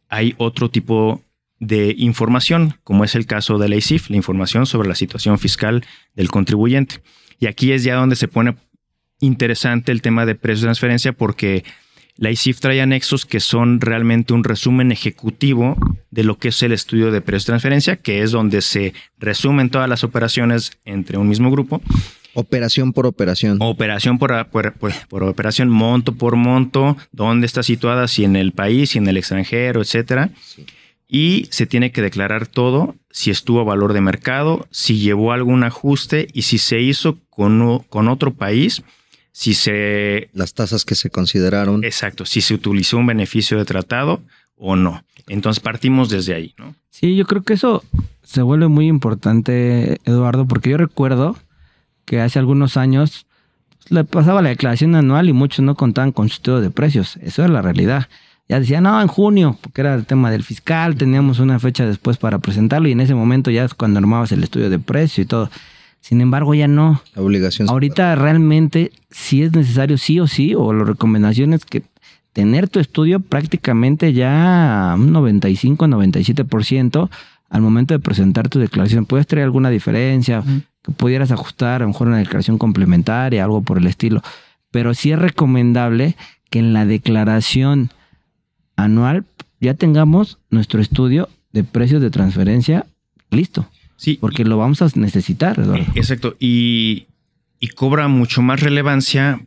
hay 0.08 0.34
otro 0.38 0.70
tipo 0.70 1.22
de 1.66 1.94
información, 1.96 2.78
como 2.84 3.04
es 3.04 3.14
el 3.14 3.26
caso 3.26 3.58
de 3.58 3.68
la 3.68 3.76
ICIF, 3.76 4.10
la 4.10 4.16
información 4.16 4.66
sobre 4.66 4.88
la 4.88 4.94
situación 4.94 5.38
fiscal 5.38 5.84
del 6.14 6.30
contribuyente. 6.30 7.00
Y 7.40 7.46
aquí 7.46 7.72
es 7.72 7.84
ya 7.84 7.96
donde 7.96 8.16
se 8.16 8.28
pone 8.28 8.56
interesante 9.20 9.92
el 9.92 10.02
tema 10.02 10.26
de 10.26 10.34
precios 10.34 10.62
de 10.62 10.66
transferencia 10.66 11.12
porque 11.12 11.64
la 12.16 12.30
ICIF 12.30 12.60
trae 12.60 12.80
anexos 12.80 13.26
que 13.26 13.40
son 13.40 13.80
realmente 13.80 14.34
un 14.34 14.44
resumen 14.44 14.92
ejecutivo 14.92 15.76
de 16.10 16.22
lo 16.22 16.38
que 16.38 16.48
es 16.48 16.62
el 16.62 16.72
estudio 16.72 17.10
de 17.10 17.20
precios 17.20 17.46
de 17.46 17.50
transferencia, 17.52 17.96
que 17.96 18.22
es 18.22 18.30
donde 18.30 18.62
se 18.62 18.94
resumen 19.18 19.70
todas 19.70 19.88
las 19.88 20.04
operaciones 20.04 20.72
entre 20.84 21.18
un 21.18 21.28
mismo 21.28 21.50
grupo. 21.50 21.82
Operación 22.34 22.92
por 22.92 23.06
operación. 23.06 23.58
Operación 23.60 24.18
por, 24.18 24.46
por, 24.48 25.22
operación, 25.22 25.68
monto 25.68 26.14
por 26.14 26.36
monto, 26.36 26.96
dónde 27.12 27.46
está 27.46 27.62
situada, 27.62 28.06
si 28.06 28.24
en 28.24 28.36
el 28.36 28.52
país, 28.52 28.90
si 28.90 28.98
en 28.98 29.08
el 29.08 29.16
extranjero, 29.16 29.80
etcétera 29.80 30.30
y 31.14 31.46
se 31.52 31.66
tiene 31.66 31.92
que 31.92 32.02
declarar 32.02 32.48
todo, 32.48 32.96
si 33.08 33.30
estuvo 33.30 33.60
a 33.60 33.64
valor 33.64 33.92
de 33.92 34.00
mercado, 34.00 34.66
si 34.72 34.98
llevó 34.98 35.30
algún 35.30 35.62
ajuste 35.62 36.26
y 36.32 36.42
si 36.42 36.58
se 36.58 36.80
hizo 36.80 37.18
con, 37.30 37.84
con 37.88 38.08
otro 38.08 38.34
país, 38.34 38.82
si 39.30 39.54
se... 39.54 40.28
Las 40.32 40.54
tasas 40.54 40.84
que 40.84 40.96
se 40.96 41.10
consideraron. 41.10 41.84
Exacto, 41.84 42.26
si 42.26 42.40
se 42.40 42.54
utilizó 42.54 42.98
un 42.98 43.06
beneficio 43.06 43.56
de 43.56 43.64
tratado 43.64 44.22
o 44.56 44.74
no. 44.74 45.04
Entonces 45.28 45.62
partimos 45.62 46.08
desde 46.08 46.34
ahí, 46.34 46.52
¿no? 46.58 46.74
Sí, 46.90 47.14
yo 47.14 47.26
creo 47.26 47.44
que 47.44 47.54
eso 47.54 47.84
se 48.24 48.42
vuelve 48.42 48.66
muy 48.66 48.88
importante, 48.88 50.00
Eduardo, 50.04 50.48
porque 50.48 50.70
yo 50.70 50.78
recuerdo 50.78 51.36
que 52.06 52.22
hace 52.22 52.40
algunos 52.40 52.76
años 52.76 53.28
le 53.88 54.02
pasaba 54.02 54.42
la 54.42 54.48
declaración 54.48 54.96
anual 54.96 55.28
y 55.28 55.32
muchos 55.32 55.64
no 55.64 55.76
contaban 55.76 56.10
con 56.10 56.28
su 56.28 56.34
estudio 56.34 56.60
de 56.60 56.70
precios. 56.70 57.18
Eso 57.22 57.44
es 57.44 57.50
la 57.50 57.62
realidad 57.62 58.08
ya 58.48 58.60
decía, 58.60 58.80
no, 58.80 59.00
en 59.00 59.08
junio, 59.08 59.58
porque 59.60 59.80
era 59.80 59.94
el 59.94 60.04
tema 60.04 60.30
del 60.30 60.42
fiscal, 60.42 60.96
teníamos 60.96 61.38
una 61.38 61.58
fecha 61.58 61.86
después 61.86 62.18
para 62.18 62.38
presentarlo 62.38 62.88
y 62.88 62.92
en 62.92 63.00
ese 63.00 63.14
momento 63.14 63.50
ya 63.50 63.64
es 63.64 63.74
cuando 63.74 63.98
armabas 63.98 64.32
el 64.32 64.42
estudio 64.42 64.68
de 64.68 64.78
precio 64.78 65.22
y 65.22 65.26
todo. 65.26 65.50
Sin 66.00 66.20
embargo, 66.20 66.54
ya 66.54 66.68
no. 66.68 67.00
La 67.14 67.22
obligación. 67.22 67.70
Ahorita 67.70 68.14
realmente 68.14 68.92
sí 69.10 69.42
es 69.42 69.52
necesario, 69.52 69.96
sí 69.96 70.20
o 70.20 70.26
sí, 70.26 70.54
o 70.54 70.74
la 70.74 70.84
recomendación 70.84 71.54
es 71.54 71.64
que 71.64 71.82
tener 72.34 72.68
tu 72.68 72.80
estudio 72.80 73.20
prácticamente 73.20 74.12
ya 74.12 74.94
un 74.98 75.12
95, 75.12 75.86
97% 75.86 77.08
al 77.48 77.62
momento 77.62 77.94
de 77.94 78.00
presentar 78.00 78.50
tu 78.50 78.58
declaración. 78.58 79.06
Puedes 79.06 79.26
traer 79.26 79.44
alguna 79.44 79.70
diferencia, 79.70 80.42
que 80.82 80.92
pudieras 80.92 81.30
ajustar, 81.30 81.80
a 81.80 81.84
lo 81.84 81.92
mejor 81.92 82.08
una 82.08 82.18
declaración 82.18 82.58
complementaria, 82.58 83.42
algo 83.42 83.62
por 83.62 83.78
el 83.78 83.86
estilo. 83.86 84.20
Pero 84.70 84.92
sí 84.92 85.12
es 85.12 85.18
recomendable 85.18 86.16
que 86.50 86.58
en 86.58 86.74
la 86.74 86.84
declaración 86.84 87.90
anual 88.76 89.24
ya 89.60 89.74
tengamos 89.74 90.38
nuestro 90.50 90.80
estudio 90.80 91.28
de 91.52 91.64
precios 91.64 92.02
de 92.02 92.10
transferencia 92.10 92.86
listo. 93.30 93.68
Sí. 93.96 94.18
Porque 94.20 94.44
lo 94.44 94.58
vamos 94.58 94.82
a 94.82 94.88
necesitar, 94.94 95.58
Eduardo. 95.58 95.86
Exacto. 95.94 96.36
Y, 96.38 97.06
y 97.60 97.68
cobra 97.68 98.08
mucho 98.08 98.42
más 98.42 98.60
relevancia 98.60 99.40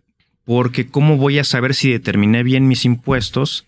porque 0.46 0.88
¿cómo 0.88 1.18
voy 1.18 1.40
a 1.40 1.44
saber 1.44 1.76
si 1.76 1.92
determiné 1.92 2.42
bien 2.44 2.68
mis 2.68 2.86
impuestos? 2.86 3.68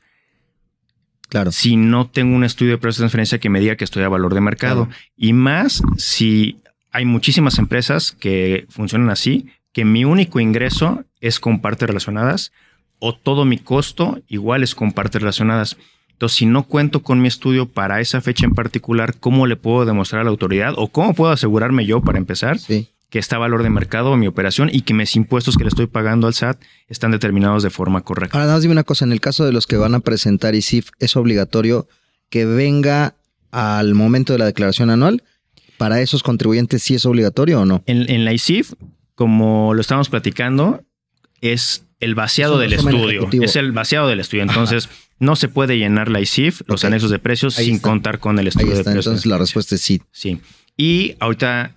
Claro. 1.28 1.52
Si 1.52 1.76
no 1.76 2.08
tengo 2.08 2.36
un 2.36 2.44
estudio 2.44 2.72
de 2.72 2.78
precios 2.78 2.98
de 2.98 3.02
transferencia 3.04 3.40
que 3.40 3.50
me 3.50 3.60
diga 3.60 3.76
que 3.76 3.84
estoy 3.84 4.04
a 4.04 4.10
valor 4.10 4.34
de 4.34 4.42
mercado. 4.42 4.90
Y 5.16 5.34
más 5.34 5.84
si 5.98 6.60
hay 6.92 7.06
muchísimas 7.06 7.60
empresas 7.60 8.14
que 8.14 8.66
funcionan 8.70 9.10
así, 9.10 9.48
que 9.74 9.86
mi 9.86 10.06
único 10.06 10.40
ingreso 10.40 11.04
es 11.22 11.40
con 11.40 11.62
partes 11.62 11.88
relacionadas 11.88 12.52
o 13.00 13.16
todo 13.16 13.46
mi 13.46 13.58
costo 13.58 14.20
igual 14.28 14.64
es 14.64 14.76
con 14.76 14.92
partes 14.92 15.22
relacionadas. 15.22 15.78
Entonces, 16.12 16.38
si 16.38 16.46
no 16.46 16.64
cuento 16.64 17.02
con 17.02 17.22
mi 17.22 17.30
estudio 17.30 17.66
para 17.66 18.02
esa 18.02 18.20
fecha 18.20 18.46
en 18.46 18.54
particular, 18.54 19.16
¿cómo 19.20 19.48
le 19.48 19.56
puedo 19.56 19.86
demostrar 19.86 20.22
a 20.22 20.26
la 20.26 20.30
autoridad 20.30 20.74
o 20.76 20.90
cómo 20.90 21.14
puedo 21.14 21.32
asegurarme 21.32 21.86
yo 21.86 22.02
para 22.02 22.18
empezar 22.18 22.60
que 23.10 23.20
está 23.20 23.38
valor 23.38 23.64
de 23.64 23.70
mercado 23.70 24.16
mi 24.18 24.28
operación 24.28 24.70
y 24.72 24.82
que 24.82 24.94
mis 24.94 25.16
impuestos 25.16 25.58
que 25.58 25.64
le 25.64 25.70
estoy 25.70 25.88
pagando 25.88 26.28
al 26.28 26.34
SAT 26.34 26.62
están 26.90 27.12
determinados 27.12 27.64
de 27.64 27.70
forma 27.70 28.02
correcta? 28.02 28.38
Ahora, 28.38 28.48
nada 28.48 28.60
dime 28.60 28.74
una 28.74 28.84
cosa, 28.84 29.06
en 29.06 29.14
el 29.14 29.22
caso 29.22 29.46
de 29.46 29.54
los 29.54 29.66
que 29.66 29.78
van 29.78 29.96
a 29.96 30.02
presentar 30.02 30.56
ISIF, 30.56 30.90
¿es 31.00 31.16
obligatorio 31.16 31.88
que 32.30 32.46
venga 32.46 33.16
al 33.52 33.96
momento 33.96 34.34
de 34.34 34.40
la 34.40 34.46
declaración 34.46 34.90
anual? 34.90 35.24
¿Para 35.78 36.02
esos 36.02 36.22
contribuyentes 36.22 36.84
sí 36.84 36.96
es 36.96 37.06
obligatorio 37.06 37.62
o 37.62 37.66
no? 37.66 37.82
En, 37.86 38.10
en 38.10 38.26
la 38.26 38.34
ISIF, 38.34 38.74
como 39.16 39.74
lo 39.74 39.80
estamos 39.80 40.10
platicando, 40.10 40.84
es 41.40 41.86
el 42.00 42.16
vaciado 42.16 42.58
del 42.58 42.74
estudio. 42.74 43.30
Es 43.32 43.56
el 43.56 43.72
vaciado 43.72 44.08
del 44.08 44.20
estudio. 44.20 44.44
Entonces, 44.44 44.90
no 45.20 45.36
se 45.36 45.50
puede 45.50 45.78
llenar 45.78 46.10
la 46.10 46.22
ICIF, 46.22 46.62
los 46.68 46.86
anexos 46.86 47.12
de 47.12 47.20
precios, 47.20 47.56
sin 47.56 47.80
contar 47.80 48.20
con 48.20 48.40
el 48.40 48.48
estudio 48.48 48.76
de 48.76 48.84
precios. 48.84 49.06
Entonces, 49.06 49.26
la 49.26 49.38
respuesta 49.38 49.76
es 49.76 49.82
sí. 49.82 50.02
Sí. 50.12 50.40
Y 50.78 51.16
ahorita 51.20 51.76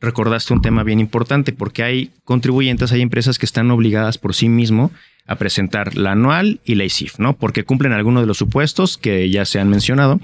recordaste 0.00 0.52
un 0.52 0.62
tema 0.62 0.82
bien 0.82 0.98
importante, 0.98 1.52
porque 1.52 1.82
hay 1.82 2.10
contribuyentes, 2.24 2.90
hay 2.90 3.02
empresas 3.02 3.38
que 3.38 3.46
están 3.46 3.70
obligadas 3.70 4.18
por 4.18 4.34
sí 4.34 4.48
mismo 4.48 4.90
a 5.26 5.36
presentar 5.36 5.96
la 5.96 6.12
anual 6.12 6.60
y 6.64 6.74
la 6.74 6.84
ICIF, 6.84 7.18
¿no? 7.18 7.36
Porque 7.36 7.64
cumplen 7.64 7.92
algunos 7.92 8.22
de 8.22 8.26
los 8.26 8.38
supuestos 8.38 8.96
que 8.98 9.30
ya 9.30 9.44
se 9.44 9.60
han 9.60 9.68
mencionado, 9.68 10.18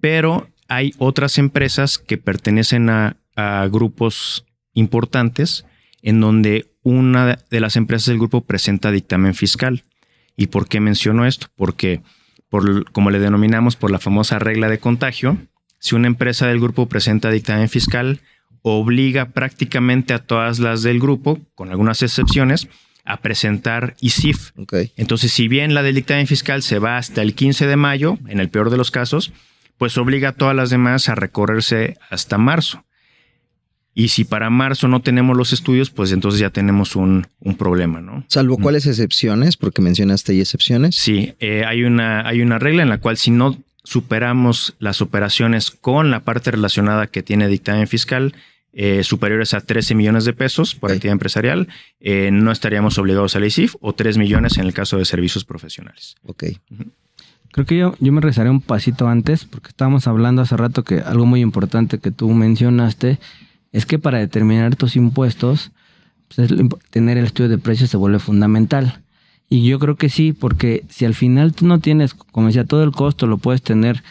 pero 0.00 0.48
hay 0.68 0.94
otras 0.98 1.38
empresas 1.38 1.98
que 1.98 2.18
pertenecen 2.18 2.90
a, 2.90 3.16
a 3.34 3.66
grupos 3.68 4.44
importantes 4.74 5.64
en 6.02 6.20
donde 6.20 6.66
una 6.88 7.38
de 7.50 7.60
las 7.60 7.76
empresas 7.76 8.06
del 8.06 8.18
grupo 8.18 8.40
presenta 8.40 8.90
dictamen 8.90 9.34
fiscal. 9.34 9.84
¿Y 10.36 10.46
por 10.46 10.68
qué 10.68 10.80
menciono 10.80 11.26
esto? 11.26 11.48
Porque, 11.54 12.00
por, 12.48 12.90
como 12.92 13.10
le 13.10 13.18
denominamos 13.18 13.76
por 13.76 13.90
la 13.90 13.98
famosa 13.98 14.38
regla 14.38 14.68
de 14.68 14.78
contagio, 14.78 15.36
si 15.78 15.94
una 15.94 16.06
empresa 16.06 16.46
del 16.46 16.60
grupo 16.60 16.86
presenta 16.86 17.30
dictamen 17.30 17.68
fiscal, 17.68 18.20
obliga 18.62 19.26
prácticamente 19.26 20.14
a 20.14 20.18
todas 20.18 20.58
las 20.60 20.82
del 20.82 20.98
grupo, 20.98 21.38
con 21.54 21.70
algunas 21.70 22.02
excepciones, 22.02 22.68
a 23.04 23.18
presentar 23.18 23.94
ISIF. 24.00 24.52
Entonces, 24.96 25.32
si 25.32 25.48
bien 25.48 25.74
la 25.74 25.82
del 25.82 25.94
dictamen 25.94 26.26
fiscal 26.26 26.62
se 26.62 26.78
va 26.78 26.96
hasta 26.96 27.22
el 27.22 27.34
15 27.34 27.66
de 27.66 27.76
mayo, 27.76 28.18
en 28.28 28.40
el 28.40 28.48
peor 28.48 28.70
de 28.70 28.76
los 28.76 28.90
casos, 28.90 29.32
pues 29.76 29.98
obliga 29.98 30.30
a 30.30 30.32
todas 30.32 30.56
las 30.56 30.70
demás 30.70 31.08
a 31.08 31.14
recorrerse 31.14 31.98
hasta 32.10 32.38
marzo. 32.38 32.84
Y 33.98 34.10
si 34.10 34.22
para 34.22 34.48
marzo 34.48 34.86
no 34.86 35.02
tenemos 35.02 35.36
los 35.36 35.52
estudios, 35.52 35.90
pues 35.90 36.12
entonces 36.12 36.38
ya 36.38 36.50
tenemos 36.50 36.94
un, 36.94 37.26
problema, 37.58 38.00
¿no? 38.00 38.22
Salvo 38.28 38.56
cuáles 38.56 38.86
excepciones, 38.86 39.56
porque 39.56 39.82
mencionaste 39.82 40.30
ahí 40.30 40.40
excepciones. 40.40 40.94
Sí, 40.94 41.34
eh, 41.40 41.64
hay, 41.66 41.82
una, 41.82 42.20
hay 42.20 42.40
una 42.40 42.60
regla 42.60 42.84
en 42.84 42.90
la 42.90 42.98
cual 42.98 43.16
si 43.16 43.32
no 43.32 43.58
superamos 43.82 44.76
las 44.78 45.02
operaciones 45.02 45.72
con 45.72 46.12
la 46.12 46.20
parte 46.20 46.52
relacionada 46.52 47.08
que 47.08 47.24
tiene 47.24 47.48
dictamen 47.48 47.88
fiscal, 47.88 48.36
eh, 48.72 49.02
superiores 49.02 49.52
a 49.52 49.62
13 49.62 49.96
millones 49.96 50.24
de 50.24 50.32
pesos 50.32 50.76
por 50.76 50.92
actividad 50.92 51.14
empresarial, 51.14 51.66
eh, 51.98 52.30
no 52.30 52.52
estaríamos 52.52 52.98
obligados 52.98 53.34
a 53.34 53.40
la 53.40 53.46
ICIF 53.46 53.74
o 53.80 53.94
3 53.94 54.16
millones 54.16 54.58
en 54.58 54.66
el 54.66 54.74
caso 54.74 54.96
de 54.96 55.06
servicios 55.06 55.44
profesionales. 55.44 56.14
Ok. 56.22 56.44
Creo 57.50 57.66
que 57.66 57.76
yo, 57.76 57.96
yo 57.98 58.12
me 58.12 58.20
regresaré 58.20 58.48
un 58.48 58.60
pasito 58.60 59.08
antes 59.08 59.44
porque 59.44 59.70
estábamos 59.70 60.06
hablando 60.06 60.40
hace 60.40 60.56
rato 60.56 60.84
que 60.84 61.00
algo 61.00 61.26
muy 61.26 61.40
importante 61.40 61.98
que 61.98 62.12
tú 62.12 62.28
mencionaste 62.28 63.18
es 63.72 63.86
que 63.86 63.98
para 63.98 64.18
determinar 64.18 64.76
tus 64.76 64.96
impuestos, 64.96 65.72
pues, 66.34 66.50
tener 66.90 67.18
el 67.18 67.24
estudio 67.24 67.48
de 67.48 67.58
precios 67.58 67.90
se 67.90 67.96
vuelve 67.96 68.18
fundamental. 68.18 69.00
Y 69.50 69.66
yo 69.66 69.78
creo 69.78 69.96
que 69.96 70.08
sí, 70.10 70.32
porque 70.32 70.84
si 70.88 71.04
al 71.04 71.14
final 71.14 71.54
tú 71.54 71.66
no 71.66 71.78
tienes, 71.78 72.14
como 72.14 72.48
decía, 72.48 72.64
todo 72.64 72.82
el 72.82 72.92
costo 72.92 73.26
lo 73.26 73.38
puedes 73.38 73.62
tener 73.62 74.02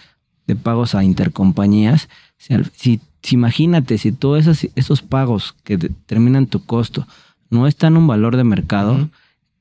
de 0.47 0.55
pagos 0.55 0.95
a 0.95 1.03
intercompañías, 1.03 2.09
si, 2.37 3.01
imagínate, 3.29 3.97
si 3.97 4.11
todos 4.11 4.47
esos, 4.47 4.71
esos 4.75 5.01
pagos 5.01 5.55
que 5.63 5.77
determinan 5.77 6.47
tu 6.47 6.65
costo 6.65 7.07
no 7.49 7.67
están 7.67 7.93
en 7.93 7.97
un 7.97 8.07
valor 8.07 8.35
de 8.37 8.43
mercado, 8.43 9.09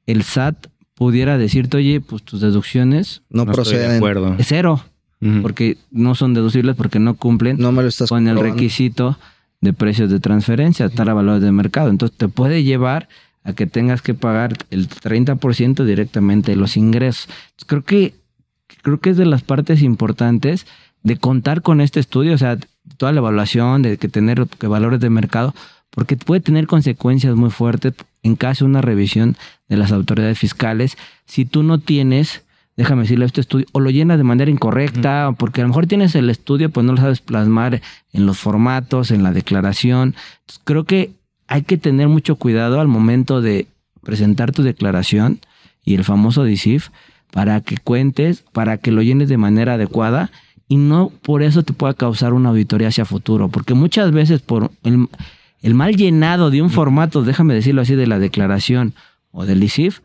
el 0.07 0.22
SAT 0.22 0.68
pudiera 0.94 1.36
decirte, 1.36 1.76
oye, 1.76 2.01
pues 2.01 2.22
tus 2.22 2.40
deducciones 2.40 3.22
no, 3.28 3.44
de 3.44 3.53
proceden. 3.53 3.97
acuerdo. 3.97 4.34
es 4.38 4.47
cero, 4.49 4.82
porque 5.42 5.76
no 5.90 6.14
son 6.14 6.34
deducibles, 6.34 6.76
porque 6.76 7.01
no 7.01 7.14
cumplen 7.14 7.59
No 7.59 7.72
me 7.72 7.82
lo 7.82 7.88
estás 7.88 8.09
con 8.09 8.28
el 8.28 8.38
requisito 8.38 9.18
de 9.61 9.72
precios 9.72 10.11
de 10.11 10.20
transferencia, 10.20 10.86
estar 10.86 11.09
a 11.09 11.14
valores 11.14 11.42
de 11.42 11.52
mercado. 11.52 11.90
Entonces 11.90 12.16
te 12.16 12.28
puede 12.28 12.62
llevar 12.62 13.09
a 13.44 13.52
que 13.52 13.66
tengas 13.66 14.02
que 14.02 14.14
pagar 14.14 14.57
el 14.70 14.88
30% 14.88 15.84
directamente 15.84 16.52
de 16.52 16.57
los 16.57 16.76
ingresos. 16.76 17.28
Entonces, 17.28 17.66
creo 17.66 17.84
que 17.84 18.14
creo 18.82 19.00
que 19.00 19.11
es 19.11 19.16
de 19.16 19.26
las 19.26 19.42
partes 19.42 19.82
importantes 19.82 20.66
de 21.02 21.16
contar 21.16 21.62
con 21.62 21.80
este 21.80 22.00
estudio, 22.00 22.34
o 22.34 22.38
sea, 22.38 22.59
toda 22.96 23.12
la 23.12 23.18
evaluación, 23.18 23.82
de 23.82 23.96
que 23.96 24.09
tener 24.09 24.46
que 24.46 24.66
valores 24.66 25.00
de 25.00 25.11
mercado, 25.11 25.54
porque 25.90 26.16
puede 26.16 26.40
tener 26.40 26.66
consecuencias 26.66 27.34
muy 27.36 27.50
fuertes 27.50 27.94
en 28.22 28.36
caso 28.36 28.64
de 28.64 28.70
una 28.70 28.82
revisión 28.82 29.36
de 29.68 29.76
las 29.76 29.92
autoridades 29.92 30.38
fiscales. 30.38 30.96
Si 31.26 31.44
tú 31.44 31.62
no 31.62 31.78
tienes, 31.78 32.42
déjame 32.77 33.03
decirle, 33.03 33.24
este 33.24 33.41
estudio, 33.41 33.66
o 33.72 33.81
lo 33.81 33.91
llenas 33.91 34.18
de 34.18 34.24
manera 34.24 34.51
incorrecta, 34.51 35.35
porque 35.39 35.61
a 35.61 35.64
lo 35.64 35.68
mejor 35.68 35.87
tienes 35.87 36.14
el 36.14 36.29
estudio, 36.29 36.70
pues 36.70 36.85
no 36.85 36.93
lo 36.93 37.01
sabes 37.01 37.20
plasmar 37.20 37.81
en 38.12 38.27
los 38.27 38.39
formatos, 38.39 39.11
en 39.11 39.22
la 39.22 39.33
declaración. 39.33 40.14
Entonces, 40.41 40.61
creo 40.64 40.85
que 40.85 41.11
hay 41.49 41.62
que 41.62 41.79
tener 41.79 42.09
mucho 42.09 42.37
cuidado 42.37 42.81
al 42.81 42.89
momento 42.89 43.41
de 43.41 43.66
presentar 44.03 44.53
tu 44.53 44.62
declaración 44.62 45.41
y 45.85 45.95
el 45.95 46.05
famoso 46.05 46.45
DICIF 46.45 46.89
para 47.33 47.61
que 47.61 47.77
cuentes, 47.79 48.45
para 48.53 48.79
que 48.79 48.93
lo 48.93 49.03
llenes 49.03 49.29
de 49.29 49.37
manera 49.37 49.74
adecuada 49.74 50.31
y 50.68 50.77
no 50.77 51.11
por 51.22 51.43
eso 51.43 51.62
te 51.62 51.72
pueda 51.72 51.95
causar 51.95 52.33
una 52.33 52.51
auditoría 52.51 52.89
hacia 52.89 53.05
futuro, 53.05 53.49
porque 53.49 53.74
muchas 53.74 54.11
veces 54.11 54.41
por 54.41 54.70
el, 54.83 55.09
el 55.62 55.74
mal 55.74 55.97
llenado 55.97 56.51
de 56.51 56.62
un 56.62 56.70
formato, 56.70 57.22
déjame 57.22 57.55
decirlo 57.55 57.83
así, 57.83 57.95
de 57.95 58.07
la 58.07 58.18
declaración 58.18 58.95
o 59.31 59.47
del 59.47 59.62
ICIF, 59.62 60.01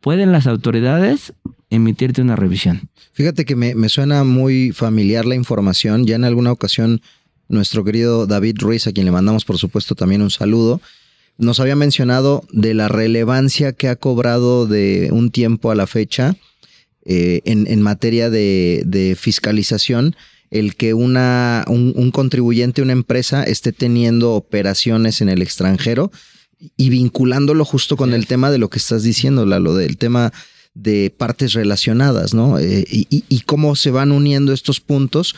pueden 0.00 0.32
las 0.32 0.46
autoridades 0.46 1.32
emitirte 1.74 2.22
una 2.22 2.36
revisión. 2.36 2.88
Fíjate 3.12 3.44
que 3.44 3.56
me, 3.56 3.74
me 3.74 3.88
suena 3.88 4.24
muy 4.24 4.72
familiar 4.72 5.24
la 5.24 5.34
información. 5.34 6.06
Ya 6.06 6.16
en 6.16 6.24
alguna 6.24 6.52
ocasión, 6.52 7.00
nuestro 7.48 7.84
querido 7.84 8.26
David 8.26 8.56
Ruiz, 8.58 8.86
a 8.86 8.92
quien 8.92 9.06
le 9.06 9.12
mandamos 9.12 9.44
por 9.44 9.58
supuesto 9.58 9.94
también 9.94 10.22
un 10.22 10.30
saludo, 10.30 10.80
nos 11.36 11.60
había 11.60 11.76
mencionado 11.76 12.44
de 12.52 12.74
la 12.74 12.88
relevancia 12.88 13.72
que 13.72 13.88
ha 13.88 13.96
cobrado 13.96 14.66
de 14.66 15.08
un 15.12 15.30
tiempo 15.30 15.70
a 15.70 15.74
la 15.74 15.86
fecha 15.86 16.36
eh, 17.04 17.40
en, 17.44 17.66
en 17.66 17.82
materia 17.82 18.30
de, 18.30 18.82
de 18.86 19.16
fiscalización 19.16 20.16
el 20.50 20.76
que 20.76 20.94
una, 20.94 21.64
un, 21.66 21.92
un 21.96 22.12
contribuyente, 22.12 22.80
una 22.80 22.92
empresa, 22.92 23.42
esté 23.42 23.72
teniendo 23.72 24.34
operaciones 24.34 25.20
en 25.20 25.28
el 25.28 25.42
extranjero 25.42 26.12
y 26.76 26.90
vinculándolo 26.90 27.64
justo 27.64 27.96
con 27.96 28.14
el 28.14 28.28
tema 28.28 28.52
de 28.52 28.58
lo 28.58 28.70
que 28.70 28.78
estás 28.78 29.02
diciendo, 29.02 29.46
Lalo, 29.46 29.74
del 29.74 29.96
tema 29.96 30.32
de 30.74 31.14
partes 31.16 31.52
relacionadas, 31.52 32.34
¿no? 32.34 32.58
Eh, 32.58 32.84
y, 32.88 33.40
cómo 33.46 33.76
se 33.76 33.90
van 33.90 34.10
uniendo 34.10 34.52
estos 34.52 34.80
puntos 34.80 35.36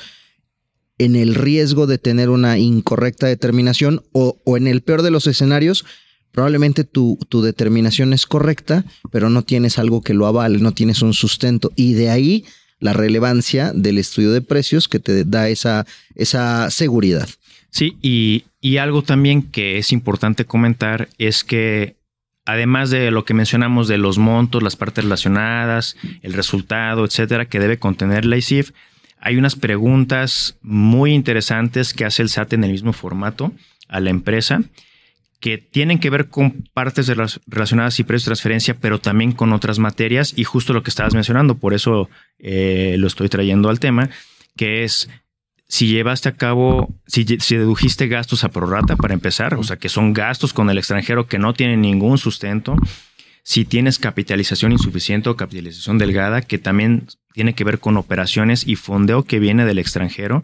en 0.99 1.15
el 1.15 1.35
riesgo 1.35 1.87
de 1.87 1.99
tener 1.99 2.31
una 2.31 2.59
incorrecta 2.59 3.27
determinación 3.27 4.03
o, 4.13 4.39
o 4.45 4.57
en 4.57 4.67
el 4.67 4.81
peor 4.81 5.03
de 5.03 5.11
los 5.11 5.27
escenarios, 5.27 5.85
probablemente 6.33 6.85
tu, 6.85 7.19
tu 7.29 7.43
determinación 7.43 8.15
es 8.15 8.25
correcta, 8.27 8.85
pero 9.11 9.29
no 9.29 9.43
tienes 9.43 9.79
algo 9.79 10.01
que 10.01 10.15
lo 10.15 10.27
avale, 10.27 10.59
no 10.59 10.73
tienes 10.73 11.03
un 11.03 11.13
sustento. 11.13 11.71
Y 11.77 11.93
de 11.93 12.09
ahí 12.09 12.45
la 12.79 12.95
relevancia 12.95 13.73
del 13.75 13.99
estudio 13.99 14.33
de 14.33 14.43
precios 14.43 14.89
que 14.89 15.01
te 15.01 15.25
da 15.25 15.49
esa, 15.49 15.87
esa 16.15 16.71
seguridad. 16.71 17.29
Sí, 17.71 17.99
y, 18.01 18.45
y 18.61 18.79
algo 18.79 19.03
también 19.03 19.43
que 19.43 19.77
es 19.77 19.93
importante 19.93 20.47
comentar 20.47 21.09
es 21.19 21.45
que 21.45 21.96
además 22.47 22.91
de 22.91 23.11
lo 23.11 23.25
que 23.25 23.35
mencionamos 23.35 23.89
de 23.89 23.99
los 23.99 24.19
montos, 24.19 24.63
las 24.63 24.77
partes 24.77 25.05
relacionadas, 25.05 25.97
el 26.23 26.33
resultado, 26.33 27.05
etcétera, 27.05 27.47
que 27.47 27.61
debe 27.61 27.79
contener 27.79 28.25
la 28.25 28.37
ICIF, 28.37 28.71
hay 29.21 29.37
unas 29.37 29.57
preguntas 29.57 30.57
muy 30.63 31.13
interesantes 31.13 31.93
que 31.93 32.05
hace 32.05 32.23
el 32.23 32.29
SAT 32.29 32.55
en 32.55 32.65
el 32.65 32.71
mismo 32.71 32.93
formato 32.93 33.53
a 33.89 34.01
la 34.01 34.11
empresa 34.11 34.63
que 35.41 35.59
tienen 35.59 35.99
que 35.99 36.11
ver 36.11 36.29
con 36.29 36.65
partes 36.73 37.09
relacionadas 37.47 38.01
y 38.01 38.05
precios 38.05 38.25
de 38.25 38.31
transferencia, 38.31 38.75
pero 38.75 39.01
también 39.01 39.33
con 39.33 39.53
otras 39.53 39.79
materias 39.79 40.33
y 40.35 40.45
justo 40.45 40.73
lo 40.73 40.83
que 40.83 40.91
estabas 40.91 41.15
mencionando, 41.15 41.57
por 41.59 41.75
eso 41.75 42.09
eh, 42.39 42.97
lo 42.99 43.07
estoy 43.07 43.29
trayendo 43.29 43.69
al 43.69 43.81
tema, 43.81 44.09
que 44.57 44.85
es 44.85 45.11
si 45.69 45.89
llevaste 45.89 46.29
a 46.29 46.37
cabo, 46.37 46.95
si, 47.07 47.25
dedujiste 47.25 48.07
gastos 48.09 48.45
a 48.45 48.51
prorata 48.51 48.97
para 48.97 49.15
empezar, 49.15 49.55
o 49.55 49.65
sea, 49.65 49.77
que 49.77 49.89
son 49.89 50.13
gastos 50.13 50.53
con 50.53 50.71
el 50.71 50.79
extranjero 50.79 51.27
que 51.27 51.39
no 51.39 51.55
tienen 51.55 51.81
ningún 51.81 52.19
sustento, 52.19 52.77
si 53.43 53.65
tienes 53.65 53.99
capitalización 53.99 54.73
insuficiente 54.73 55.29
o 55.29 55.37
capitalización 55.37 55.99
delgada, 55.99 56.43
que 56.43 56.59
también 56.59 57.07
tiene 57.33 57.55
que 57.55 57.65
ver 57.65 57.79
con 57.79 57.97
operaciones 57.97 58.67
y 58.67 58.77
fondeo 58.77 59.25
que 59.25 59.39
viene 59.39 59.65
del 59.65 59.79
extranjero. 59.79 60.43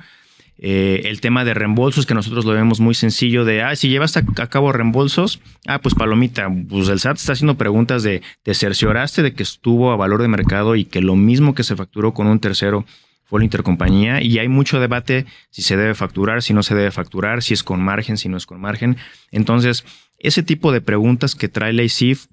Eh, 0.58 1.08
el 1.08 1.20
tema 1.20 1.44
de 1.44 1.54
reembolsos, 1.54 2.06
que 2.06 2.14
nosotros 2.14 2.44
lo 2.44 2.52
vemos 2.52 2.78
muy 2.78 2.94
sencillo, 2.94 3.44
de, 3.44 3.62
ah, 3.62 3.74
si 3.74 3.88
llevaste 3.88 4.20
a 4.20 4.46
cabo 4.46 4.70
reembolsos, 4.70 5.40
ah, 5.66 5.80
pues 5.80 5.94
palomita, 5.94 6.48
pues 6.68 6.88
el 6.88 7.00
SAT 7.00 7.16
está 7.16 7.32
haciendo 7.32 7.56
preguntas 7.56 8.02
de, 8.02 8.22
te 8.42 8.54
cercioraste 8.54 9.22
de 9.22 9.32
que 9.34 9.42
estuvo 9.42 9.90
a 9.90 9.96
valor 9.96 10.22
de 10.22 10.28
mercado 10.28 10.76
y 10.76 10.84
que 10.84 11.00
lo 11.00 11.16
mismo 11.16 11.54
que 11.54 11.64
se 11.64 11.74
facturó 11.74 12.12
con 12.14 12.28
un 12.28 12.38
tercero 12.38 12.84
intercompañía 13.40 14.20
y 14.20 14.38
hay 14.38 14.48
mucho 14.48 14.80
debate 14.80 15.24
si 15.48 15.62
se 15.62 15.76
debe 15.76 15.94
facturar, 15.94 16.42
si 16.42 16.52
no 16.52 16.62
se 16.62 16.74
debe 16.74 16.90
facturar, 16.90 17.42
si 17.42 17.54
es 17.54 17.62
con 17.62 17.80
margen, 17.80 18.18
si 18.18 18.28
no 18.28 18.36
es 18.36 18.44
con 18.44 18.60
margen. 18.60 18.98
Entonces, 19.30 19.84
ese 20.18 20.42
tipo 20.42 20.72
de 20.72 20.82
preguntas 20.82 21.34
que 21.34 21.48
trae 21.48 21.72
la 21.72 21.84
ICIF 21.84 22.26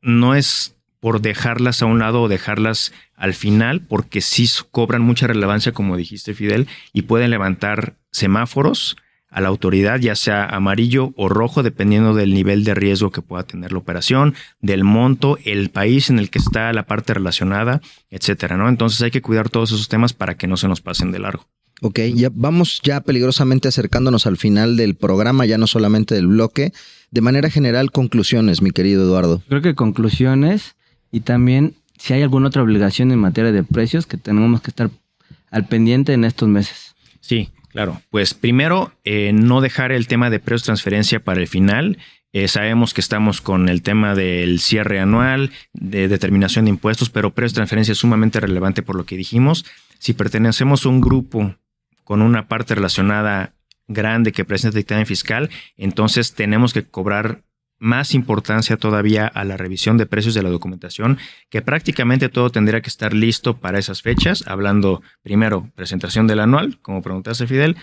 no 0.00 0.34
es 0.34 0.76
por 1.00 1.20
dejarlas 1.20 1.82
a 1.82 1.86
un 1.86 1.98
lado 1.98 2.22
o 2.22 2.28
dejarlas 2.28 2.92
al 3.16 3.34
final, 3.34 3.80
porque 3.80 4.20
sí 4.20 4.48
cobran 4.70 5.02
mucha 5.02 5.26
relevancia, 5.26 5.72
como 5.72 5.96
dijiste, 5.96 6.34
Fidel, 6.34 6.68
y 6.92 7.02
pueden 7.02 7.30
levantar 7.30 7.96
semáforos 8.12 8.96
a 9.32 9.40
la 9.40 9.48
autoridad, 9.48 9.98
ya 9.98 10.14
sea 10.14 10.44
amarillo 10.44 11.12
o 11.16 11.28
rojo, 11.28 11.62
dependiendo 11.62 12.14
del 12.14 12.34
nivel 12.34 12.64
de 12.64 12.74
riesgo 12.74 13.10
que 13.10 13.22
pueda 13.22 13.42
tener 13.42 13.72
la 13.72 13.78
operación, 13.78 14.34
del 14.60 14.84
monto, 14.84 15.38
el 15.44 15.70
país 15.70 16.10
en 16.10 16.18
el 16.18 16.30
que 16.30 16.38
está 16.38 16.72
la 16.72 16.86
parte 16.86 17.14
relacionada, 17.14 17.80
etcétera, 18.10 18.56
¿no? 18.56 18.68
Entonces 18.68 19.00
hay 19.02 19.10
que 19.10 19.22
cuidar 19.22 19.48
todos 19.48 19.72
esos 19.72 19.88
temas 19.88 20.12
para 20.12 20.36
que 20.36 20.46
no 20.46 20.56
se 20.56 20.68
nos 20.68 20.82
pasen 20.82 21.12
de 21.12 21.18
largo. 21.18 21.46
Ok, 21.80 21.98
ya 22.14 22.28
vamos 22.32 22.80
ya 22.84 23.00
peligrosamente 23.00 23.66
acercándonos 23.66 24.26
al 24.26 24.36
final 24.36 24.76
del 24.76 24.94
programa, 24.94 25.46
ya 25.46 25.58
no 25.58 25.66
solamente 25.66 26.14
del 26.14 26.28
bloque. 26.28 26.72
De 27.10 27.20
manera 27.22 27.50
general, 27.50 27.90
conclusiones, 27.90 28.62
mi 28.62 28.70
querido 28.70 29.02
Eduardo. 29.02 29.42
Creo 29.48 29.62
que 29.62 29.74
conclusiones 29.74 30.76
y 31.10 31.20
también 31.20 31.74
si 31.98 32.12
hay 32.14 32.22
alguna 32.22 32.48
otra 32.48 32.62
obligación 32.62 33.10
en 33.10 33.18
materia 33.18 33.50
de 33.50 33.64
precios 33.64 34.06
que 34.06 34.16
tenemos 34.16 34.60
que 34.62 34.70
estar 34.70 34.90
al 35.50 35.66
pendiente 35.66 36.12
en 36.12 36.24
estos 36.24 36.48
meses. 36.48 36.94
Sí, 37.20 37.50
claro. 37.72 38.00
Pues 38.10 38.34
primero, 38.34 38.92
eh, 39.04 39.32
no 39.32 39.60
dejar 39.60 39.92
el 39.92 40.06
tema 40.06 40.30
de 40.30 40.38
precios 40.38 40.64
transferencia 40.64 41.20
para 41.20 41.40
el 41.40 41.48
final. 41.48 41.98
Eh, 42.32 42.48
sabemos 42.48 42.94
que 42.94 43.00
estamos 43.00 43.40
con 43.40 43.68
el 43.68 43.82
tema 43.82 44.14
del 44.14 44.60
cierre 44.60 45.00
anual, 45.00 45.50
de 45.72 46.08
determinación 46.08 46.64
de 46.64 46.70
impuestos, 46.70 47.10
pero 47.10 47.34
precios 47.34 47.54
transferencia 47.54 47.92
es 47.92 47.98
sumamente 47.98 48.40
relevante 48.40 48.82
por 48.82 48.96
lo 48.96 49.04
que 49.04 49.16
dijimos. 49.16 49.66
Si 49.98 50.14
pertenecemos 50.14 50.86
a 50.86 50.88
un 50.88 51.00
grupo 51.00 51.56
con 52.04 52.22
una 52.22 52.48
parte 52.48 52.74
relacionada 52.74 53.54
grande 53.86 54.32
que 54.32 54.44
presenta 54.44 54.78
dictamen 54.78 55.06
fiscal, 55.06 55.50
entonces 55.76 56.34
tenemos 56.34 56.72
que 56.72 56.84
cobrar 56.84 57.42
más 57.82 58.14
importancia 58.14 58.76
todavía 58.76 59.26
a 59.26 59.44
la 59.44 59.56
revisión 59.56 59.98
de 59.98 60.06
precios 60.06 60.34
de 60.34 60.42
la 60.42 60.50
documentación, 60.50 61.18
que 61.50 61.62
prácticamente 61.62 62.28
todo 62.28 62.48
tendría 62.50 62.80
que 62.80 62.88
estar 62.88 63.12
listo 63.12 63.56
para 63.58 63.80
esas 63.80 64.02
fechas, 64.02 64.44
hablando 64.46 65.02
primero 65.22 65.68
presentación 65.74 66.28
del 66.28 66.38
anual, 66.38 66.78
como 66.80 67.02
preguntaste 67.02 67.48
Fidel, 67.48 67.76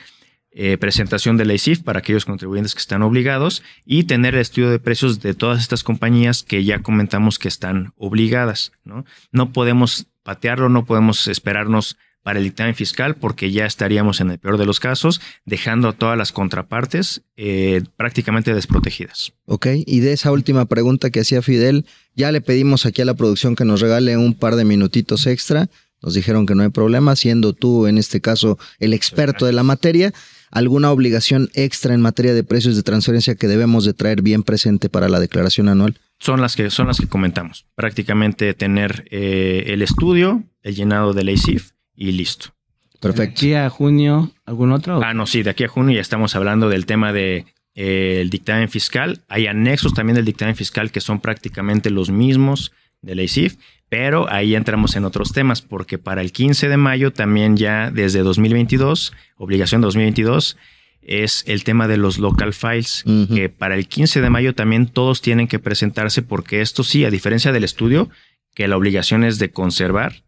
eh, 0.52 0.78
presentación 0.78 1.36
de 1.36 1.44
la 1.44 1.54
ICIF 1.54 1.84
para 1.84 2.00
aquellos 2.00 2.24
contribuyentes 2.24 2.74
que 2.74 2.80
están 2.80 3.02
obligados 3.02 3.62
y 3.86 4.06
tener 4.06 4.36
el 4.36 4.42
estudio 4.42 4.70
de 4.70 4.80
precios 4.80 5.20
de 5.20 5.34
todas 5.34 5.60
estas 5.60 5.84
compañías 5.84 6.44
que 6.44 6.64
ya 6.64 6.80
comentamos 6.80 7.38
que 7.38 7.50
están 7.50 7.92
obligadas. 7.98 8.72
No, 8.86 9.04
no 9.34 9.52
podemos 9.52 10.08
patearlo, 10.24 10.70
no 10.70 10.86
podemos 10.86 11.28
esperarnos 11.28 11.98
para 12.24 12.40
el 12.40 12.46
dictamen 12.46 12.76
fiscal 12.76 13.16
porque 13.16 13.52
ya 13.52 13.66
estaríamos 13.66 14.22
en 14.22 14.32
el 14.32 14.40
peor 14.40 14.58
de 14.58 14.66
los 14.66 14.80
casos 14.80 15.22
dejando 15.46 15.90
a 15.90 15.94
todas 15.94 16.18
las 16.18 16.32
contrapartes 16.32 17.22
eh, 17.38 17.82
prácticamente 17.98 18.54
desprotegidas. 18.54 19.34
Ok, 19.46 19.68
y 19.86 20.00
de 20.00 20.14
esa 20.14 20.32
última 20.32 20.66
pregunta 20.66 21.10
que 21.10 21.22
hacía 21.22 21.42
Fidel, 21.42 21.86
ya 22.16 22.32
le 22.32 22.42
pedimos 22.42 22.86
aquí 22.86 23.02
a 23.02 23.06
la 23.06 23.14
producción 23.14 23.56
que 23.56 23.66
nos 23.66 23.82
regale 23.82 24.18
un 24.18 24.34
par 24.34 24.56
de 24.56 24.66
minutitos 24.66 25.28
extra. 25.28 25.70
Nos 26.02 26.14
dijeron 26.14 26.46
que 26.46 26.56
no 26.56 26.64
hay 26.64 26.70
problema, 26.70 27.16
siendo 27.16 27.54
tú 27.54 27.88
en 27.88 27.98
este 27.98 28.22
caso 28.22 28.58
el 28.80 28.94
experto 28.94 29.46
de 29.46 29.54
la 29.54 29.64
materia. 29.64 30.14
¿Alguna 30.52 30.92
obligación 30.92 31.50
extra 31.54 31.94
en 31.94 32.02
materia 32.02 32.34
de 32.34 32.44
precios 32.44 32.76
de 32.76 32.84
transferencia 32.84 33.36
que 33.36 33.48
debemos 33.48 33.86
de 33.86 33.94
traer 33.94 34.22
bien 34.22 34.44
presente 34.44 34.90
para 34.90 35.08
la 35.08 35.20
declaración 35.20 35.70
anual? 35.70 36.00
Son 36.20 36.42
las 36.42 36.56
que, 36.56 36.70
son 36.70 36.88
las 36.88 37.00
que 37.00 37.08
comentamos. 37.08 37.66
Prácticamente 37.76 38.54
tener 38.54 39.06
eh, 39.12 39.66
el 39.68 39.82
estudio, 39.82 40.44
el 40.64 40.76
llenado 40.76 41.14
de 41.14 41.24
la 41.24 41.32
ICIF 41.32 41.72
y 42.00 42.14
listo. 42.14 42.56
Perfecto. 43.00 43.32
Aquí 43.32 43.54
a 43.54 43.70
junio, 43.70 44.32
¿algún 44.46 44.72
otro? 44.72 45.02
Ah, 45.04 45.14
no, 45.14 45.28
sí, 45.28 45.44
de 45.44 45.52
aquí 45.52 45.66
a 45.66 45.68
junio 45.68 45.96
ya 45.96 46.02
estamos 46.02 46.36
hablando 46.36 46.70
del 46.70 46.86
tema 46.86 47.14
del 47.14 47.46
de, 47.46 47.54
eh, 47.76 48.22
el 48.22 48.30
dictamen 48.30 48.70
fiscal. 48.70 49.22
Hay 49.28 49.48
anexos 49.48 49.94
también 49.94 50.16
del 50.16 50.26
dictamen 50.26 50.56
fiscal 50.56 50.92
que 50.92 51.02
son 51.02 51.20
prácticamente 51.20 51.90
los 51.90 52.10
mismos 52.10 52.72
de 53.02 53.16
la 53.16 53.24
ICIF, 53.24 53.58
pero 53.90 54.30
ahí 54.32 54.56
entramos 54.56 54.96
en 54.96 55.06
otros 55.06 55.32
temas, 55.32 55.62
porque 55.62 55.98
para 55.98 56.22
el 56.22 56.32
15 56.32 56.68
de 56.68 56.78
mayo 56.78 57.12
también 57.12 57.58
ya 57.58 57.92
desde 57.92 58.20
2022, 58.20 59.14
obligación 59.38 59.82
2022, 59.82 60.58
es 61.02 61.44
el 61.48 61.64
tema 61.64 61.88
de 61.88 61.98
los 61.98 62.20
local 62.20 62.54
files, 62.54 63.04
que 63.34 63.50
para 63.50 63.76
el 63.76 63.88
15 63.88 64.22
de 64.22 64.30
mayo 64.30 64.54
también 64.54 64.88
todos 64.88 65.22
tienen 65.22 65.48
que 65.48 65.60
presentarse, 65.60 66.22
porque 66.22 66.62
esto 66.62 66.84
sí, 66.84 67.06
a 67.06 67.10
diferencia 67.10 67.52
del 67.52 67.64
estudio, 67.64 68.10
que 68.54 68.68
la 68.68 68.78
obligación 68.78 69.24
es 69.24 69.40
de 69.40 69.52
conservar, 69.52 70.24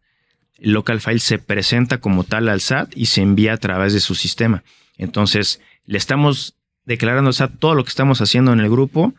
el 0.61 0.73
local 0.73 1.01
file 1.01 1.19
se 1.19 1.39
presenta 1.39 1.97
como 1.97 2.23
tal 2.23 2.47
al 2.47 2.61
SAT 2.61 2.93
y 2.95 3.07
se 3.07 3.21
envía 3.21 3.53
a 3.53 3.57
través 3.57 3.93
de 3.93 3.99
su 3.99 4.15
sistema. 4.15 4.63
Entonces, 4.97 5.59
le 5.85 5.97
estamos 5.97 6.55
declarando 6.85 7.29
al 7.29 7.33
SAT 7.33 7.57
todo 7.59 7.75
lo 7.75 7.83
que 7.83 7.89
estamos 7.89 8.21
haciendo 8.21 8.53
en 8.53 8.59
el 8.59 8.69
grupo, 8.69 9.13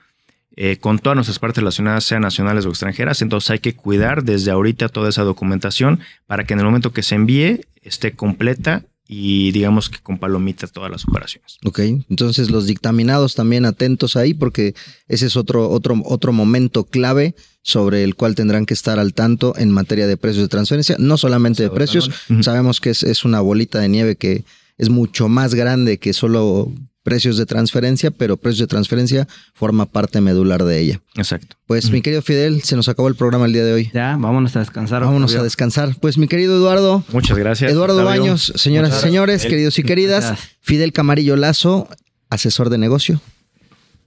eh, 0.54 0.76
con 0.76 0.98
todas 0.98 1.16
nuestras 1.16 1.38
partes 1.38 1.58
relacionadas, 1.62 2.04
sean 2.04 2.22
nacionales 2.22 2.64
o 2.64 2.68
extranjeras. 2.68 3.22
Entonces 3.22 3.50
hay 3.50 3.58
que 3.58 3.74
cuidar 3.74 4.22
desde 4.22 4.50
ahorita 4.50 4.88
toda 4.88 5.08
esa 5.08 5.22
documentación 5.22 6.00
para 6.26 6.44
que 6.44 6.52
en 6.52 6.60
el 6.60 6.66
momento 6.66 6.92
que 6.92 7.02
se 7.02 7.16
envíe 7.16 7.62
esté 7.82 8.12
completa 8.12 8.84
y 9.14 9.52
digamos 9.52 9.90
que 9.90 9.98
con 9.98 10.16
palomita 10.16 10.66
todas 10.66 10.90
las 10.90 11.06
operaciones. 11.06 11.58
Ok, 11.66 11.80
entonces 12.08 12.50
los 12.50 12.66
dictaminados 12.66 13.34
también 13.34 13.66
atentos 13.66 14.16
ahí 14.16 14.32
porque 14.32 14.74
ese 15.06 15.26
es 15.26 15.36
otro, 15.36 15.68
otro, 15.68 16.00
otro 16.06 16.32
momento 16.32 16.84
clave 16.84 17.34
sobre 17.60 18.04
el 18.04 18.14
cual 18.14 18.34
tendrán 18.34 18.64
que 18.64 18.72
estar 18.72 18.98
al 18.98 19.12
tanto 19.12 19.54
en 19.58 19.70
materia 19.70 20.06
de 20.06 20.16
precios 20.16 20.44
de 20.44 20.48
transferencia, 20.48 20.96
no 20.98 21.18
solamente 21.18 21.62
de 21.62 21.68
precios, 21.68 22.10
sabemos 22.40 22.80
que 22.80 22.88
es, 22.88 23.02
es 23.02 23.26
una 23.26 23.42
bolita 23.42 23.80
de 23.80 23.88
nieve 23.90 24.16
que 24.16 24.44
es 24.78 24.88
mucho 24.88 25.28
más 25.28 25.54
grande 25.54 25.98
que 25.98 26.14
solo 26.14 26.72
precios 27.02 27.36
de 27.36 27.46
transferencia, 27.46 28.10
pero 28.10 28.36
precios 28.36 28.60
de 28.60 28.66
transferencia 28.66 29.28
forma 29.54 29.86
parte 29.86 30.20
medular 30.20 30.64
de 30.64 30.80
ella. 30.80 31.00
Exacto. 31.16 31.56
Pues 31.66 31.90
mi 31.90 32.02
querido 32.02 32.22
Fidel, 32.22 32.62
se 32.62 32.76
nos 32.76 32.88
acabó 32.88 33.08
el 33.08 33.14
programa 33.14 33.46
el 33.46 33.52
día 33.52 33.64
de 33.64 33.72
hoy. 33.72 33.90
Ya, 33.92 34.16
vámonos 34.18 34.54
a 34.56 34.60
descansar. 34.60 35.04
Vámonos 35.04 35.34
a 35.34 35.42
descansar. 35.42 35.96
Pues 36.00 36.18
mi 36.18 36.28
querido 36.28 36.56
Eduardo. 36.56 37.04
Muchas 37.12 37.36
gracias. 37.36 37.70
Eduardo 37.70 37.98
Octavio. 37.98 38.22
Baños, 38.22 38.52
señoras 38.56 38.98
y 38.98 39.00
señores, 39.00 39.46
queridos 39.46 39.78
y 39.78 39.82
queridas. 39.82 40.38
Fidel 40.60 40.92
Camarillo 40.92 41.36
Lazo, 41.36 41.88
asesor 42.30 42.70
de 42.70 42.78
negocio. 42.78 43.20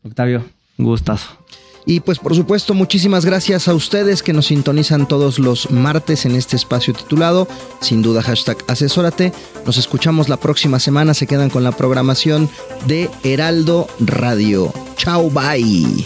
Octavio, 0.04 0.46
gustazo. 0.78 1.38
Y 1.86 2.00
pues 2.00 2.20
por 2.20 2.36
supuesto, 2.36 2.74
muchísimas 2.74 3.26
gracias 3.26 3.68
a 3.68 3.76
ustedes 3.76 4.24
que 4.24 4.34
nos 4.34 4.48
sintonizan 4.48 5.08
todos 5.08 5.38
los 5.38 5.70
martes 5.70 6.26
en 6.26 6.36
este 6.36 6.56
espacio 6.56 6.94
titulado 6.94 7.48
Sin 7.80 8.02
duda 8.02 8.24
hashtag 8.24 8.58
asesórate. 8.68 9.32
Nos 9.66 9.78
escuchamos 9.78 10.28
la 10.28 10.38
próxima 10.38 10.80
semana, 10.80 11.14
se 11.14 11.28
quedan 11.28 11.50
con 11.50 11.64
la 11.64 11.72
programación 11.72 12.50
de 12.88 13.10
Heraldo 13.24 13.88
Radio. 14.00 14.74
Chao, 14.98 15.30
bye. 15.30 16.06